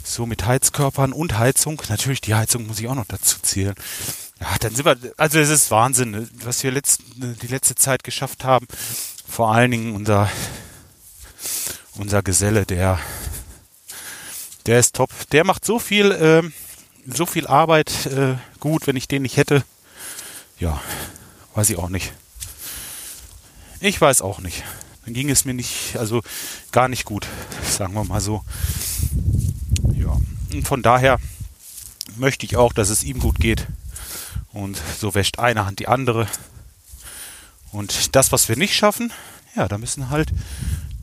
So 0.03 0.25
mit 0.25 0.45
Heizkörpern 0.45 1.13
und 1.13 1.37
Heizung. 1.37 1.81
Natürlich, 1.89 2.21
die 2.21 2.33
Heizung 2.33 2.65
muss 2.65 2.79
ich 2.79 2.87
auch 2.87 2.95
noch 2.95 3.05
dazu 3.05 3.39
zählen. 3.41 3.75
Ja, 4.39 4.55
dann 4.59 4.75
sind 4.75 4.85
wir, 4.85 4.97
also 5.17 5.39
es 5.39 5.49
ist 5.49 5.69
Wahnsinn, 5.69 6.11
ne, 6.11 6.29
was 6.43 6.63
wir 6.63 6.71
letzt, 6.71 7.01
die 7.15 7.47
letzte 7.47 7.75
Zeit 7.75 8.03
geschafft 8.03 8.43
haben 8.43 8.67
vor 9.27 9.53
allen 9.53 9.71
Dingen 9.71 9.95
unser, 9.95 10.29
unser 11.95 12.23
Geselle, 12.23 12.65
der, 12.65 12.99
der 14.65 14.79
ist 14.79 14.95
top. 14.95 15.09
Der 15.31 15.43
macht 15.43 15.65
so 15.65 15.79
viel, 15.79 16.11
äh, 16.11 16.43
so 17.05 17.25
viel 17.25 17.47
Arbeit 17.47 18.05
äh, 18.07 18.35
gut, 18.59 18.87
wenn 18.87 18.95
ich 18.95 19.07
den 19.07 19.23
nicht 19.23 19.37
hätte. 19.37 19.63
Ja, 20.59 20.81
weiß 21.53 21.69
ich 21.69 21.77
auch 21.77 21.89
nicht. 21.89 22.13
Ich 23.79 23.99
weiß 23.99 24.21
auch 24.21 24.39
nicht. 24.39 24.63
Dann 25.03 25.13
ging 25.13 25.29
es 25.29 25.45
mir 25.45 25.53
nicht, 25.53 25.97
also 25.97 26.23
gar 26.71 26.87
nicht 26.87 27.05
gut, 27.05 27.27
sagen 27.69 27.93
wir 27.93 28.03
mal 28.03 28.21
so. 28.21 28.43
Ja, 29.93 30.17
und 30.53 30.67
von 30.67 30.81
daher 30.81 31.19
möchte 32.15 32.45
ich 32.45 32.57
auch, 32.57 32.73
dass 32.73 32.89
es 32.89 33.03
ihm 33.03 33.19
gut 33.19 33.39
geht. 33.39 33.67
Und 34.51 34.81
so 34.99 35.13
wäscht 35.13 35.37
eine 35.37 35.65
Hand 35.65 35.79
die 35.79 35.87
andere. 35.87 36.27
Und 37.75 38.15
das, 38.15 38.31
was 38.31 38.47
wir 38.47 38.55
nicht 38.55 38.73
schaffen, 38.73 39.11
ja, 39.53 39.67
da 39.67 39.77
müssen 39.77 40.09
halt 40.09 40.31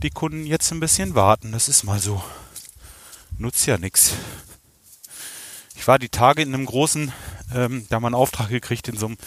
die 0.03 0.09
Kunden 0.09 0.47
jetzt 0.47 0.73
ein 0.73 0.81
bisschen 0.81 1.15
warten. 1.15 1.53
Das 1.53 1.69
ist 1.69 1.85
mal 1.85 2.01
so. 2.01 2.25
Nutzt 3.37 3.67
ja 3.67 3.77
nichts. 3.77 4.15
Ich 5.77 5.87
war 5.87 5.99
die 5.99 6.09
Tage 6.09 6.41
in 6.41 6.55
einem 6.55 6.65
großen, 6.65 7.13
ähm, 7.55 7.87
da 7.91 7.97
haben 7.97 8.03
wir 8.03 8.07
einen 8.07 8.15
Auftrag 8.15 8.49
gekriegt 8.49 8.89
in 8.89 8.97
so 8.97 9.05
einem 9.05 9.19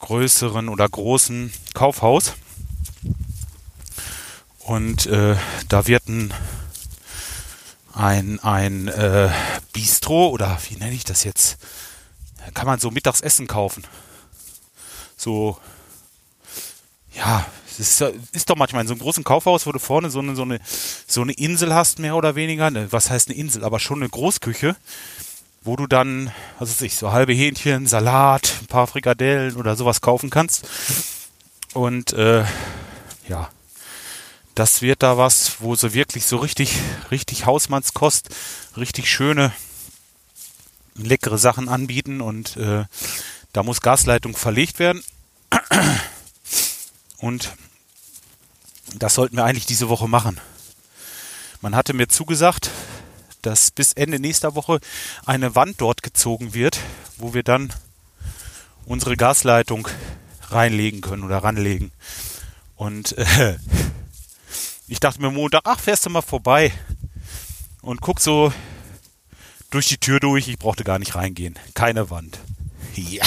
größeren 0.00 0.68
oder 0.68 0.88
großen 0.88 1.52
Kaufhaus. 1.72 2.32
Und 4.58 5.06
äh, 5.06 5.36
da 5.68 5.86
wird 5.86 6.08
ein, 6.08 6.34
ein, 7.94 8.40
ein 8.40 8.88
äh, 8.88 9.30
Bistro 9.72 10.30
oder 10.30 10.58
wie 10.68 10.74
nenne 10.74 10.94
ich 10.94 11.04
das 11.04 11.22
jetzt? 11.22 11.58
Kann 12.54 12.66
man 12.66 12.80
so 12.80 12.90
Mittagsessen 12.90 13.46
kaufen. 13.46 13.84
So 15.16 15.56
ja, 17.14 17.46
es 17.78 18.00
ist, 18.00 18.14
ist 18.32 18.50
doch 18.50 18.56
manchmal 18.56 18.82
in 18.82 18.88
so 18.88 18.94
einem 18.94 19.00
großen 19.00 19.24
Kaufhaus, 19.24 19.66
wo 19.66 19.72
du 19.72 19.78
vorne 19.78 20.10
so 20.10 20.18
eine, 20.18 20.36
so 20.36 20.42
eine, 20.42 20.60
so 21.06 21.22
eine 21.22 21.32
Insel 21.32 21.74
hast, 21.74 21.98
mehr 21.98 22.16
oder 22.16 22.34
weniger. 22.34 22.70
Ne, 22.70 22.88
was 22.90 23.10
heißt 23.10 23.28
eine 23.28 23.38
Insel? 23.38 23.64
Aber 23.64 23.80
schon 23.80 24.00
eine 24.00 24.08
Großküche, 24.08 24.76
wo 25.62 25.76
du 25.76 25.86
dann, 25.86 26.32
was 26.58 26.70
weiß 26.70 26.82
ich, 26.82 26.96
so 26.96 27.12
halbe 27.12 27.32
Hähnchen, 27.32 27.86
Salat, 27.86 28.52
ein 28.62 28.66
paar 28.66 28.86
Frikadellen 28.86 29.56
oder 29.56 29.76
sowas 29.76 30.00
kaufen 30.00 30.30
kannst. 30.30 30.68
Und 31.72 32.12
äh, 32.12 32.44
ja, 33.28 33.48
das 34.54 34.82
wird 34.82 35.02
da 35.02 35.16
was, 35.16 35.60
wo 35.60 35.74
sie 35.74 35.94
wirklich 35.94 36.26
so 36.26 36.36
richtig, 36.36 36.76
richtig 37.10 37.46
Hausmannskost, 37.46 38.28
richtig 38.76 39.10
schöne, 39.10 39.52
leckere 40.96 41.38
Sachen 41.38 41.68
anbieten 41.68 42.20
und 42.20 42.56
äh, 42.56 42.84
da 43.52 43.62
muss 43.62 43.80
Gasleitung 43.80 44.36
verlegt 44.36 44.78
werden. 44.78 45.02
Und 47.20 47.52
das 48.96 49.14
sollten 49.14 49.36
wir 49.36 49.44
eigentlich 49.44 49.66
diese 49.66 49.88
Woche 49.88 50.08
machen. 50.08 50.40
Man 51.60 51.76
hatte 51.76 51.92
mir 51.92 52.08
zugesagt, 52.08 52.70
dass 53.42 53.70
bis 53.70 53.92
Ende 53.92 54.18
nächster 54.18 54.54
Woche 54.54 54.80
eine 55.26 55.54
Wand 55.54 55.80
dort 55.80 56.02
gezogen 56.02 56.54
wird, 56.54 56.80
wo 57.18 57.34
wir 57.34 57.42
dann 57.42 57.72
unsere 58.86 59.16
Gasleitung 59.16 59.88
reinlegen 60.48 61.00
können 61.00 61.22
oder 61.22 61.38
ranlegen. 61.38 61.92
Und 62.74 63.16
äh, 63.18 63.58
ich 64.88 65.00
dachte 65.00 65.20
mir 65.20 65.30
Montag, 65.30 65.62
ach, 65.64 65.80
fährst 65.80 66.06
du 66.06 66.10
mal 66.10 66.22
vorbei 66.22 66.72
und 67.82 68.00
guck 68.00 68.20
so 68.20 68.52
durch 69.70 69.86
die 69.88 69.98
Tür 69.98 70.20
durch. 70.20 70.48
Ich 70.48 70.58
brauchte 70.58 70.84
gar 70.84 70.98
nicht 70.98 71.14
reingehen. 71.14 71.58
Keine 71.74 72.10
Wand. 72.10 72.38
Ja, 72.96 73.24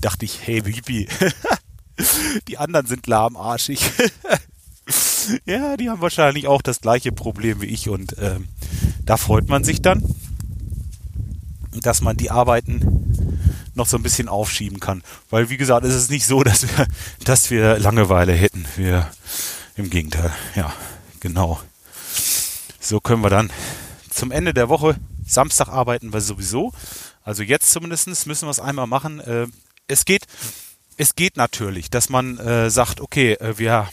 dachte 0.00 0.24
ich, 0.24 0.40
hey 0.44 0.60
Bibi, 0.60 1.08
die 2.48 2.58
anderen 2.58 2.86
sind 2.86 3.06
lahmarschig. 3.06 3.80
ja, 5.46 5.76
die 5.76 5.90
haben 5.90 6.00
wahrscheinlich 6.00 6.46
auch 6.46 6.62
das 6.62 6.80
gleiche 6.80 7.12
Problem 7.12 7.60
wie 7.60 7.66
ich 7.66 7.88
und 7.88 8.16
ähm, 8.18 8.48
da 9.04 9.16
freut 9.16 9.48
man 9.48 9.64
sich 9.64 9.82
dann, 9.82 10.02
dass 11.72 12.00
man 12.00 12.16
die 12.16 12.30
Arbeiten 12.30 13.38
noch 13.74 13.86
so 13.86 13.96
ein 13.96 14.02
bisschen 14.02 14.28
aufschieben 14.28 14.80
kann. 14.80 15.02
Weil, 15.30 15.50
wie 15.50 15.56
gesagt, 15.56 15.84
es 15.84 15.94
ist 15.94 16.10
nicht 16.10 16.26
so, 16.26 16.42
dass 16.42 16.62
wir, 16.62 16.86
dass 17.24 17.50
wir 17.50 17.78
Langeweile 17.78 18.32
hätten. 18.32 18.64
Wir, 18.76 19.10
im 19.76 19.90
Gegenteil, 19.90 20.32
ja, 20.54 20.72
genau. 21.20 21.60
So 22.80 23.00
können 23.00 23.22
wir 23.22 23.30
dann 23.30 23.50
zum 24.10 24.30
Ende 24.30 24.54
der 24.54 24.68
Woche, 24.68 24.96
Samstag 25.26 25.68
arbeiten 25.68 26.12
wir 26.12 26.20
sowieso. 26.20 26.72
Also 27.22 27.42
jetzt 27.42 27.70
zumindest 27.70 28.06
müssen 28.26 28.46
wir 28.46 28.50
es 28.50 28.60
einmal 28.60 28.86
machen. 28.86 29.20
Äh, 29.20 29.46
es 29.88 30.04
geht, 30.04 30.26
es 30.96 31.14
geht 31.14 31.36
natürlich, 31.36 31.90
dass 31.90 32.08
man 32.08 32.38
äh, 32.38 32.70
sagt, 32.70 33.00
okay, 33.00 33.34
äh, 33.34 33.58
wir 33.58 33.88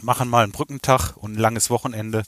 machen 0.00 0.28
mal 0.28 0.44
einen 0.44 0.52
Brückentag 0.52 1.16
und 1.16 1.34
ein 1.34 1.38
langes 1.38 1.70
Wochenende. 1.70 2.24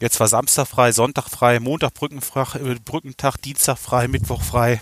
Jetzt 0.00 0.18
war 0.18 0.26
Samstag 0.26 0.66
frei, 0.66 0.90
Sonntag 0.90 1.28
frei, 1.28 1.60
Montag 1.60 1.94
Brückentag, 1.94 2.56
äh, 2.56 2.74
Brückentag, 2.84 3.36
Dienstag 3.36 3.78
frei, 3.78 4.08
Mittwoch 4.08 4.42
frei. 4.42 4.80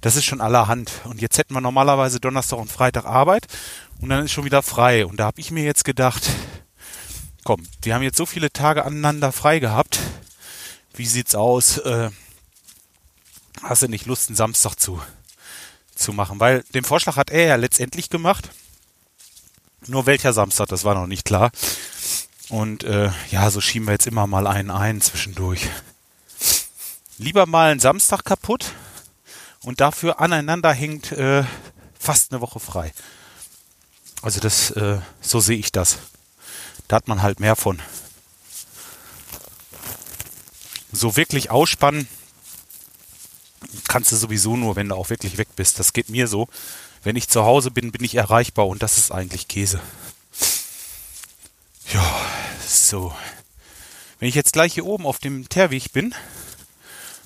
Das 0.00 0.16
ist 0.16 0.24
schon 0.24 0.40
allerhand. 0.40 0.90
Und 1.04 1.20
jetzt 1.20 1.36
hätten 1.36 1.54
wir 1.54 1.60
normalerweise 1.60 2.20
Donnerstag 2.20 2.58
und 2.58 2.72
Freitag 2.72 3.04
Arbeit 3.04 3.46
und 4.00 4.08
dann 4.08 4.24
ist 4.24 4.32
schon 4.32 4.44
wieder 4.44 4.62
frei. 4.62 5.04
Und 5.04 5.18
da 5.18 5.26
habe 5.26 5.40
ich 5.40 5.50
mir 5.50 5.64
jetzt 5.64 5.84
gedacht, 5.84 6.22
komm, 7.44 7.62
wir 7.82 7.94
haben 7.94 8.02
jetzt 8.02 8.16
so 8.16 8.26
viele 8.26 8.52
Tage 8.52 8.84
aneinander 8.84 9.32
frei 9.32 9.58
gehabt. 9.58 9.98
Wie 10.94 11.06
sieht's 11.06 11.34
aus? 11.34 11.78
Äh, 11.78 12.10
hast 13.62 13.82
du 13.82 13.88
nicht 13.88 14.06
Lust, 14.06 14.28
einen 14.28 14.36
Samstag 14.36 14.76
zu, 14.76 15.02
zu 16.02 16.12
machen? 16.12 16.40
Weil 16.40 16.62
den 16.74 16.84
Vorschlag 16.84 17.16
hat 17.16 17.30
er 17.30 17.46
ja 17.46 17.56
letztendlich 17.56 18.10
gemacht. 18.10 18.50
Nur 19.86 20.06
welcher 20.06 20.32
Samstag, 20.32 20.68
das 20.68 20.84
war 20.84 20.94
noch 20.94 21.06
nicht 21.06 21.24
klar. 21.24 21.50
Und 22.48 22.84
äh, 22.84 23.10
ja, 23.30 23.50
so 23.50 23.60
schieben 23.60 23.88
wir 23.88 23.92
jetzt 23.92 24.06
immer 24.06 24.26
mal 24.26 24.46
einen 24.46 24.70
ein 24.70 25.00
zwischendurch. 25.00 25.68
Lieber 27.18 27.46
mal 27.46 27.70
einen 27.70 27.80
Samstag 27.80 28.24
kaputt 28.24 28.72
und 29.62 29.80
dafür 29.80 30.20
aneinander 30.20 30.72
hängt 30.72 31.12
äh, 31.12 31.44
fast 31.98 32.32
eine 32.32 32.40
Woche 32.40 32.60
frei. 32.60 32.92
Also 34.22 34.40
das, 34.40 34.70
äh, 34.72 34.98
so 35.20 35.40
sehe 35.40 35.58
ich 35.58 35.72
das. 35.72 35.98
Da 36.88 36.96
hat 36.96 37.08
man 37.08 37.22
halt 37.22 37.40
mehr 37.40 37.56
von. 37.56 37.80
So 40.92 41.16
wirklich 41.16 41.50
ausspannen 41.50 42.06
kannst 43.88 44.12
du 44.12 44.16
sowieso 44.16 44.56
nur, 44.56 44.76
wenn 44.76 44.88
du 44.88 44.94
auch 44.94 45.10
wirklich 45.10 45.38
weg 45.38 45.48
bist. 45.56 45.78
Das 45.78 45.92
geht 45.92 46.08
mir 46.08 46.28
so. 46.28 46.48
Wenn 47.02 47.16
ich 47.16 47.28
zu 47.28 47.44
Hause 47.44 47.70
bin, 47.70 47.92
bin 47.92 48.04
ich 48.04 48.14
erreichbar 48.14 48.68
und 48.68 48.82
das 48.82 48.98
ist 48.98 49.10
eigentlich 49.10 49.48
Käse. 49.48 49.80
Ja, 51.92 52.04
so. 52.66 53.14
Wenn 54.18 54.28
ich 54.28 54.34
jetzt 54.34 54.52
gleich 54.52 54.74
hier 54.74 54.86
oben 54.86 55.04
auf 55.04 55.18
dem 55.18 55.48
Teerweg 55.48 55.92
bin, 55.92 56.14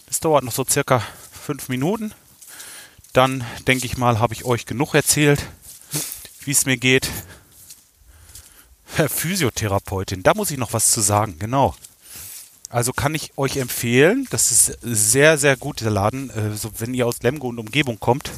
das 0.07 0.21
dauert 0.21 0.45
noch 0.45 0.53
so 0.53 0.65
circa 0.65 1.03
fünf 1.31 1.69
Minuten, 1.69 2.13
dann 3.13 3.45
denke 3.67 3.87
ich 3.87 3.97
mal, 3.97 4.19
habe 4.19 4.35
ich 4.35 4.45
euch 4.45 4.67
genug 4.67 4.95
erzählt, 4.95 5.43
wie 6.45 6.53
es 6.53 6.67
mir 6.67 6.77
geht. 6.77 7.11
Physiotherapeutin, 8.87 10.23
da 10.23 10.33
muss 10.35 10.51
ich 10.51 10.59
noch 10.59 10.73
was 10.73 10.91
zu 10.91 11.01
sagen, 11.01 11.39
genau. 11.39 11.75
Also 12.69 12.93
kann 12.93 13.15
ich 13.15 13.33
euch 13.37 13.59
empfehlen, 13.59 14.27
das 14.31 14.51
ist 14.51 14.79
sehr, 14.83 15.39
sehr 15.39 15.57
gut, 15.57 15.81
der 15.81 15.91
Laden, 15.91 16.31
äh, 16.31 16.57
so 16.57 16.71
wenn 16.79 16.95
ihr 16.95 17.07
aus 17.07 17.23
Lemgo 17.23 17.49
und 17.49 17.59
Umgebung 17.59 18.01
kommt. 18.01 18.33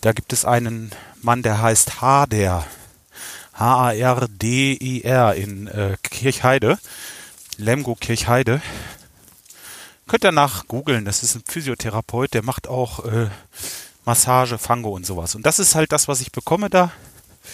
Da 0.00 0.12
gibt 0.12 0.32
es 0.32 0.44
einen 0.44 0.92
Mann, 1.20 1.42
der 1.42 1.60
heißt 1.60 2.00
Hader. 2.00 2.64
H-A-R-D-I-R 3.54 5.34
in 5.34 5.66
äh, 5.66 5.96
Kirchheide. 6.02 6.78
Lemgo 7.56 7.96
Kirchheide. 7.96 8.60
Könnt 10.06 10.24
ihr 10.24 10.32
nach 10.32 10.68
googeln. 10.68 11.04
Das 11.04 11.22
ist 11.22 11.34
ein 11.34 11.42
Physiotherapeut, 11.44 12.34
der 12.34 12.44
macht 12.44 12.68
auch 12.68 13.04
äh, 13.04 13.28
Massage, 14.04 14.58
Fango 14.58 14.90
und 14.90 15.04
sowas. 15.04 15.34
Und 15.34 15.44
das 15.44 15.58
ist 15.58 15.74
halt 15.74 15.90
das, 15.90 16.06
was 16.06 16.20
ich 16.20 16.30
bekomme 16.30 16.70
da. 16.70 16.92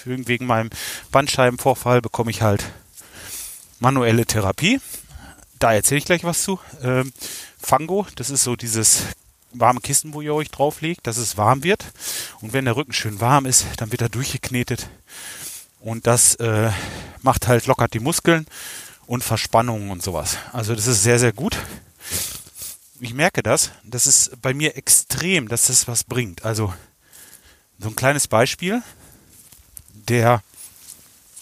Wegen 0.05 0.47
meinem 0.47 0.70
Bandscheibenvorfall 1.11 2.03
bekomme 2.03 2.30
ich 2.30 2.43
halt 2.43 2.64
manuelle 3.78 4.26
Therapie 4.26 4.80
da 5.63 5.73
erzähle 5.73 5.99
ich 5.99 6.05
gleich 6.05 6.25
was 6.25 6.43
zu. 6.43 6.59
Ähm, 6.83 7.13
Fango, 7.61 8.07
das 8.17 8.31
ist 8.31 8.43
so 8.43 8.57
dieses 8.57 9.03
warme 9.53 9.81
Kissen, 9.81 10.13
wo 10.13 10.21
ihr 10.21 10.35
euch 10.35 10.51
drauflegt, 10.51 11.07
dass 11.07 11.19
es 11.19 11.37
warm 11.37 11.63
wird. 11.63 11.85
Und 12.41 12.53
wenn 12.53 12.65
der 12.65 12.75
Rücken 12.75 12.93
schön 12.93 13.21
warm 13.21 13.47
ist, 13.47 13.67
dann 13.77 13.93
wird 13.93 14.03
er 14.03 14.09
durchgeknetet. 14.09 14.89
Und 15.81 16.07
das 16.07 16.35
äh, 16.37 16.71
macht 17.21 17.47
halt 17.47 17.67
lockert 17.67 17.95
die 17.95 18.01
Muskeln 18.01 18.47
und 19.07 19.23
Verspannungen 19.23 19.91
und 19.91 20.03
sowas. 20.03 20.37
Also 20.53 20.75
das 20.75 20.87
ist 20.87 21.03
sehr, 21.03 21.19
sehr 21.19 21.33
gut. 21.33 21.57
Ich 23.01 23.15
merke 23.15 23.43
das. 23.43 23.71
Das 23.85 24.07
ist 24.07 24.41
bei 24.43 24.55
mir 24.55 24.77
extrem, 24.77 25.49
dass 25.49 25.67
das 25.67 25.87
was 25.87 26.03
bringt. 26.03 26.45
Also 26.45 26.73
so 27.79 27.89
ein 27.89 27.97
kleines 27.97 28.27
Beispiel. 28.27 28.83
Der 30.09 30.43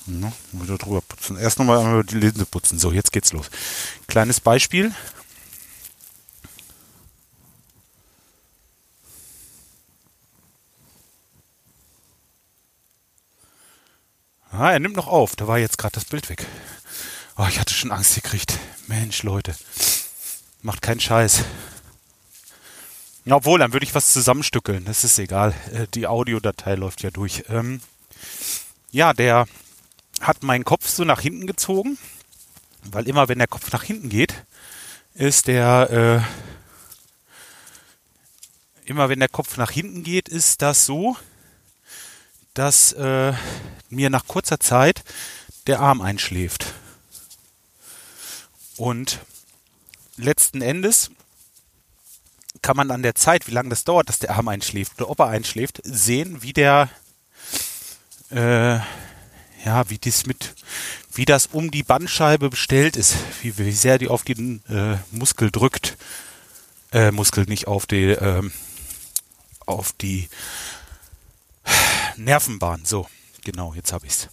Ne? 0.07 0.33
Wieder 0.53 0.79
drüber 0.79 1.01
putzen. 1.03 1.37
Erst 1.37 1.59
nochmal 1.59 2.05
die 2.05 2.17
Linse 2.17 2.47
putzen. 2.47 2.79
So, 2.79 2.93
jetzt 2.93 3.13
geht's 3.13 3.33
los. 3.33 3.51
Kleines 4.07 4.41
Beispiel. 4.41 4.95
Ah, 14.51 14.73
er 14.73 14.81
nimmt 14.81 14.97
noch 14.97 15.07
auf. 15.07 15.37
Da 15.37 15.47
war 15.47 15.59
jetzt 15.59 15.79
gerade 15.79 15.95
das 15.95 16.05
Bild 16.05 16.29
weg. 16.29 16.47
Oh, 17.37 17.47
ich 17.49 17.59
hatte 17.59 17.73
schon 17.73 17.93
Angst 17.93 18.15
gekriegt. 18.17 18.59
Mensch, 18.89 19.23
Leute. 19.23 19.55
Macht 20.63 20.83
keinen 20.83 21.01
Scheiß. 21.01 21.45
Obwohl, 23.29 23.61
dann 23.61 23.73
würde 23.73 23.87
ich 23.87 23.95
was 23.95 24.13
zusammenstückeln. 24.13 24.85
Das 24.85 25.05
ist 25.05 25.19
egal. 25.19 25.55
Äh, 25.73 25.87
die 25.95 26.07
Audiodatei 26.07 26.75
läuft 26.75 27.03
ja 27.03 27.11
durch. 27.11 27.45
Ähm, 27.49 27.81
ja, 28.91 29.13
der 29.13 29.47
hat 30.21 30.43
meinen 30.43 30.65
Kopf 30.65 30.89
so 30.89 31.05
nach 31.05 31.21
hinten 31.21 31.47
gezogen, 31.47 31.99
weil 32.85 33.09
immer 33.09 33.29
wenn 33.29 33.39
der 33.39 33.49
Kopf 33.49 33.73
nach 33.73 33.83
hinten 33.83 34.09
geht, 34.09 34.45
ist 35.15 35.47
der 35.47 36.25
äh, 36.25 36.51
immer 38.91 39.09
wenn 39.09 39.21
der 39.21 39.29
Kopf 39.29 39.57
nach 39.57 39.71
hinten 39.71 40.03
geht, 40.03 40.29
ist 40.29 40.63
das 40.63 40.85
so, 40.85 41.17
dass 42.55 42.93
äh, 42.93 43.33
mir 43.89 44.11
nach 44.11 44.27
kurzer 44.27 44.59
Zeit 44.59 45.05
der 45.67 45.81
Arm 45.81 46.01
einschläft. 46.01 46.67
Und 48.77 49.21
letzten 50.17 50.61
Endes 50.61 51.11
kann 52.63 52.77
man 52.77 52.91
an 52.91 53.03
der 53.03 53.15
Zeit, 53.15 53.47
wie 53.47 53.53
lange 53.53 53.69
das 53.69 53.85
dauert, 53.85 54.09
dass 54.09 54.19
der 54.19 54.31
Arm 54.31 54.49
einschläft 54.49 55.01
oder 55.01 55.09
ob 55.09 55.21
er 55.21 55.29
einschläft, 55.29 55.81
sehen, 55.85 56.43
wie 56.43 56.53
der 56.53 56.89
äh, 58.31 58.81
ja, 59.65 59.89
wie 59.91 59.99
dies 59.99 60.27
mit, 60.27 60.55
wie 61.13 61.25
das 61.25 61.47
um 61.47 61.71
die 61.71 61.83
Bandscheibe 61.83 62.51
bestellt 62.51 62.97
ist, 62.97 63.17
wie, 63.43 63.57
wie 63.59 63.73
sehr 63.73 63.99
die 63.99 64.09
auf 64.09 64.23
den 64.23 64.63
äh, 64.69 64.97
Muskel 65.11 65.51
drückt, 65.51 65.97
äh, 66.93 67.11
Muskel 67.11 67.45
nicht 67.45 67.67
auf 67.67 67.87
die, 67.87 68.11
ähm, 68.11 68.53
auf 69.67 69.93
die 69.93 70.29
Nervenbahn. 72.17 72.85
So, 72.85 73.07
genau, 73.45 73.75
jetzt 73.75 73.93
habe 73.93 74.07
ich's. 74.07 74.29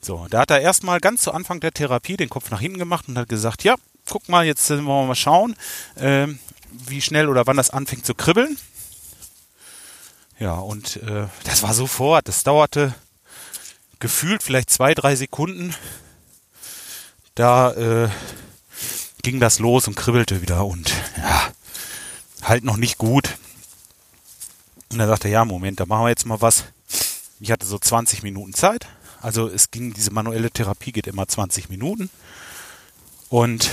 So, 0.00 0.26
da 0.28 0.40
hat 0.40 0.50
er 0.50 0.60
erstmal 0.60 1.00
ganz 1.00 1.22
zu 1.22 1.32
Anfang 1.32 1.60
der 1.60 1.72
Therapie 1.72 2.16
den 2.16 2.28
Kopf 2.28 2.50
nach 2.50 2.60
hinten 2.60 2.78
gemacht 2.78 3.08
und 3.08 3.16
hat 3.16 3.28
gesagt, 3.28 3.64
ja, 3.64 3.74
guck 4.06 4.28
mal, 4.28 4.44
jetzt 4.44 4.68
wollen 4.68 4.84
wir 4.84 5.06
mal 5.06 5.14
schauen, 5.14 5.56
äh, 5.96 6.26
wie 6.70 7.00
schnell 7.00 7.28
oder 7.28 7.46
wann 7.46 7.56
das 7.56 7.70
anfängt 7.70 8.04
zu 8.04 8.14
kribbeln. 8.14 8.58
Ja, 10.38 10.56
und 10.56 10.96
äh, 10.96 11.28
das 11.44 11.62
war 11.62 11.72
sofort, 11.72 12.28
das 12.28 12.42
dauerte 12.42 12.94
gefühlt 14.04 14.42
vielleicht 14.42 14.68
zwei, 14.68 14.92
drei 14.92 15.16
Sekunden, 15.16 15.74
da 17.34 17.72
äh, 17.72 18.10
ging 19.22 19.40
das 19.40 19.60
los 19.60 19.88
und 19.88 19.94
kribbelte 19.94 20.42
wieder 20.42 20.66
und 20.66 20.92
ja, 21.16 21.48
halt 22.42 22.64
noch 22.64 22.76
nicht 22.76 22.98
gut. 22.98 23.38
Und 24.92 24.98
dann 24.98 25.08
sagte 25.08 25.28
er, 25.28 25.32
ja, 25.32 25.44
Moment, 25.46 25.80
da 25.80 25.86
machen 25.86 26.04
wir 26.04 26.10
jetzt 26.10 26.26
mal 26.26 26.42
was. 26.42 26.64
Ich 27.40 27.50
hatte 27.50 27.64
so 27.64 27.78
20 27.78 28.22
Minuten 28.22 28.52
Zeit. 28.52 28.86
Also 29.22 29.48
es 29.48 29.70
ging, 29.70 29.94
diese 29.94 30.10
manuelle 30.10 30.50
Therapie 30.50 30.92
geht 30.92 31.06
immer 31.06 31.26
20 31.26 31.70
Minuten. 31.70 32.10
Und 33.30 33.70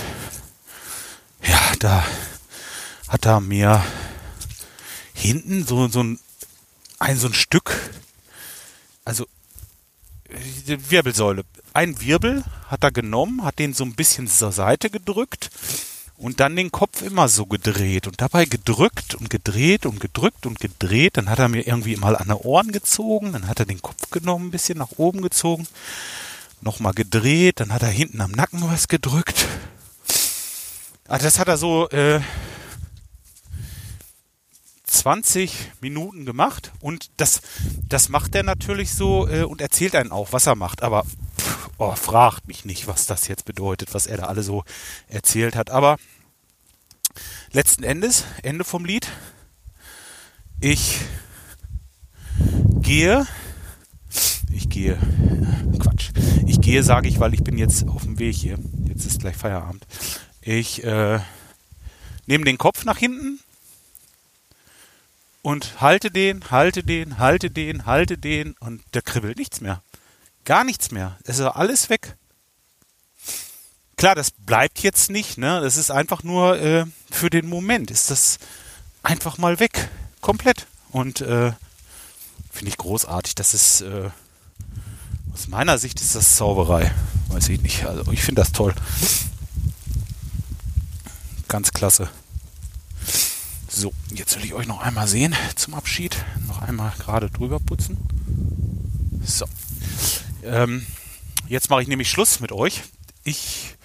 ja, 1.43 1.59
da 1.79 2.05
hat 3.09 3.25
er 3.25 3.41
mir 3.41 3.84
hinten 5.13 5.67
so, 5.67 5.89
so 5.89 6.01
ein, 6.03 6.19
ein, 6.99 7.17
so 7.17 7.27
ein 7.27 7.34
Stück, 7.34 7.77
also 9.03 9.27
die 10.67 10.91
Wirbelsäule. 10.91 11.43
Ein 11.73 11.99
Wirbel 12.01 12.43
hat 12.67 12.84
er 12.84 12.91
genommen, 12.91 13.43
hat 13.43 13.59
den 13.59 13.73
so 13.73 13.84
ein 13.84 13.95
bisschen 13.95 14.27
zur 14.27 14.51
Seite 14.51 14.89
gedrückt 14.89 15.49
und 16.17 16.39
dann 16.39 16.55
den 16.55 16.71
Kopf 16.71 17.01
immer 17.01 17.27
so 17.27 17.45
gedreht 17.45 18.07
und 18.07 18.21
dabei 18.21 18.45
gedrückt 18.45 19.15
und 19.15 19.29
gedreht 19.29 19.86
und 19.86 19.99
gedrückt 19.99 20.45
und 20.45 20.59
gedreht. 20.59 21.17
Dann 21.17 21.29
hat 21.29 21.39
er 21.39 21.49
mir 21.49 21.65
irgendwie 21.65 21.95
mal 21.95 22.15
an 22.15 22.27
die 22.27 22.34
Ohren 22.34 22.71
gezogen, 22.71 23.34
dann 23.34 23.47
hat 23.47 23.59
er 23.59 23.65
den 23.65 23.82
Kopf 23.82 24.11
genommen, 24.11 24.47
ein 24.47 24.51
bisschen 24.51 24.77
nach 24.77 24.91
oben 24.97 25.21
gezogen, 25.21 25.67
nochmal 26.61 26.93
gedreht, 26.93 27.59
dann 27.59 27.73
hat 27.73 27.82
er 27.82 27.89
hinten 27.89 28.21
am 28.21 28.32
Nacken 28.32 28.61
was 28.69 28.88
gedrückt. 28.88 29.47
Also 31.07 31.25
das 31.25 31.39
hat 31.39 31.47
er 31.47 31.57
so 31.57 31.89
äh, 31.89 32.21
20 35.02 35.72
Minuten 35.82 36.26
gemacht 36.26 36.72
und 36.80 37.10
das, 37.18 37.41
das 37.89 38.10
macht 38.10 38.36
er 38.36 38.43
natürlich 38.43 38.93
so 38.93 39.28
äh, 39.28 39.41
und 39.41 39.60
erzählt 39.60 39.95
einen 39.95 40.12
auch, 40.12 40.32
was 40.32 40.45
er 40.45 40.54
macht. 40.54 40.84
Aber 40.84 41.06
pff, 41.39 41.70
oh, 41.80 41.95
fragt 41.95 42.47
mich 42.47 42.66
nicht, 42.66 42.86
was 42.86 43.08
das 43.08 43.28
jetzt 43.28 43.45
bedeutet, 43.45 43.95
was 43.95 44.06
er 44.06 44.18
da 44.18 44.26
alle 44.26 44.43
so 44.43 44.64
erzählt 45.08 45.56
hat. 45.56 45.72
Aber 45.72 45.97
letzten 47.52 47.84
Endes, 47.84 48.26
Ende 48.43 48.64
vom 48.64 48.86
Lied, 48.86 49.08
ich 50.60 50.99
gehe, 52.84 53.26
ich 54.54 54.70
gehe, 54.70 54.99
Quatsch, 55.80 56.12
ich 56.45 56.62
gehe, 56.62 56.84
sage 56.84 57.08
ich, 57.08 57.20
weil 57.20 57.34
ich 57.34 57.43
bin 57.43 57.58
jetzt 57.58 57.88
auf 57.88 58.04
dem 58.04 58.20
Weg 58.20 58.36
hier. 58.36 58.60
Jetzt 58.88 59.06
ist 59.06 59.22
gleich 59.22 59.36
Feierabend. 59.36 59.84
Ich 60.41 60.84
äh, 60.84 61.18
nehme 62.28 62.45
den 62.45 62.60
Kopf 62.60 62.86
nach 62.86 62.99
hinten 62.99 63.39
und 65.42 65.82
halte 65.82 66.12
den, 66.12 66.52
halte 66.52 66.84
den, 66.84 67.18
halte 67.18 67.50
den, 67.50 67.86
halte 67.86 68.18
den 68.18 68.56
und 68.60 68.82
da 68.92 69.02
kribbelt 69.02 69.38
nichts 69.38 69.62
mehr. 69.62 69.82
Gar 70.46 70.64
nichts 70.64 70.92
mehr. 70.92 71.18
Es 71.24 71.39
ist 71.39 71.46
alles 71.46 71.89
weg. 71.89 72.16
Klar, 73.98 74.16
das 74.16 74.32
bleibt 74.32 74.80
jetzt 74.80 75.12
nicht, 75.12 75.38
ne? 75.38 75.62
Das 75.62 75.78
ist 75.78 75.92
einfach 75.92 76.24
nur 76.24 76.60
äh, 76.60 76.86
für 77.12 77.30
den 77.30 77.48
Moment 77.48 77.92
ist 77.92 78.10
das 78.10 78.39
einfach 79.04 79.38
mal 79.38 79.60
weg. 79.60 79.89
Komplett. 80.22 80.66
Und 80.89 81.22
äh, 81.22 81.52
finde 82.52 82.70
ich 82.70 82.78
großartig. 82.78 83.36
Das 83.36 83.54
ist 83.54 83.82
äh, 83.82 84.10
aus 85.34 85.48
meiner 85.48 85.78
Sicht 85.78 86.02
ist 86.02 86.16
das 86.16 86.36
Zauberei. 86.36 86.92
Weiß 87.28 87.50
ich 87.50 87.62
nicht. 87.62 87.86
Also 87.86 88.12
ich 88.12 88.24
finde 88.24 88.42
das 88.42 88.52
toll. 88.52 88.74
Ganz 91.48 91.72
klasse. 91.72 92.10
So, 93.82 93.93
jetzt 94.13 94.36
will 94.36 94.45
ich 94.45 94.53
euch 94.53 94.67
noch 94.67 94.82
einmal 94.82 95.07
sehen 95.07 95.34
zum 95.55 95.73
Abschied. 95.73 96.15
Noch 96.47 96.61
einmal 96.61 96.93
gerade 96.99 97.32
drüber 97.32 97.59
putzen. 97.59 97.97
So. 99.25 99.47
Ähm, 100.43 100.86
jetzt 101.47 101.71
mache 101.71 101.82
ich 101.82 101.88
nämlich 101.88 102.07
Schluss 102.07 102.41
mit 102.41 102.51
euch. 102.51 102.84
Ich 103.23 103.75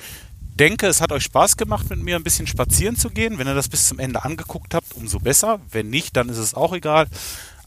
denke, 0.40 0.86
es 0.86 1.01
hat 1.01 1.12
euch 1.12 1.22
Spaß 1.22 1.57
gemacht, 1.57 1.88
mit 1.88 2.03
mir 2.03 2.16
ein 2.16 2.24
bisschen 2.24 2.47
spazieren 2.47 2.97
zu 2.97 3.09
gehen. 3.09 3.38
Wenn 3.38 3.47
ihr 3.47 3.55
das 3.55 3.70
bis 3.70 3.88
zum 3.88 3.99
Ende 3.99 4.22
angeguckt 4.22 4.74
habt, 4.74 4.92
umso 4.92 5.18
besser. 5.18 5.61
Wenn 5.70 5.88
nicht, 5.88 6.14
dann 6.14 6.28
ist 6.28 6.36
es 6.36 6.53
auch 6.53 6.74
egal. 6.74 7.09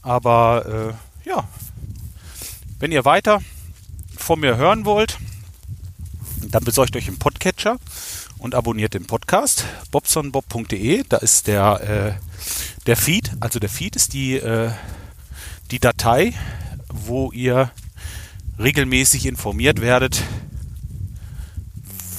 Aber 0.00 0.94
äh, 1.24 1.28
ja, 1.28 1.48
wenn 2.78 2.92
ihr 2.92 3.04
weiter 3.04 3.42
von 4.16 4.38
mir 4.38 4.56
hören 4.56 4.84
wollt, 4.84 5.18
dann 6.42 6.62
besorgt 6.62 6.94
euch 6.94 7.08
einen 7.08 7.18
Podcatcher 7.18 7.78
und 8.40 8.54
abonniert 8.54 8.94
den 8.94 9.06
Podcast 9.06 9.64
bobsonbob.de. 9.90 11.04
Da 11.08 11.18
ist 11.18 11.46
der, 11.46 12.16
äh, 12.18 12.84
der 12.86 12.96
Feed, 12.96 13.32
also 13.40 13.60
der 13.60 13.68
Feed 13.68 13.96
ist 13.96 14.14
die, 14.14 14.36
äh, 14.36 14.70
die 15.70 15.78
Datei, 15.78 16.32
wo 16.88 17.30
ihr 17.32 17.70
regelmäßig 18.58 19.26
informiert 19.26 19.80
werdet, 19.80 20.22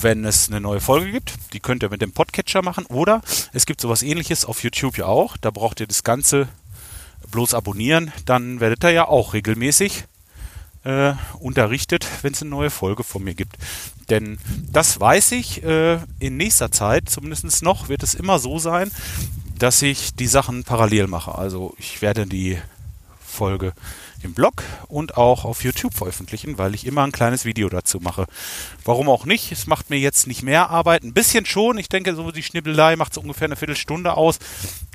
wenn 0.01 0.25
es 0.25 0.49
eine 0.49 0.61
neue 0.61 0.79
Folge 0.79 1.11
gibt. 1.11 1.33
Die 1.53 1.59
könnt 1.59 1.83
ihr 1.83 1.89
mit 1.89 2.01
dem 2.01 2.13
Podcatcher 2.13 2.61
machen 2.61 2.85
oder 2.85 3.21
es 3.51 3.65
gibt 3.65 3.81
sowas 3.81 4.03
ähnliches 4.03 4.45
auf 4.45 4.63
YouTube 4.63 4.97
ja 4.97 5.05
auch. 5.05 5.37
Da 5.37 5.51
braucht 5.51 5.79
ihr 5.79 5.87
das 5.87 6.03
Ganze 6.03 6.47
bloß 7.31 7.53
abonnieren. 7.53 8.11
Dann 8.25 8.59
werdet 8.59 8.83
ihr 8.83 8.91
ja 8.91 9.07
auch 9.07 9.33
regelmäßig 9.33 10.05
äh, 10.83 11.13
unterrichtet, 11.39 12.07
wenn 12.21 12.33
es 12.33 12.41
eine 12.41 12.51
neue 12.51 12.69
Folge 12.69 13.03
von 13.03 13.23
mir 13.23 13.35
gibt. 13.35 13.57
Denn 14.09 14.39
das 14.71 14.99
weiß 14.99 15.33
ich, 15.33 15.63
äh, 15.63 15.99
in 16.19 16.37
nächster 16.37 16.71
Zeit, 16.71 17.09
zumindest 17.09 17.63
noch, 17.63 17.89
wird 17.89 18.03
es 18.03 18.13
immer 18.13 18.39
so 18.39 18.59
sein, 18.59 18.91
dass 19.57 19.81
ich 19.81 20.15
die 20.15 20.27
Sachen 20.27 20.63
parallel 20.63 21.07
mache. 21.07 21.35
Also 21.35 21.75
ich 21.77 22.01
werde 22.01 22.25
die 22.25 22.57
Folge 23.19 23.73
im 24.23 24.33
Blog 24.33 24.63
und 24.87 25.17
auch 25.17 25.45
auf 25.45 25.63
YouTube 25.63 25.93
veröffentlichen, 25.93 26.57
weil 26.57 26.75
ich 26.75 26.85
immer 26.85 27.03
ein 27.03 27.11
kleines 27.11 27.45
Video 27.45 27.69
dazu 27.69 27.99
mache. 27.99 28.25
Warum 28.83 29.09
auch 29.09 29.25
nicht? 29.25 29.51
Es 29.51 29.67
macht 29.67 29.89
mir 29.89 29.97
jetzt 29.97 30.27
nicht 30.27 30.43
mehr 30.43 30.69
Arbeit. 30.69 31.03
Ein 31.03 31.13
bisschen 31.13 31.45
schon. 31.45 31.77
Ich 31.77 31.89
denke, 31.89 32.15
so 32.15 32.31
die 32.31 32.43
Schnibbelei 32.43 32.95
macht 32.95 33.13
so 33.13 33.21
ungefähr 33.21 33.45
eine 33.45 33.55
Viertelstunde 33.55 34.15
aus. 34.15 34.39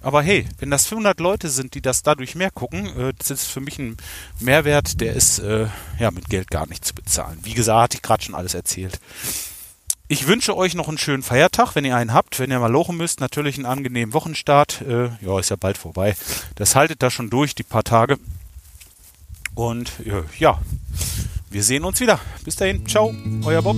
Aber 0.02 0.22
hey, 0.22 0.46
wenn 0.58 0.70
das 0.70 0.86
500 0.86 1.20
Leute 1.20 1.48
sind, 1.48 1.74
die 1.74 1.82
das 1.82 2.02
dadurch 2.02 2.34
mehr 2.34 2.50
gucken, 2.50 2.86
äh, 2.98 3.12
das 3.18 3.30
ist 3.30 3.46
für 3.46 3.60
mich 3.60 3.78
ein 3.78 3.96
Mehrwert, 4.40 5.00
der 5.00 5.14
ist 5.14 5.38
äh, 5.38 5.66
ja 5.98 6.10
mit 6.10 6.28
Geld 6.28 6.50
gar 6.50 6.66
nicht 6.66 6.84
zu 6.84 6.94
bezahlen. 6.94 7.38
Wie 7.42 7.54
gesagt, 7.54 7.82
hatte 7.82 7.96
ich 7.96 8.02
gerade 8.02 8.22
schon 8.22 8.34
alles 8.34 8.54
erzählt. 8.54 9.00
Ich 10.08 10.28
wünsche 10.28 10.56
euch 10.56 10.74
noch 10.74 10.86
einen 10.86 10.98
schönen 10.98 11.24
Feiertag, 11.24 11.74
wenn 11.74 11.84
ihr 11.84 11.96
einen 11.96 12.12
habt. 12.12 12.38
Wenn 12.38 12.52
ihr 12.52 12.60
mal 12.60 12.70
lochen 12.70 12.96
müsst, 12.96 13.20
natürlich 13.20 13.56
einen 13.56 13.66
angenehmen 13.66 14.14
Wochenstart. 14.14 14.82
Äh, 14.82 15.10
ja, 15.20 15.40
ist 15.40 15.50
ja 15.50 15.56
bald 15.56 15.78
vorbei. 15.78 16.14
Das 16.54 16.76
haltet 16.76 17.02
da 17.02 17.10
schon 17.10 17.28
durch, 17.28 17.56
die 17.56 17.64
paar 17.64 17.82
Tage. 17.82 18.16
Und 19.56 19.90
äh, 20.04 20.22
ja, 20.38 20.60
wir 21.50 21.62
sehen 21.64 21.84
uns 21.84 21.98
wieder. 21.98 22.20
Bis 22.44 22.54
dahin, 22.56 22.86
ciao, 22.86 23.12
euer 23.44 23.62
Bob. 23.62 23.76